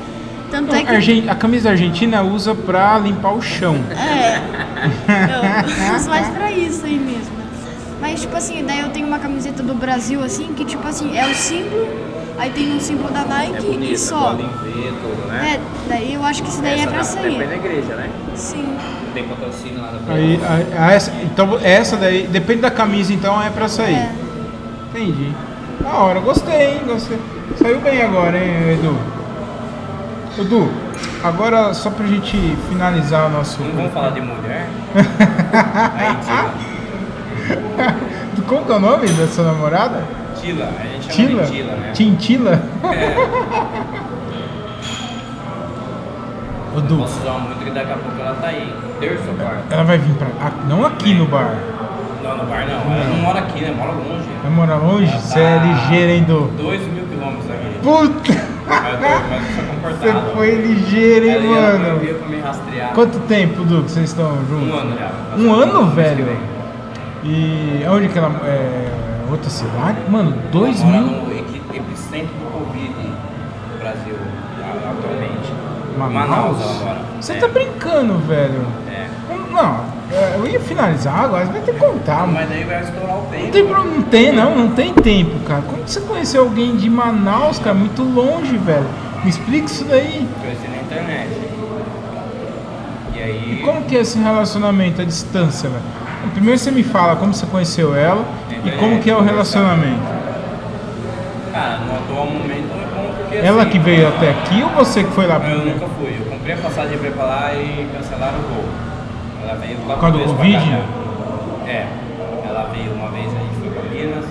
[0.51, 1.29] Tanto é que.
[1.29, 3.77] A camisa argentina usa pra limpar o chão.
[3.91, 4.41] É.
[5.91, 7.38] Eu uso mais pra isso aí mesmo.
[8.01, 11.27] Mas, tipo assim, daí eu tenho uma camiseta do Brasil, assim, que, tipo assim, é
[11.27, 11.89] o símbolo,
[12.39, 14.33] aí tem um símbolo da Nike É bonita, e só.
[14.35, 15.55] em V, tudo, né?
[15.57, 17.55] É, daí eu acho que isso daí Essa é pra dá pra ter na sair.
[17.57, 18.11] igreja, né?
[18.35, 18.77] Sim.
[19.15, 20.39] Tem patrocínio lá da Aí,
[20.79, 23.95] a- a essa, então essa daí, depende da camisa, então é pra sair.
[23.97, 24.12] É.
[24.91, 25.33] Entendi.
[25.81, 26.81] Da hora, gostei, hein?
[26.87, 27.19] Gostei.
[27.57, 28.97] Saiu bem agora, hein, Edu?
[30.39, 30.70] Edu,
[31.25, 32.37] agora só pra gente
[32.69, 33.61] finalizar o nosso.
[33.61, 34.69] Não vamos falar de mulher?
[35.99, 36.68] Aí, Tila.
[38.47, 40.03] Como que é o nome dessa namorada?
[40.41, 41.43] Tila, a gente chama Tila?
[41.45, 41.91] de Tila, né?
[41.93, 42.62] Tintila?
[46.77, 48.73] Edu, Posso usar muito que daqui a pouco ela tá aí.
[49.01, 49.62] Terça ou quarta?
[49.75, 50.29] ela vai vir pra.
[50.41, 51.57] ah, Não aqui no bar.
[52.23, 52.93] Não, no bar não.
[52.95, 53.75] Ela não mora aqui, né?
[53.77, 54.29] Mora longe.
[54.43, 55.11] Vai morar longe?
[55.11, 56.51] Ela Você é tá ligeiro, hein, Edu?
[56.57, 57.79] Dois mil quilômetros daqui.
[57.83, 58.49] Puta!
[58.69, 59.01] Mas eu,
[59.31, 60.31] mas eu sou Você comportado.
[60.37, 62.01] foi ligeiro, hein, Ela ela mano?
[62.19, 62.91] pra me rastrear.
[62.93, 64.69] Quanto tempo, Du, que vocês estão juntos?
[64.69, 65.11] Um ano já.
[65.37, 66.37] Um ano, Mês que velho?
[67.24, 68.31] E onde que ela.
[68.47, 68.89] É,
[69.31, 69.99] outra cidade?
[70.09, 71.23] Mano, dois Ela mora mil.
[71.24, 71.39] no
[71.74, 72.93] epicentro do Covid
[73.73, 74.15] no Brasil,
[74.90, 75.53] atualmente.
[75.99, 76.61] Manaus?
[76.61, 77.01] ela mora.
[77.20, 78.65] Você É, tá brincando, velho.
[78.89, 79.09] É.
[79.51, 79.81] Não,
[80.12, 82.27] é, eu ia finalizar agora, você vai ter que contar.
[82.28, 83.45] Mas daí vai estourar o tempo.
[83.45, 85.62] Não tem, não tem, não, não tem tempo, cara.
[85.62, 87.74] Como você conheceu alguém de Manaus, cara?
[87.74, 88.86] Muito longe, velho.
[89.24, 90.28] Me explica isso daí.
[90.40, 91.28] Conheci na internet.
[93.16, 93.59] E aí.
[93.61, 95.82] E como que é esse relacionamento à distância, velho?
[96.29, 98.25] Primeiro você me fala como você conheceu ela
[98.65, 100.03] e como que é o relacionamento.
[101.53, 103.37] Cara, no atual momento é bom porque.
[103.37, 106.17] Ela assim, que veio até aqui ou você que foi lá Eu nunca fui.
[106.19, 108.65] Eu comprei a passagem pra ir pra lá e cancelaram o voo.
[109.43, 110.73] Ela veio lá Por causa do Covid?
[111.67, 111.87] É.
[112.49, 114.25] Ela veio uma vez, a gente foi pra Minas.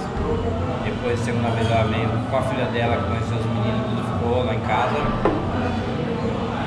[0.83, 4.53] Depois, segunda vez, ela veio com a filha dela, conheceu os meninos, tudo ficou lá
[4.53, 4.97] em casa.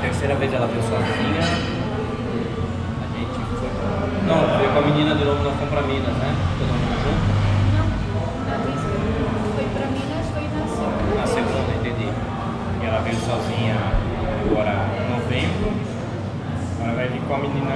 [0.02, 1.79] Terceira vez ela veio sozinha.
[4.30, 4.34] A.
[4.36, 6.30] Não, foi com a menina de novo, nós fomos pra Minas, né?
[6.58, 7.22] Todo mundo junto.
[7.74, 7.86] Não,
[8.54, 8.96] a vez que
[9.54, 11.20] foi pra Minas foi na segunda.
[11.20, 12.08] Na segunda, entendi.
[12.82, 13.76] E ela veio sozinha
[14.50, 15.72] agora em novembro.
[16.80, 17.74] Agora vai vir com a menina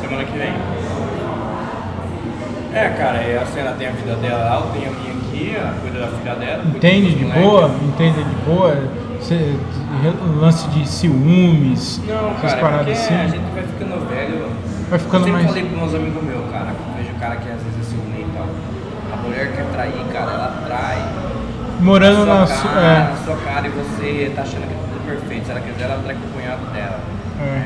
[0.00, 0.52] semana que vem.
[2.74, 5.74] É, cara, assim, ela tem a vida dela lá, eu tenho a minha aqui, ela
[5.80, 6.62] cuida da filha dela.
[6.66, 7.70] Entende de boa?
[7.82, 8.76] Entende de boa?
[9.20, 9.56] Cê-
[10.40, 13.14] lance de ciúmes, Não, essas cara, é paradas porque assim.
[13.14, 14.27] a gente vai ficando velho.
[14.90, 17.48] Vai ficando eu sempre mais- falei pros meus amigos meus, cara, que vejo cara que
[17.50, 18.46] às vezes é ciumento e tal.
[19.12, 20.98] A mulher quer trair, cara, ela trai.
[21.80, 25.06] Morando na sua cara, É, na sua cara e você tá achando que é tudo
[25.06, 25.44] perfeito.
[25.46, 26.98] Se ela quiser, ela trai com o cunhado dela.
[27.40, 27.62] é.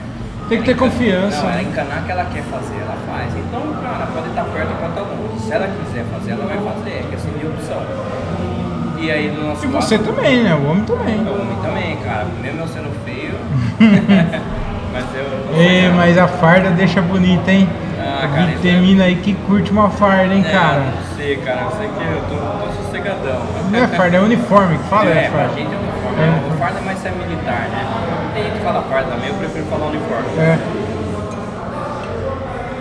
[0.48, 1.36] Tem que ter Ela encana- confiança.
[1.42, 1.62] Não, ela né?
[1.62, 3.32] encanar que ela quer fazer, ela faz.
[3.36, 5.40] Então, cara, pode estar perto pode estar longe.
[5.40, 6.90] Se ela quiser fazer, ela vai fazer.
[6.90, 7.82] É questão de opção.
[8.98, 10.54] E aí, do nosso E lado, você também, né?
[10.54, 11.16] O homem também.
[11.24, 12.26] O homem também, cara.
[12.42, 13.34] Mesmo eu sendo feio.
[15.62, 15.72] mas.
[15.72, 17.68] Ei, mas a farda deixa bonita, hein?
[18.00, 20.80] Ah, cara, Vi- isso Tem é- mina aí que curte uma farda, hein, É, cara?
[20.80, 21.60] Não sei, cara.
[21.62, 23.42] Eu sei que eu tô, tô sossegadão.
[23.70, 25.54] Não é farda, é uniforme que fala, é, é, farda.
[25.54, 26.22] gente é uniforme.
[26.22, 26.54] É.
[26.54, 27.86] O farda é mais ser militar, né?
[28.34, 30.26] Tem gente que fala farda também, eu prefiro falar uniforme.
[30.38, 30.58] É.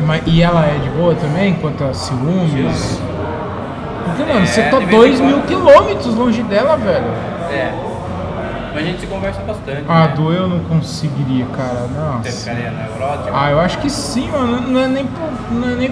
[0.06, 3.00] Mas, e ela é de boa também, quanto a ciúmes?
[4.06, 5.46] Porque, mano, É, você tá de vez em 2 mil quando.
[5.48, 7.06] quilômetros longe dela, velho.
[7.52, 7.72] É.
[8.74, 9.84] Mas a gente se conversa bastante.
[9.88, 10.14] Ah, né?
[10.16, 11.88] do eu não conseguiria, cara.
[11.88, 12.32] Você Nossa.
[12.32, 13.30] ficaria neurótico?
[13.34, 14.62] Ah, eu acho que sim, mano.
[14.62, 15.92] Não é nem por, não é nem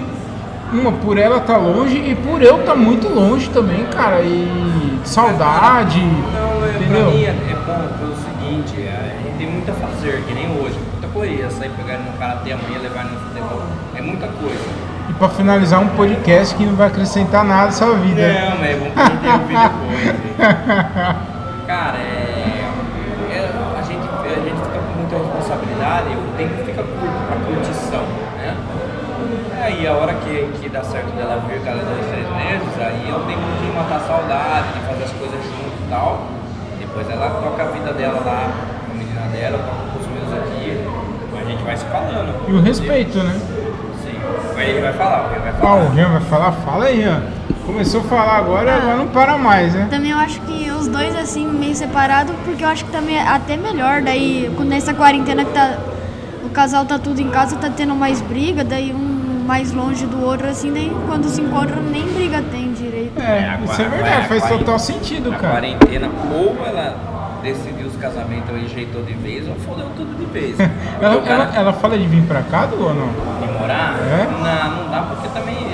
[0.72, 4.20] uma por ela tá longe e por eu tá muito longe também, cara.
[4.22, 7.02] E saudade, Não, é, entendeu?
[7.02, 10.32] pra mim é, é bom pelo seguinte, é, a gente tem muito a fazer, que
[10.34, 13.62] nem hoje, muita correria, sair pegar no karatê amanhã, levar no futebol,
[13.96, 14.90] é muita coisa.
[15.08, 18.22] E pra finalizar um podcast que não vai acrescentar nada à sua vida.
[18.32, 20.20] Não, mas é bom que a gente ouvir depois.
[21.66, 22.64] Cara, é,
[23.76, 25.16] a, gente, a gente fica com muita
[25.90, 28.02] responsabilidade, o tempo fica curto pra curtição,
[28.38, 28.56] né?
[29.62, 33.20] Aí a hora que, que dá certo dela vir cada dois, três meses, aí eu
[33.26, 36.22] tenho que matar a saudade, de fazer as coisas junto e tal.
[36.78, 38.50] Depois ela toca a vida dela lá,
[38.86, 40.86] com a menina dela, com os meus aqui,
[41.40, 42.48] a gente vai se falando.
[42.48, 43.38] E o respeito, né?
[44.02, 44.18] Sim.
[44.56, 45.74] Aí ele vai falar, ele vai Ah, falar.
[45.82, 46.52] o Rian vai falar?
[46.52, 47.22] Fala aí, Rian.
[47.70, 49.86] Começou a falar agora, agora não para mais, né?
[49.88, 53.22] Também eu acho que os dois assim, meio separados, porque eu acho que também é
[53.26, 54.02] até melhor.
[54.02, 55.78] Daí, quando nessa quarentena que tá.
[56.44, 60.20] O casal tá tudo em casa, tá tendo mais briga, daí um mais longe do
[60.24, 63.20] outro, assim, daí quando se encontram nem briga tem direito.
[63.20, 65.52] É, a isso é verdade, a faz total sentido, a cara.
[65.60, 66.96] quarentena, ou ela
[67.42, 70.56] decidiu os casamentos e rejeitou de vez, ou fodeu tudo de vez.
[71.00, 73.06] Ela, cara ela, ela fala de vir pra cá, Du, ou não?
[73.08, 74.26] de morar, É?
[74.30, 75.28] não, não dá porque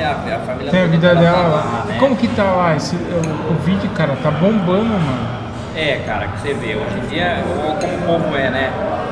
[0.06, 1.84] a, a família Tem a vida dela dela lá.
[1.86, 1.96] né?
[1.98, 2.76] Como que tá lá?
[2.76, 5.36] Esse, o Covid, cara, tá bombando, mano.
[5.74, 7.36] É, cara, que você vê, hoje em dia,
[7.80, 8.70] como o povo é, né?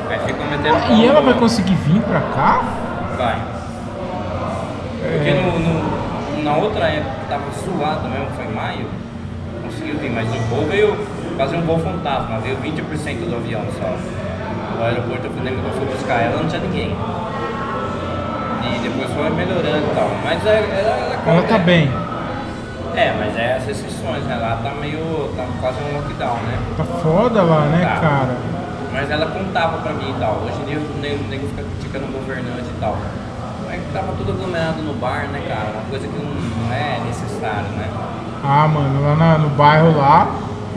[0.09, 2.63] Aí fica metendo pau E ela vai conseguir vir pra cá?
[3.17, 3.35] Vai.
[5.01, 8.85] Porque no, no- na outra época tava suado mesmo, foi em maio,
[9.63, 10.95] conseguiu vir, mas o voo veio
[11.37, 13.93] fazer um voo fantasma, veio 20% do avião só.
[14.79, 16.95] O aeroporto eu fui, eu fui buscar ela, não tinha ninguém.
[18.75, 20.09] E depois foi melhorando e tal.
[20.23, 21.91] Mas é, ela, Ela tá bem.
[22.95, 24.35] É, mas é as restrições, né?
[24.35, 25.29] Lá tá meio.
[25.35, 26.57] tá quase um lockdown, né?
[26.77, 27.99] Tá foda lá, né, Tá.
[27.99, 28.35] cara?
[28.93, 30.41] Mas ela contava pra mim e tal.
[30.45, 32.97] Hoje em dia o nego, fica criticando o governante e tal.
[33.67, 35.71] Mas tava tudo aglomerado no bar, né, cara?
[35.73, 37.89] Uma coisa que não, é necessário, né?
[38.43, 40.27] Ah, mano, lá na- no bairro lá,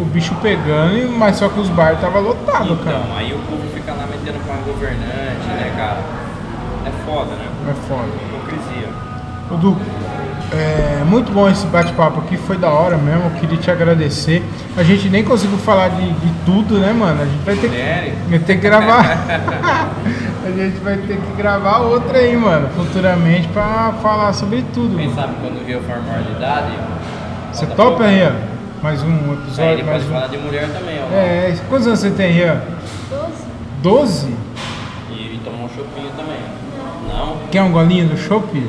[0.01, 2.99] o bicho pegando, mas só que os bares tava lotado, cara.
[2.99, 5.99] Então, aí o povo fica lá metendo com a governante, né, cara?
[6.89, 7.47] É foda, né?
[7.71, 8.09] É foda.
[8.27, 8.89] Hipocrisia.
[9.51, 9.77] Ô, Du,
[10.53, 14.43] é muito bom esse bate-papo aqui, foi da hora mesmo, eu queria te agradecer.
[14.77, 17.23] A gente nem conseguiu falar de, de tudo, né, mano?
[17.23, 19.05] A gente vai ter que, vai ter que gravar.
[20.47, 24.97] a gente vai ter que gravar outra aí, mano, futuramente pra falar sobre tudo.
[24.97, 25.21] Quem mano.
[25.21, 26.73] sabe quando vier for maior de idade.
[27.53, 28.33] Você topa, Rian?
[28.83, 30.15] Mais um Aí episódio, ele mais pode um.
[30.15, 31.15] falar de mulher também, ó.
[31.15, 32.63] É, quantos anos você tem, Rian?
[33.83, 34.35] 12?
[35.11, 36.39] E, e tomar um chopinho também.
[37.09, 37.37] Não?
[37.51, 38.63] Quer um golinho do chopp?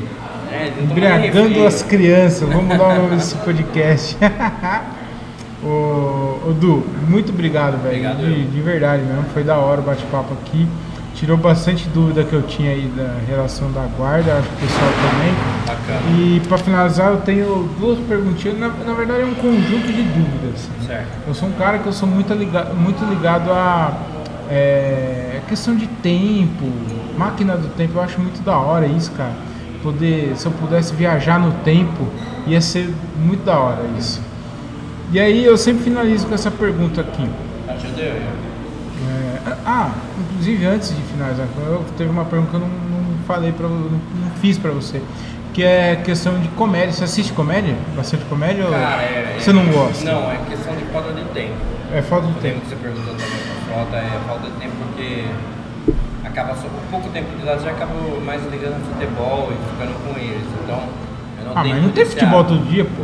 [0.51, 2.47] É, Embriagando as crianças.
[2.47, 4.17] Vamos mudar o nome desse podcast.
[5.63, 8.09] ô, Du, muito obrigado, velho.
[8.09, 9.25] Obrigado, De, de verdade mesmo.
[9.33, 10.67] Foi da hora o bate-papo aqui.
[11.13, 14.91] Tirou bastante dúvida que eu tinha aí da relação da guarda, acho que o pessoal
[15.11, 15.33] também.
[15.67, 16.17] Bacana.
[16.17, 18.57] E pra finalizar, eu tenho duas perguntinhas.
[18.57, 20.69] Na, na verdade, é um conjunto de dúvidas.
[20.87, 21.07] Certo.
[21.27, 23.97] Eu sou um cara que eu sou muito ligado, muito ligado a
[24.49, 26.65] é, questão de tempo,
[27.19, 27.97] máquina do tempo.
[27.97, 29.33] Eu acho muito da hora isso, cara.
[29.83, 32.07] Poder, se eu pudesse viajar no tempo,
[32.47, 34.21] ia ser muito da hora isso.
[35.11, 37.27] E aí eu sempre finalizo com essa pergunta aqui.
[37.67, 43.51] É, ah, inclusive antes de finalizar, eu, teve uma pergunta que eu não, não falei
[43.51, 45.01] para não, não fiz pra você.
[45.53, 46.91] Que é questão de comédia.
[46.93, 47.75] Você assiste comédia?
[47.95, 50.05] Bastante comédia ou Cara, é, você é- não gosta?
[50.11, 51.53] Não, é questão de falta de tempo.
[51.91, 52.61] É falta de O tempo tempo.
[52.61, 55.25] que você perguntou também falta é falta de tempo porque
[56.39, 57.93] acaba só com pouco tempo de lazer, acabo
[58.25, 60.47] mais ligando futebol e ficando com eles.
[60.63, 60.79] Então,
[61.39, 63.03] eu não Ah, tenho mas não tem futebol todo dia, pô.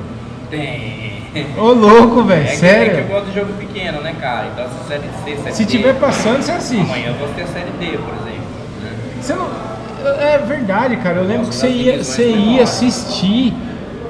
[0.49, 1.15] Tem.
[1.57, 2.97] Ô louco, velho, É que, é que sério.
[2.99, 4.47] eu gosto de jogo pequeno, né, cara?
[4.53, 6.81] Então, essa série C, série Se D, tiver passando, você assiste.
[6.89, 8.45] Amanhã eu vou ter a série D, por exemplo.
[8.81, 8.91] né?
[9.21, 9.49] Você não.
[10.19, 11.17] É verdade, cara.
[11.17, 13.53] Eu lembro que você ia, você ia assistir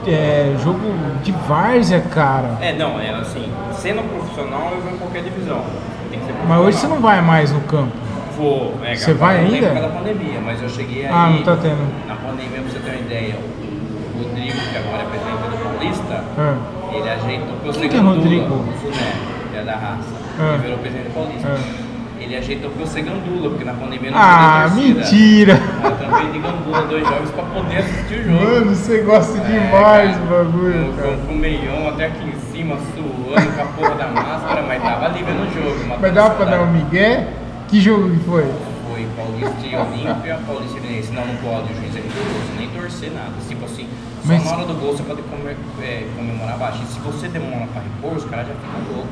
[0.05, 0.81] é, jogo
[1.23, 2.57] de várzea, cara.
[2.61, 5.63] É, não, é assim, sendo profissional eu vou em qualquer divisão.
[6.11, 8.04] Tem que ser Mas hoje você não vai mais no campo.
[8.37, 9.67] Vou, é, Você vai ainda?
[9.67, 11.11] Por causa da pandemia, mas eu cheguei aí.
[11.11, 12.07] Ah, não tá tendo.
[12.07, 16.23] Na pandemia, pra você ter uma ideia, o Rodrigo, que agora é presidente do Paulista,
[16.37, 16.55] Ah,
[16.93, 18.53] ele ajeitou pro Quem que é Rodrigo?
[18.55, 19.13] o Funé,
[19.51, 20.15] que é da raça.
[20.39, 20.53] Ah.
[20.53, 21.47] Ele virou presidente do Paulista.
[21.47, 21.85] Ah.
[22.19, 25.59] Ele ajeitou pro Segandula, porque na pandemia não Ah, mentira!
[25.83, 28.43] Eu trampei de Gandula dois jogos pra poder assistir o jogo.
[28.43, 31.17] Mano, você gosta É, demais do bagulho, com- cara.
[31.27, 35.05] Com o meião até aqui em cima, suando com a porra da máscara, mas tava
[35.05, 35.97] ali vendo o jogo.
[36.01, 37.27] Mas dava pra dar um migué?
[37.69, 38.43] Que jogo que foi?
[38.87, 41.11] Foi Paulista e Olímpia, Paulista e Fluminense.
[41.11, 43.31] Não, não pode, o juiz é rigoroso, nem torcer nada.
[43.47, 43.87] Tipo assim,
[44.23, 46.83] só Mas- na hora do gol você pode comer- é, comemorar baixo.
[46.83, 49.09] E se você demora pra repor, os caras já ficam loucos.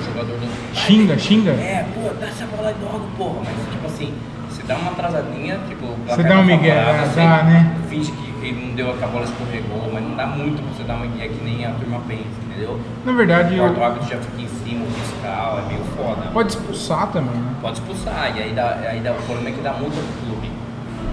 [0.00, 0.76] O jogador do.
[0.76, 1.50] Xinga, xinga?
[1.52, 3.40] É, pô, dá essa bola logo, porra.
[3.44, 4.14] Mas tipo assim,
[4.50, 7.76] você dá uma atrasadinha, tipo, o Você dá um tá migué, você dá, né?
[7.88, 10.82] Finge que, que não deu que a bola escorregou, mas não dá muito pra você
[10.84, 12.80] dar uma migué que nem a turma pensa, entendeu?
[13.04, 13.84] Na verdade, O quarto eu...
[13.84, 16.22] árbitro já fica em cima, o fiscal, é meio foda.
[16.32, 17.52] pode expulsar também, né?
[17.60, 20.50] Pode expulsar, e aí dá, aí dá, o problema é que dá multa pro clube.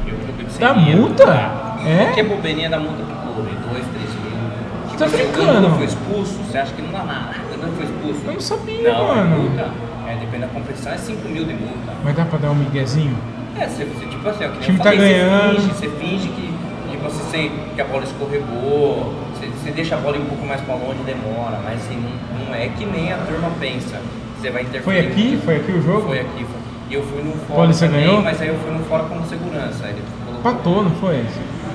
[0.05, 1.23] E o clube Dá dinheiro, multa?
[1.85, 2.05] É?
[2.05, 4.35] Qualquer bobeirinha dá multa pro clube, 2, 3 mil.
[4.87, 5.53] Tipo Tá assim, o brincando?
[5.53, 7.35] Gandula foi expulso, você acha que não dá nada.
[7.67, 8.21] O foi expulso.
[8.25, 9.21] Eu não sabia, não, mano.
[9.21, 9.71] É multa,
[10.07, 11.93] é, depende da competição, é 5 mil de multa.
[12.03, 13.17] Mas dá pra dar um miguezinho?
[13.59, 15.55] É, você, você, tipo assim, ó, que nem time tá falei, ganhando.
[15.55, 16.53] Você finge, você finge que,
[17.07, 20.61] assim, você- que a bola escorregou, você, você deixa a bola ir um pouco mais
[20.61, 21.95] pra longe demora, mas assim,
[22.39, 23.99] não, não é que nem a turma pensa.
[24.39, 24.83] Você vai interferir.
[24.83, 25.39] Foi aqui?
[25.43, 26.01] Foi aqui o jogo?
[26.07, 26.43] Foi aqui.
[26.45, 26.65] Foi.
[26.89, 28.21] E eu fui no fora Paulista também, ganhou?
[28.21, 29.87] mas aí eu fui no fora como segurança.
[29.87, 30.39] Ele colocou...
[30.51, 31.25] Empatou, não foi?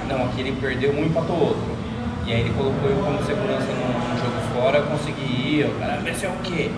[0.09, 1.63] Não, aqui ele perdeu um e empatou outro.
[2.27, 4.10] E aí ele colocou eu como segurança no,
[4.61, 6.71] fora, eu consegui ir, o cara, mas é o quê?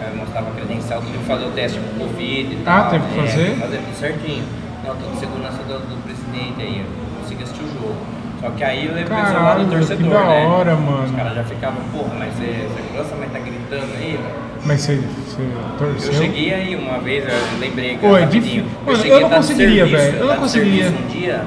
[0.00, 2.90] Aí eu mostrava a credencial, tive que fazer o teste com Covid e Ah, tal.
[2.90, 3.56] teve que É, fazer?
[3.56, 4.44] fazer tudo certinho.
[4.86, 7.96] Não, tô de segurança do, do presidente aí, eu consegui assistir o jogo.
[8.40, 10.46] Só que aí eu pro lado Caralho, do torcedor, que da né?
[10.46, 11.16] hora, Os mano.
[11.16, 14.44] caras já ficavam, porra, mas é segurança, mas tá gritando aí, velho.
[14.66, 15.42] Mas você, você
[15.78, 16.12] torceu?
[16.12, 18.64] Eu cheguei aí uma vez, eu lembrei que Oi, rapidinho.
[18.64, 20.88] Mano, eu cheguei não estar de conseguiria, velho, eu não conseguiria.
[20.88, 21.44] Um dia,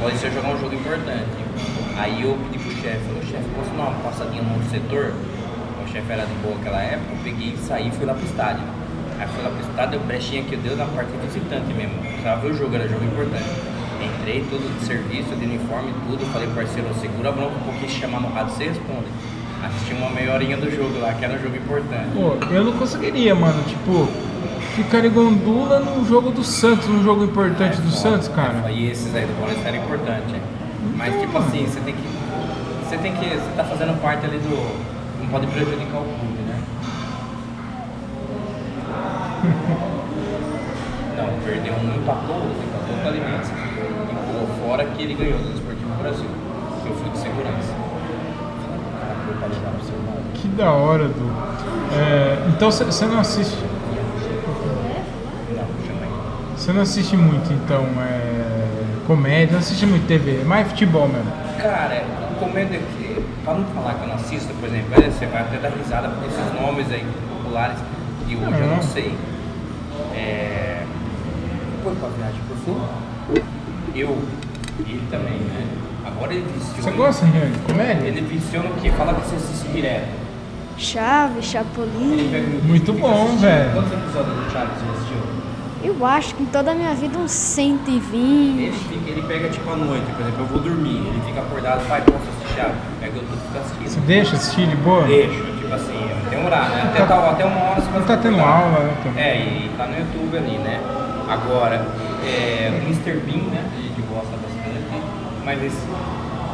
[0.00, 1.26] pode ser jogar um jogo importante.
[1.98, 3.00] Aí eu pedi pro chefe,
[3.76, 5.12] dar uma passadinha no outro setor?
[5.84, 8.24] O chefe era de boa naquela época, eu peguei e saí e fui lá pro
[8.24, 8.62] estádio.
[9.18, 11.94] Aí fui lá pro estádio, deu brechinha que eu dei na parte visitante mesmo.
[12.02, 13.48] Precisava ver o jogo, era jogo importante.
[14.00, 16.24] Entrei, tudo de serviço, de uniforme, tudo.
[16.32, 19.06] Falei, parceiro, segura a bronca um pouquinho, se chamar no rádio, você responde.
[19.64, 22.08] Assisti uma meia horinha do jogo lá, que era um jogo importante.
[22.14, 23.60] Pô, eu não conseguiria, mano.
[23.64, 24.06] Tipo,
[24.76, 28.32] ficar em Gondula num jogo do Santos, num jogo importante É do foda, Santos, é
[28.32, 28.54] cara.
[28.54, 28.70] foda.
[28.70, 30.34] E esses aí do Paulista era importante.
[30.34, 30.40] é.
[30.96, 32.17] Mas tipo assim, você tem que.
[32.88, 33.28] Você tem que.
[33.28, 34.48] Você tá fazendo parte ali do.
[35.20, 36.58] Não pode prejudicar o clube, né?
[41.18, 43.50] Não, perdeu um, empatou, outro, empatou com a Alimentos.
[43.50, 46.30] Empurrou fora que ele ganhou do Esportivo Brasil.
[46.82, 47.74] Que eu fui de segurança.
[50.32, 51.30] Que da hora, Du.
[51.94, 53.58] É, então você não assiste.
[56.56, 61.30] Você não assiste muito, então, é, comédia, não assiste muito TV, é mais futebol mesmo.
[61.60, 62.04] Cara,
[62.38, 65.70] comédia que, pra não falar que eu não assisto, por exemplo, você vai até dar
[65.70, 67.04] risada porque esses nomes aí
[67.36, 67.78] populares
[68.26, 68.76] que hoje eu Aham.
[68.76, 69.14] não sei.
[70.14, 70.84] É.
[71.82, 72.80] Foi pra viagem pro sul?
[73.94, 74.18] Eu,
[74.86, 75.66] e ele também, né?
[76.04, 76.82] Agora ele viciou.
[76.82, 78.06] Você gosta, de comédia?
[78.06, 78.90] Ele viciou no que?
[78.90, 80.08] Fala que você assiste direto.
[80.76, 82.30] Chaves, Chapolin.
[82.64, 83.72] Muito bom, velho.
[83.72, 85.18] Quantos episódios do Chaves você assistiu?
[85.82, 88.14] Eu acho que em toda a minha vida uns 120.
[88.14, 91.86] Ele, fica, ele pega tipo à noite, por exemplo, eu vou dormir, ele fica acordado,
[91.88, 92.27] pai, posso
[92.58, 92.74] Chaves?
[93.00, 93.88] Pega eu tudo e fica assistindo.
[93.88, 95.04] Você deixa assistir de boa?
[95.04, 96.82] Deixo, tipo assim, tem horário, né?
[96.92, 98.62] Até, tal- até uma hora você vai tá tendo acordado.
[98.64, 99.22] aula, né, também.
[99.24, 100.80] É, e tá no YouTube ali, né?
[101.28, 101.86] Agora,
[102.24, 103.12] é, o Mr.
[103.20, 103.64] Bean, né?
[103.76, 105.02] A gente gosta bastante,
[105.44, 105.86] mas esse-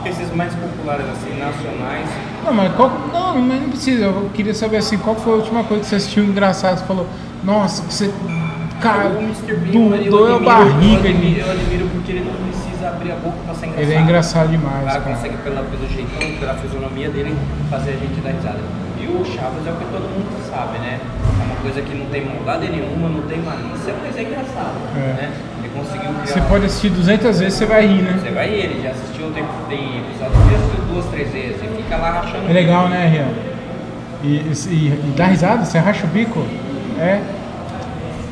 [0.04, 2.08] esses mais populares, assim, nacionais,
[2.44, 2.90] Não, mas qual.
[3.12, 4.04] Não, mas não precisa.
[4.04, 6.78] Eu queria saber assim, qual foi a última coisa que você assistiu engraçado?
[6.80, 7.06] Você falou,
[7.42, 8.10] nossa, você.
[8.82, 9.54] Cara, o Mr.
[9.56, 11.08] Bean, do, eu, doeu a admiro, barriga.
[11.08, 12.34] eu, admiro, eu admiro porque ele não
[12.84, 13.90] precisa abrir a boca pra ser engraçado.
[13.90, 15.00] ele é engraçado demais, cara.
[15.00, 17.36] consegue, pela, pelo jeitão, pela fisionomia dele,
[17.70, 18.60] fazer a gente dar risada.
[19.00, 21.00] E o Chaves é o que todo mundo sabe, né?
[21.00, 24.76] É uma coisa que não tem maldade nenhuma, não tem malícia, mas é engraçado.
[24.96, 25.22] É.
[25.22, 25.32] Né?
[25.64, 26.26] E conseguiu criar.
[26.26, 28.18] Você pode assistir 200 vezes, você vai rir, né?
[28.20, 31.82] Você vai ele, já assistiu, tem, tem episódio que já assistiu duas, três vezes, e
[31.82, 32.48] fica lá rachando.
[32.48, 33.28] É legal, né, Rian?
[34.22, 35.64] E, e, e dá risada?
[35.64, 36.44] Você racha o bico?
[36.98, 37.20] É?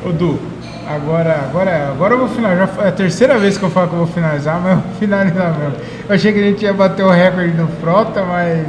[0.03, 0.39] Ô, Du,
[0.87, 2.69] agora, agora, agora eu vou finalizar.
[2.79, 5.57] É a terceira vez que eu falo que eu vou finalizar, mas eu vou finalizar
[5.57, 5.75] mesmo.
[6.07, 8.67] Eu achei que a gente ia bater o recorde do Frota, mas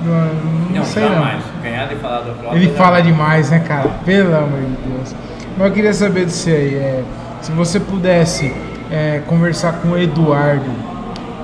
[0.00, 1.40] não, não, Não, sei não.
[1.62, 2.54] Ganhar de falar do Frota.
[2.54, 2.78] Ele jamais.
[2.78, 3.88] fala demais, né, cara?
[4.04, 5.14] Pelo amor de Deus.
[5.56, 7.04] Mas eu queria saber de você aí, é,
[7.40, 8.54] se você pudesse
[8.90, 10.70] é, conversar com o Eduardo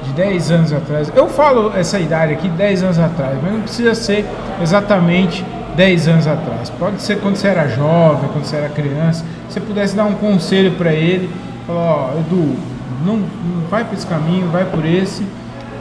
[0.05, 1.13] de 10 anos atrás.
[1.15, 4.27] Eu falo essa idade aqui, 10 anos atrás, mas não precisa ser
[4.61, 5.45] exatamente
[5.77, 6.71] 10 anos atrás.
[6.71, 9.25] Pode ser quando você era jovem, quando você era criança.
[9.49, 11.31] Você pudesse dar um conselho para ele,
[11.67, 12.57] falar, ó, Edu,
[13.05, 15.27] não, não vai por esse caminho, vai por esse.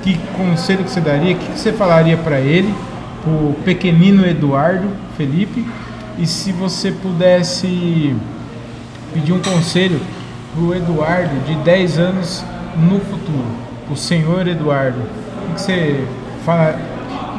[0.01, 1.35] Que conselho que você daria?
[1.35, 2.73] O que você falaria para ele?
[3.26, 5.65] o pequenino Eduardo Felipe
[6.18, 8.15] e se você pudesse
[9.13, 9.99] pedir um conselho
[10.53, 12.43] pro Eduardo de 10 anos
[12.76, 13.45] no futuro,
[13.89, 16.05] o senhor Eduardo, o que que você
[16.45, 16.80] fala?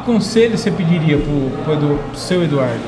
[0.05, 2.83] Conselho você pediria pro, pro, Edu- pro seu Eduardo?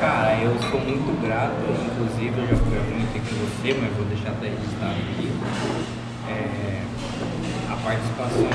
[0.00, 4.46] Cara, eu sou muito grato, inclusive eu já comentei com você, mas vou deixar até
[4.46, 5.28] registrado aqui.
[6.30, 6.82] É,
[7.72, 8.46] a participação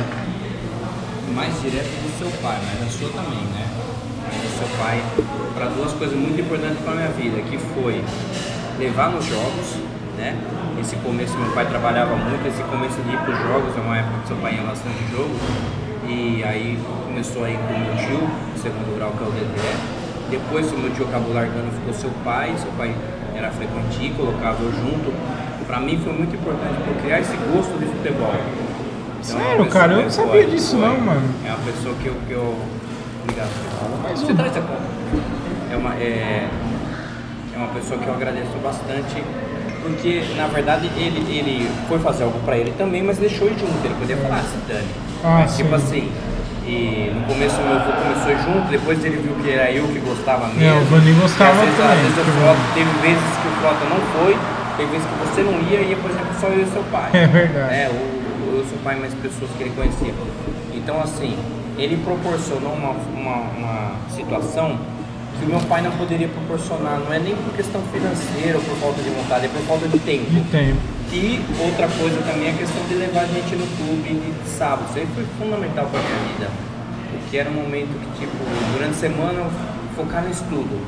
[1.35, 3.67] mais direta do seu pai, mas a sua também, né?
[4.23, 5.01] Mas o seu pai
[5.53, 8.01] para duas coisas muito importantes para minha vida, que foi
[8.79, 9.75] levar nos jogos,
[10.17, 10.37] né?
[10.79, 13.97] Esse começo meu pai trabalhava muito, esse começo de ir para os jogos, é uma
[13.97, 15.35] época que seu pai ia bastante jogo.
[16.07, 18.29] E aí começou aí com o meu tio,
[18.61, 19.75] segundo grau que é o Dedé.
[20.29, 22.93] Depois o meu tio acabou largando, ficou seu pai, seu pai
[23.35, 25.13] era frequentinho, colocava eu junto.
[25.65, 28.33] Para mim foi muito importante para criar esse gosto de futebol.
[29.23, 31.29] Então, é Sério, cara, eu não sabia disso não, mano.
[31.45, 32.15] É uma pessoa que eu.
[32.27, 32.57] Que eu...
[33.23, 33.49] Obrigado.
[34.03, 34.81] Mais Você traz a conta.
[35.71, 36.49] É uma, é,
[37.53, 39.23] é uma pessoa que eu agradeço bastante,
[39.81, 43.85] porque na verdade ele, ele foi fazer algo pra ele também, mas deixou ir junto.
[43.85, 45.12] Ele podia falar, se dane.
[45.23, 45.75] Ah, mas tipo sim.
[45.75, 46.11] assim,
[46.67, 49.99] e no começo o meu avô começou junto, depois ele viu que era eu que
[49.99, 50.63] gostava mesmo.
[50.63, 50.85] É, o
[51.19, 54.37] gostava vezes, também, vezes tipo- Frota, teve vezes que o Frota não foi,
[54.77, 57.09] teve vezes que você não ia, ia, por exemplo, só eu e seu pai.
[57.15, 57.73] É verdade.
[57.73, 60.13] É, o, o seu pai mais pessoas que ele conhecia.
[60.73, 61.35] Então, assim,
[61.77, 64.77] ele proporcionou uma, uma, uma situação
[65.39, 66.99] que o meu pai não poderia proporcionar.
[66.99, 69.99] Não é nem por questão financeira ou por falta de vontade, é por falta de
[69.99, 70.29] tempo.
[70.29, 70.77] De tempo.
[71.13, 74.09] E outra coisa também é a questão de levar a gente no clube
[74.43, 74.85] de sábado.
[74.89, 76.49] Isso aí foi fundamental para minha vida.
[77.11, 78.37] Porque era um momento que, tipo,
[78.73, 79.51] durante a semana eu
[79.95, 80.81] focar no estudo.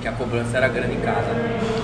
[0.00, 1.28] Que a cobrança era grande em casa.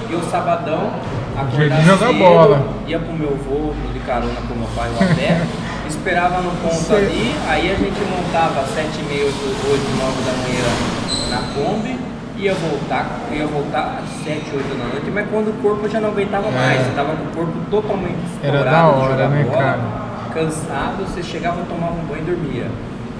[0.08, 0.90] E o sabadão,
[1.36, 2.66] acordar de jogar bola.
[2.86, 5.40] ia pro meu avô, de carona com meu pai a pé,
[5.86, 9.82] esperava no ponto Cê- ali, aí a gente montava às 7 e meia, 8, 8,
[9.98, 10.70] 9 da manhã
[11.30, 11.98] na Kombi,
[12.36, 16.11] ia voltar, ia voltar às 7, 8 da noite, mas quando o corpo já não
[16.11, 19.81] aguentava mais, você tava com o corpo totalmente Era estourado da hora, né, bola, cara?
[20.35, 22.66] cansado, você chegava, tomava um banho e dormia.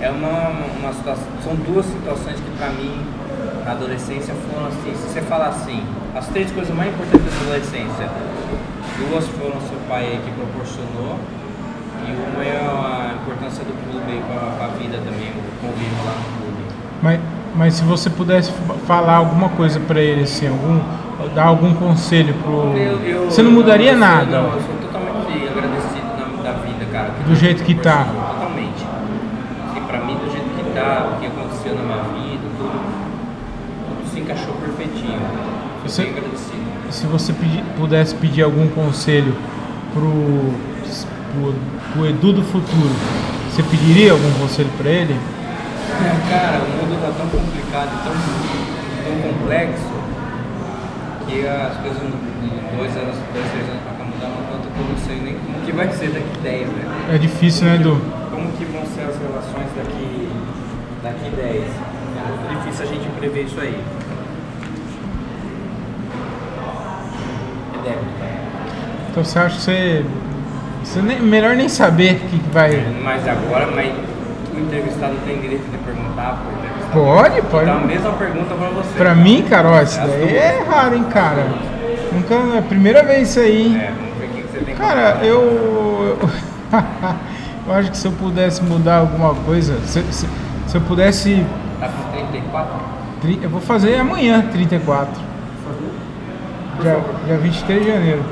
[0.01, 0.51] É uma,
[0.81, 3.07] uma situação, são duas situações que pra mim
[3.65, 5.83] na adolescência foram assim, se você falar assim,
[6.15, 8.09] as três coisas mais importantes da adolescência,
[8.99, 11.19] duas foram seu pai que proporcionou
[12.07, 16.13] e uma é a importância do clube aí pra, pra vida também, o convívio lá
[16.13, 16.65] no clube.
[17.01, 17.21] Mas,
[17.57, 20.81] mas se você pudesse fa- falar alguma coisa pra ele, assim, algum,
[21.35, 22.77] dar algum conselho pro.
[22.77, 24.41] Eu- eu- você não mudaria eu- nada?
[24.41, 26.07] Não, eu sou totalmente agradecido
[26.37, 27.11] na, da vida, cara.
[27.17, 28.05] que Do jeito que tá.
[28.05, 28.85] Totalmente.
[29.77, 32.71] E pra mim, do jeito que tá, o que aconteceu na minha vida, tudo,
[33.89, 35.19] tudo se encaixou perfeitinho.
[35.83, 36.65] Fico Você- bem agradecido.
[36.91, 39.35] Se você pedi- pudesse pedir algum conselho
[39.93, 40.11] pro,
[41.33, 41.55] pro,
[41.93, 42.91] pro Edu do futuro,
[43.51, 45.15] você pediria algum conselho pra ele?
[45.15, 48.13] É, Cara, o mundo tá tão complicado, tão,
[49.05, 49.95] tão complexo,
[51.27, 54.87] que as coisas em dois anos, dois, três anos pra cá mudaram tanto que eu
[54.89, 57.15] não sei nem como que vai ser daqui 10, né?
[57.15, 58.01] É difícil, né, Edu?
[58.31, 60.29] Como que vão ser as relações daqui,
[61.03, 61.65] daqui 10?
[61.65, 63.81] É muito difícil a gente prever isso aí.
[67.75, 68.05] É débito?
[69.11, 70.05] Então você acha que você.
[70.83, 72.85] você nem- melhor nem saber o que, que vai.
[73.03, 73.93] Mas agora, mas
[74.55, 76.64] o entrevistado tem direito de perguntar entrevistado.
[76.95, 77.65] Pode, pode.
[77.69, 78.89] Então a mesma pergunta pra você.
[78.97, 81.47] Pra mim, cara, ó, isso É as daí é raro, hein, cara.
[82.13, 82.35] Nunca.
[82.55, 83.77] É a primeira vez isso aí, hein?
[83.81, 85.25] É, vamos ver o que você tem Cara, falar.
[85.25, 86.19] eu.
[87.67, 90.29] eu acho que se eu pudesse mudar alguma coisa, se, se,
[90.67, 91.45] se eu pudesse.
[91.81, 92.75] Tá com 34?
[93.21, 95.13] tri- Eu vou fazer amanhã, 34.
[96.81, 98.23] Dia, dia 23 de janeiro.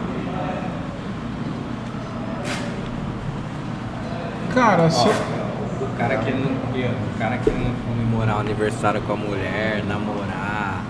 [4.54, 7.70] Cara, se eu, o cara que não, o cara que não
[8.02, 10.82] comemorar o aniversário com a mulher, namorar,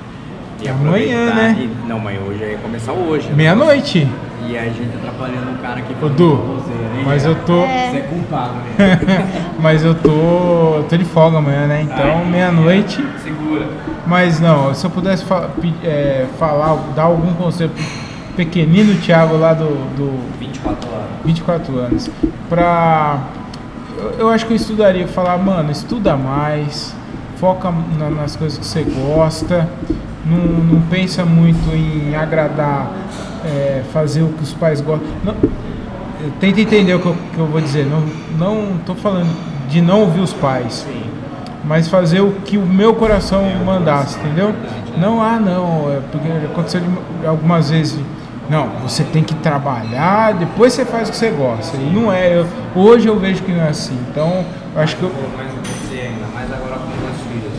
[0.62, 1.56] E Amanhã, aproveitar né?
[1.58, 3.28] e- Não, mas hoje ia começar hoje.
[3.28, 3.34] né?
[3.36, 4.06] Meia-noite.
[4.48, 6.60] E a gente atrapalhando o cara aqui Ô, Du,
[7.04, 7.60] mas eu tô.
[7.62, 9.28] Você é culpado, né?
[9.60, 10.08] Mas eu tô.
[10.10, 11.82] eu tô de folga amanhã, né?
[11.82, 13.04] Então, meia-noite.
[13.22, 13.66] Segura.
[14.06, 15.48] Mas não, se eu pudesse fa-
[15.84, 17.84] é, falar, dar algum conselho pro
[18.36, 19.66] pequenino Thiago lá do,
[19.96, 21.06] do 24 horas.
[21.24, 22.10] 24 anos,
[22.48, 23.18] pra.
[23.96, 26.94] Eu, eu acho que eu estudaria, falar, mano, estuda mais,
[27.42, 29.68] foca na- nas coisas que você gosta,
[30.24, 32.88] não, não pensa muito em agradar,
[33.44, 35.08] é, fazer o que os pais gostam.
[35.24, 35.34] Não,
[36.38, 38.04] tenta entender o que eu, que eu vou dizer, não,
[38.38, 39.28] não tô falando
[39.68, 41.02] de não ouvir os pais Sim.
[41.64, 44.54] mas fazer o que o meu coração mandasse, entendeu?
[44.96, 47.98] Não, ah, não, é porque aconteceu de- algumas vezes.
[48.48, 51.76] Não, você tem que trabalhar, depois você faz o que você gosta.
[51.76, 52.46] E não é, eu-
[52.76, 53.98] hoje eu vejo que não é assim.
[54.10, 54.44] Então,
[54.76, 57.52] eu acho que eu, Mais você ainda, mais agora com dois filhos.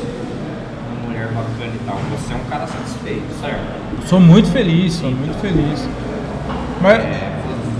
[0.92, 1.98] Uma mulher bacana e tal.
[2.34, 4.08] Você é um cara satisfeito, certo?
[4.08, 5.88] sou muito feliz, sou muito feliz.
[6.82, 7.32] Mas, É,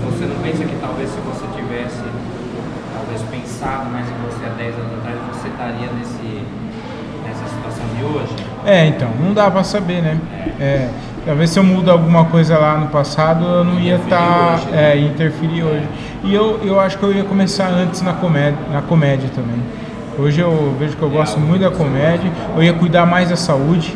[0.04, 2.02] você não pensa que talvez se você tivesse
[2.94, 6.42] talvez pensado mais em você há 10 anos atrás, você estaria nesse,
[7.26, 8.34] nessa situação de hoje?
[8.64, 10.18] é, então, não dá pra saber, né?
[10.60, 10.88] É,
[11.26, 14.92] talvez se eu mudo alguma coisa lá no passado, eu não ia estar hoje, né?
[14.92, 15.88] é, interferir hoje.
[16.22, 19.60] E eu, eu acho que eu ia começar antes na comédia, na comédia também.
[20.16, 22.30] Hoje eu vejo que eu gosto muito da comédia.
[22.56, 23.94] Eu ia cuidar mais da saúde,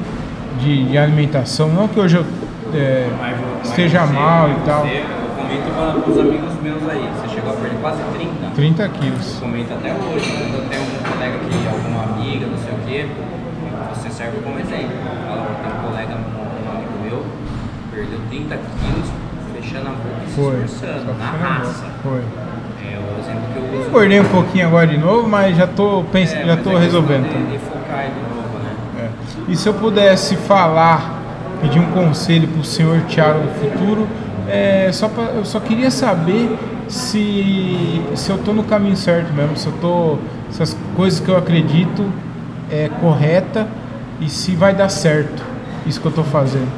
[0.59, 1.69] de, de alimentação.
[1.69, 2.25] Não que hoje eu
[2.75, 4.83] é, Mas mas esteja você- mal e tal.
[4.83, 8.51] Você, eu comento com os amigos meus aí, você chegou a perder quase 30.
[8.55, 9.37] 30 quilos.
[9.41, 13.07] comenta até hoje, quando eu tenho algum colega que, alguma amiga, não sei o quê,
[13.95, 14.89] você serve como exemplo.
[14.99, 17.25] Tem um colega, um amigo meu,
[17.95, 19.09] perdeu 30 quilos,
[19.55, 20.55] fechando a boca e se Foi.
[20.65, 21.85] esforçando, Só na raça.
[22.03, 22.21] Foi.
[22.21, 23.89] É o exemplo que eu uso.
[23.89, 26.33] Engordei um pouquinho agora de novo, mas já tô, pens...
[26.35, 27.25] É, já mas tô é resolvendo.
[27.29, 28.73] De, de focar aí de novo, né?
[28.99, 29.09] É.
[29.49, 31.21] E se eu pudesse falar,
[31.61, 34.07] pedir um conselho para o senhor Thiago do futuro,
[34.49, 36.57] é, só pra, eu só queria saber
[36.89, 40.19] se, se eu estou no caminho certo mesmo, se eu tô,
[40.51, 42.05] se as coisas que eu acredito
[42.71, 43.67] é correta
[44.21, 45.43] e se vai dar certo
[45.87, 46.69] isso que eu estou fazendo.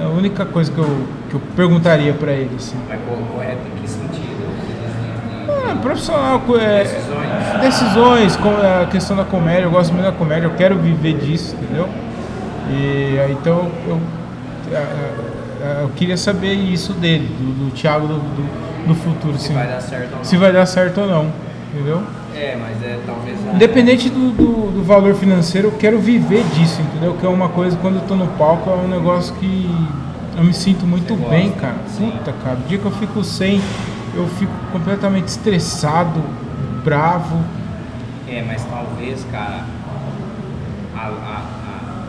[0.00, 2.50] É a única coisa que eu, que eu perguntaria para ele.
[2.56, 2.76] Assim.
[2.88, 4.24] Mas co- correto em que sentido?
[5.70, 7.60] É, profissional, é, Decisões?
[7.60, 11.56] decisões, como a questão da comédia, eu gosto muito da comédia, eu quero viver disso,
[11.60, 11.88] entendeu?
[12.70, 14.00] E aí, então eu,
[15.82, 19.66] eu, queria saber isso dele, do, do Thiago do, do, do futuro, Se assim, vai
[19.68, 20.24] dar certo ou não.
[20.24, 21.32] se vai dar certo ou não,
[21.72, 22.02] entendeu?
[22.34, 23.38] É, mas é talvez.
[23.54, 27.14] Independente do, do, do valor financeiro, eu quero viver disso, entendeu?
[27.14, 29.70] Que é uma coisa, quando eu tô no palco, é um negócio que
[30.36, 31.74] eu me sinto muito Você bem, gosta, cara.
[31.88, 32.10] sim.
[32.10, 32.56] Puta, cara.
[32.64, 33.60] O dia que eu fico sem,
[34.14, 36.20] eu fico completamente estressado,
[36.84, 37.38] bravo.
[38.28, 39.60] É, mas talvez, cara,
[40.96, 41.42] a- a-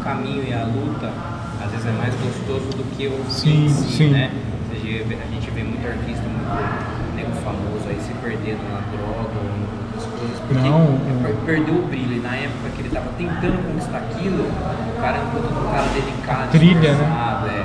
[0.06, 1.10] caminho e a luta
[1.66, 4.10] às vezes é mais gostoso do que o Sim, si, sim.
[4.12, 4.30] né?
[4.70, 9.34] Você vê- A gente vê muito artista, muito nego famoso aí se perdendo na droga
[9.34, 12.18] ou em outras coisas, porque Não, é per- perdeu o brilho.
[12.18, 15.88] E na época que ele tava tentando conquistar aquilo, o cara é um um cara
[15.90, 17.02] dedicado, Trilha, né?
[17.02, 17.62] esforçado, é.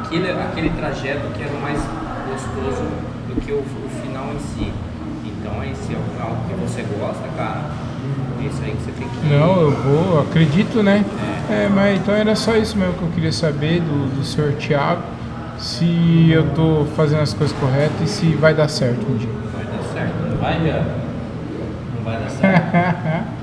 [0.00, 1.78] Aquele, aquele trajeto que era o mais
[2.30, 2.84] gostoso
[3.28, 4.72] do que o, o final em si.
[5.26, 7.62] Então, esse é algo que você gosta, cara.
[8.46, 9.26] Isso aí que você tem que.
[9.28, 11.04] Não, eu vou, eu acredito, né?
[11.50, 15.02] É, mas então era só isso mesmo que eu queria saber do, do senhor Thiago.
[15.58, 19.28] Se eu tô fazendo as coisas corretas e se vai dar certo um dia.
[19.54, 20.28] Vai dar certo.
[20.28, 20.58] Não vai?
[20.58, 23.42] Não vai dar certo.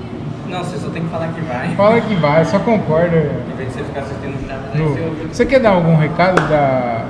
[0.50, 1.74] Não, você só tem que falar que vai.
[1.76, 3.16] Fala que vai, só concorda.
[3.16, 5.28] Em vez de você ficar assistindo o você ouve.
[5.32, 7.06] Você quer dar algum recado da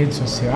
[0.00, 0.52] rede social,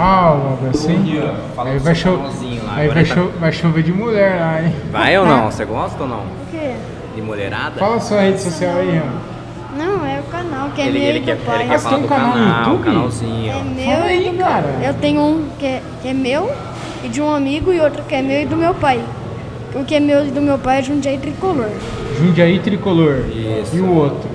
[0.50, 1.20] algo assim?
[1.58, 2.74] Aí vai, cho canalzinho lá.
[2.76, 4.74] aí vai, tá- cho vai chover de mulher lá, hein?
[4.90, 5.46] Vai ou não?
[5.52, 6.18] Você gosta ou não?
[6.20, 6.72] O quê?
[7.14, 7.78] De mulherada?
[7.78, 9.02] Fala sua rede social aí, Ian.
[9.76, 11.60] Não, é o canal que é Ele, meu ele e quer, do pai.
[11.60, 12.84] ele quer falar tem do um canal canal, YouTube?
[12.84, 13.50] canalzinho.
[13.52, 14.66] É meu Fala aí, cara.
[14.84, 16.52] Eu tenho um que é, que é meu
[17.04, 19.00] e de um amigo e outro que é meu e do meu pai.
[19.74, 21.68] O que é meu e do meu pai é Jundiaí Tricolor.
[22.18, 23.24] Jundiaí Tricolor.
[23.28, 23.76] Isso.
[23.76, 24.28] E o outro?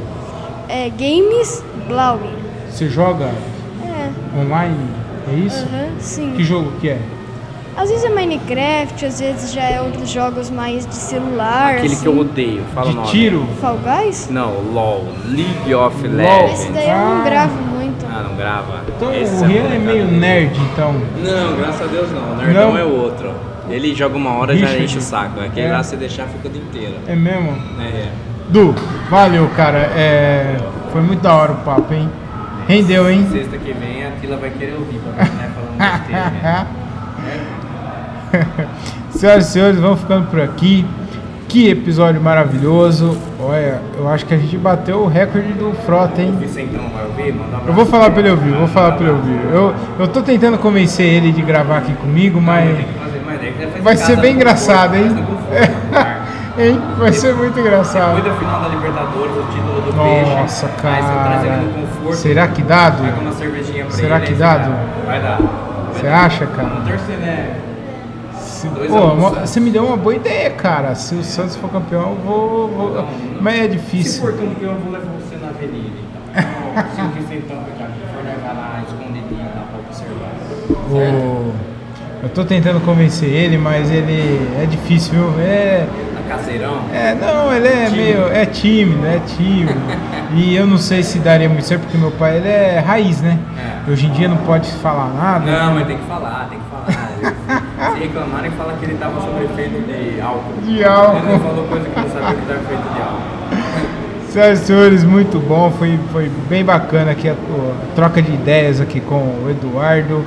[0.67, 2.19] É Games Blau.
[2.69, 3.31] Você joga
[4.37, 4.77] online?
[5.31, 5.65] É isso?
[5.65, 6.33] aham, sim.
[6.35, 6.99] Que jogo que é?
[7.77, 11.75] Às vezes é Minecraft, às vezes já é outros jogos mais de celular.
[11.75, 12.01] Aquele assim.
[12.01, 12.61] que eu odeio.
[12.73, 13.07] Fala De nome.
[13.07, 13.47] tiro?
[13.61, 14.27] Fall Guys?
[14.29, 15.05] Não, LOL.
[15.27, 16.15] League of LOL.
[16.17, 16.59] Legends.
[16.61, 17.23] Esse daí eu não Ah.
[17.23, 18.05] gravo muito.
[18.05, 18.81] Ah, não grava?
[18.87, 19.79] Então Esse o Rian é molecada.
[19.85, 20.93] meio nerd, então.
[20.93, 22.33] Não, graças a Deus não.
[22.33, 22.77] O nerdão Não?
[22.77, 23.31] é o outro.
[23.69, 25.39] Ele joga uma hora e já enche o saco.
[25.39, 25.71] Aquele É.
[25.71, 26.95] lá se deixar fica o dia inteiro.
[27.07, 27.55] É mesmo?
[27.81, 28.09] É.
[28.49, 28.75] Du,
[29.09, 29.77] valeu, cara.
[29.95, 30.57] É,
[30.91, 32.09] foi muito da hora o papo, hein?
[32.69, 33.27] Rendeu, hein?
[33.31, 35.51] Sexta que vem a Tila vai querer ouvir né?
[35.55, 36.67] Falando besteira, né?
[39.09, 40.85] Senhoras e senhores, vamos ficando por aqui.
[41.47, 43.17] Que episódio maravilhoso.
[43.39, 46.37] Olha, eu acho que a gente bateu o recorde do Frota, hein?
[46.39, 47.33] Vicentão vai ouvir?
[47.33, 47.69] Manda abraço.
[47.69, 49.39] Eu vou falar pra ele ouvir, vou falar pra ele ouvir.
[49.51, 52.77] Eu, eu tô tentando convencer ele de gravar aqui comigo, mas
[53.81, 55.07] vai ser bem engraçado, hein?
[56.59, 56.81] Hein?
[56.97, 58.15] Vai ser muito engraçado.
[58.15, 60.87] Depois da final da Libertadores, o título do Nossa, Peixe.
[60.87, 61.63] Ele cara.
[61.73, 62.15] conforto.
[62.17, 62.61] Será que
[63.85, 65.05] pra Será ele, que Du?
[65.05, 65.39] Vai dar.
[65.93, 66.67] Você acha, cara?
[66.69, 67.55] Vamos torcer, né?
[68.75, 70.93] Dois Pô, você me deu uma boa ideia, cara.
[70.93, 72.67] Se o Santos for campeão, eu vou.
[72.67, 73.05] vou-
[73.39, 74.21] Mas é Se difícil.
[74.21, 76.83] for campeão, eu vou levar você na avenida, então.
[76.95, 77.05] Se o
[77.85, 80.31] aqui, for levar lá escondidinho lá pra observar.
[80.91, 81.53] O-
[82.21, 85.33] Eu tô tentando convencer ele, mas ele é difícil, viu?
[85.41, 85.87] É,
[86.29, 86.81] caseirão.
[86.93, 88.27] é não, ele é meio.
[88.27, 89.73] É tímido, é tímido.
[90.35, 93.37] e eu não sei se daria muito certo, porque meu pai ele é raiz, né?
[93.57, 93.91] É.
[93.91, 95.51] Hoje em dia não pode falar nada.
[95.51, 97.93] Não, mas tem que falar, tem que falar.
[97.93, 100.61] Se reclamarem, fala que ele tava sob efeito de álcool.
[100.61, 101.29] De álcool.
[101.29, 103.89] Ele falou coisa que não sabia que estava feito de álcool.
[104.29, 105.71] Senhoras e senhores, muito bom.
[105.71, 110.23] Foi, foi bem bacana aqui a, a troca de ideias aqui com o Eduardo,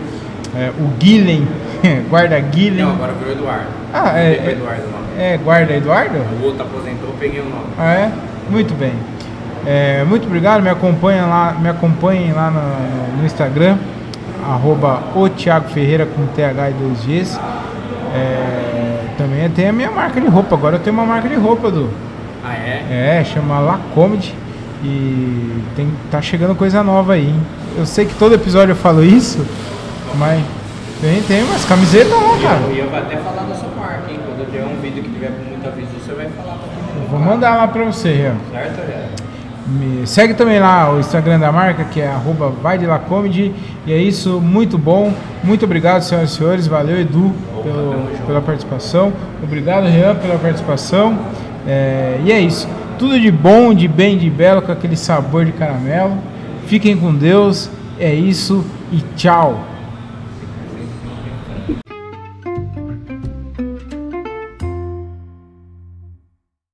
[0.57, 1.47] é, o Guilhem,
[2.11, 2.85] guarda Guilhem.
[2.85, 3.66] Não, agora virou Eduardo.
[3.95, 5.02] Ah, é, é, Eduardo o nome.
[5.18, 6.18] É guarda Eduardo?
[6.40, 7.64] O outro aposentou, eu peguei o nome.
[7.78, 8.12] Ah, é?
[8.51, 8.93] Muito bem.
[9.66, 13.76] É, muito obrigado, me acompanhem lá, me acompanhem lá no, no Instagram,
[14.48, 17.40] arroba o Thiago Ferreira com TH e 2 Gs.
[18.14, 21.70] É, também tem a minha marca de roupa, agora eu tenho uma marca de roupa
[21.70, 21.89] do.
[22.44, 23.20] Ah, é?
[23.20, 24.34] É, chama Lacomedy
[24.82, 27.28] e tem, tá chegando coisa nova aí.
[27.28, 27.40] hein?
[27.78, 29.47] Eu sei que todo episódio eu falo isso,
[30.18, 30.43] mas
[31.03, 32.61] tem, tem umas camisetas lá, cara.
[32.73, 34.19] E eu vou até falar da sua marca, hein?
[34.24, 37.01] Quando eu tiver um vídeo que tiver com muita visual, você vai falar pra todo
[37.01, 37.11] mundo.
[37.11, 38.35] Vou mandar lá pra você, Rian.
[38.51, 39.07] Certo, é?
[39.66, 43.53] Me segue também lá o Instagram da marca, que é arroba vai de lá comedy.
[43.87, 45.12] E é isso, muito bom.
[45.45, 46.66] Muito obrigado, senhoras e senhores.
[46.66, 49.12] Valeu, Edu, pelo- pela participação.
[49.43, 51.16] Obrigado, Rian, pela participação.
[51.66, 52.69] É, e é isso.
[52.99, 56.16] Tudo de bom, de bem, de belo, com aquele sabor de caramelo.
[56.66, 57.70] Fiquem com Deus.
[58.01, 59.61] É isso e tchau.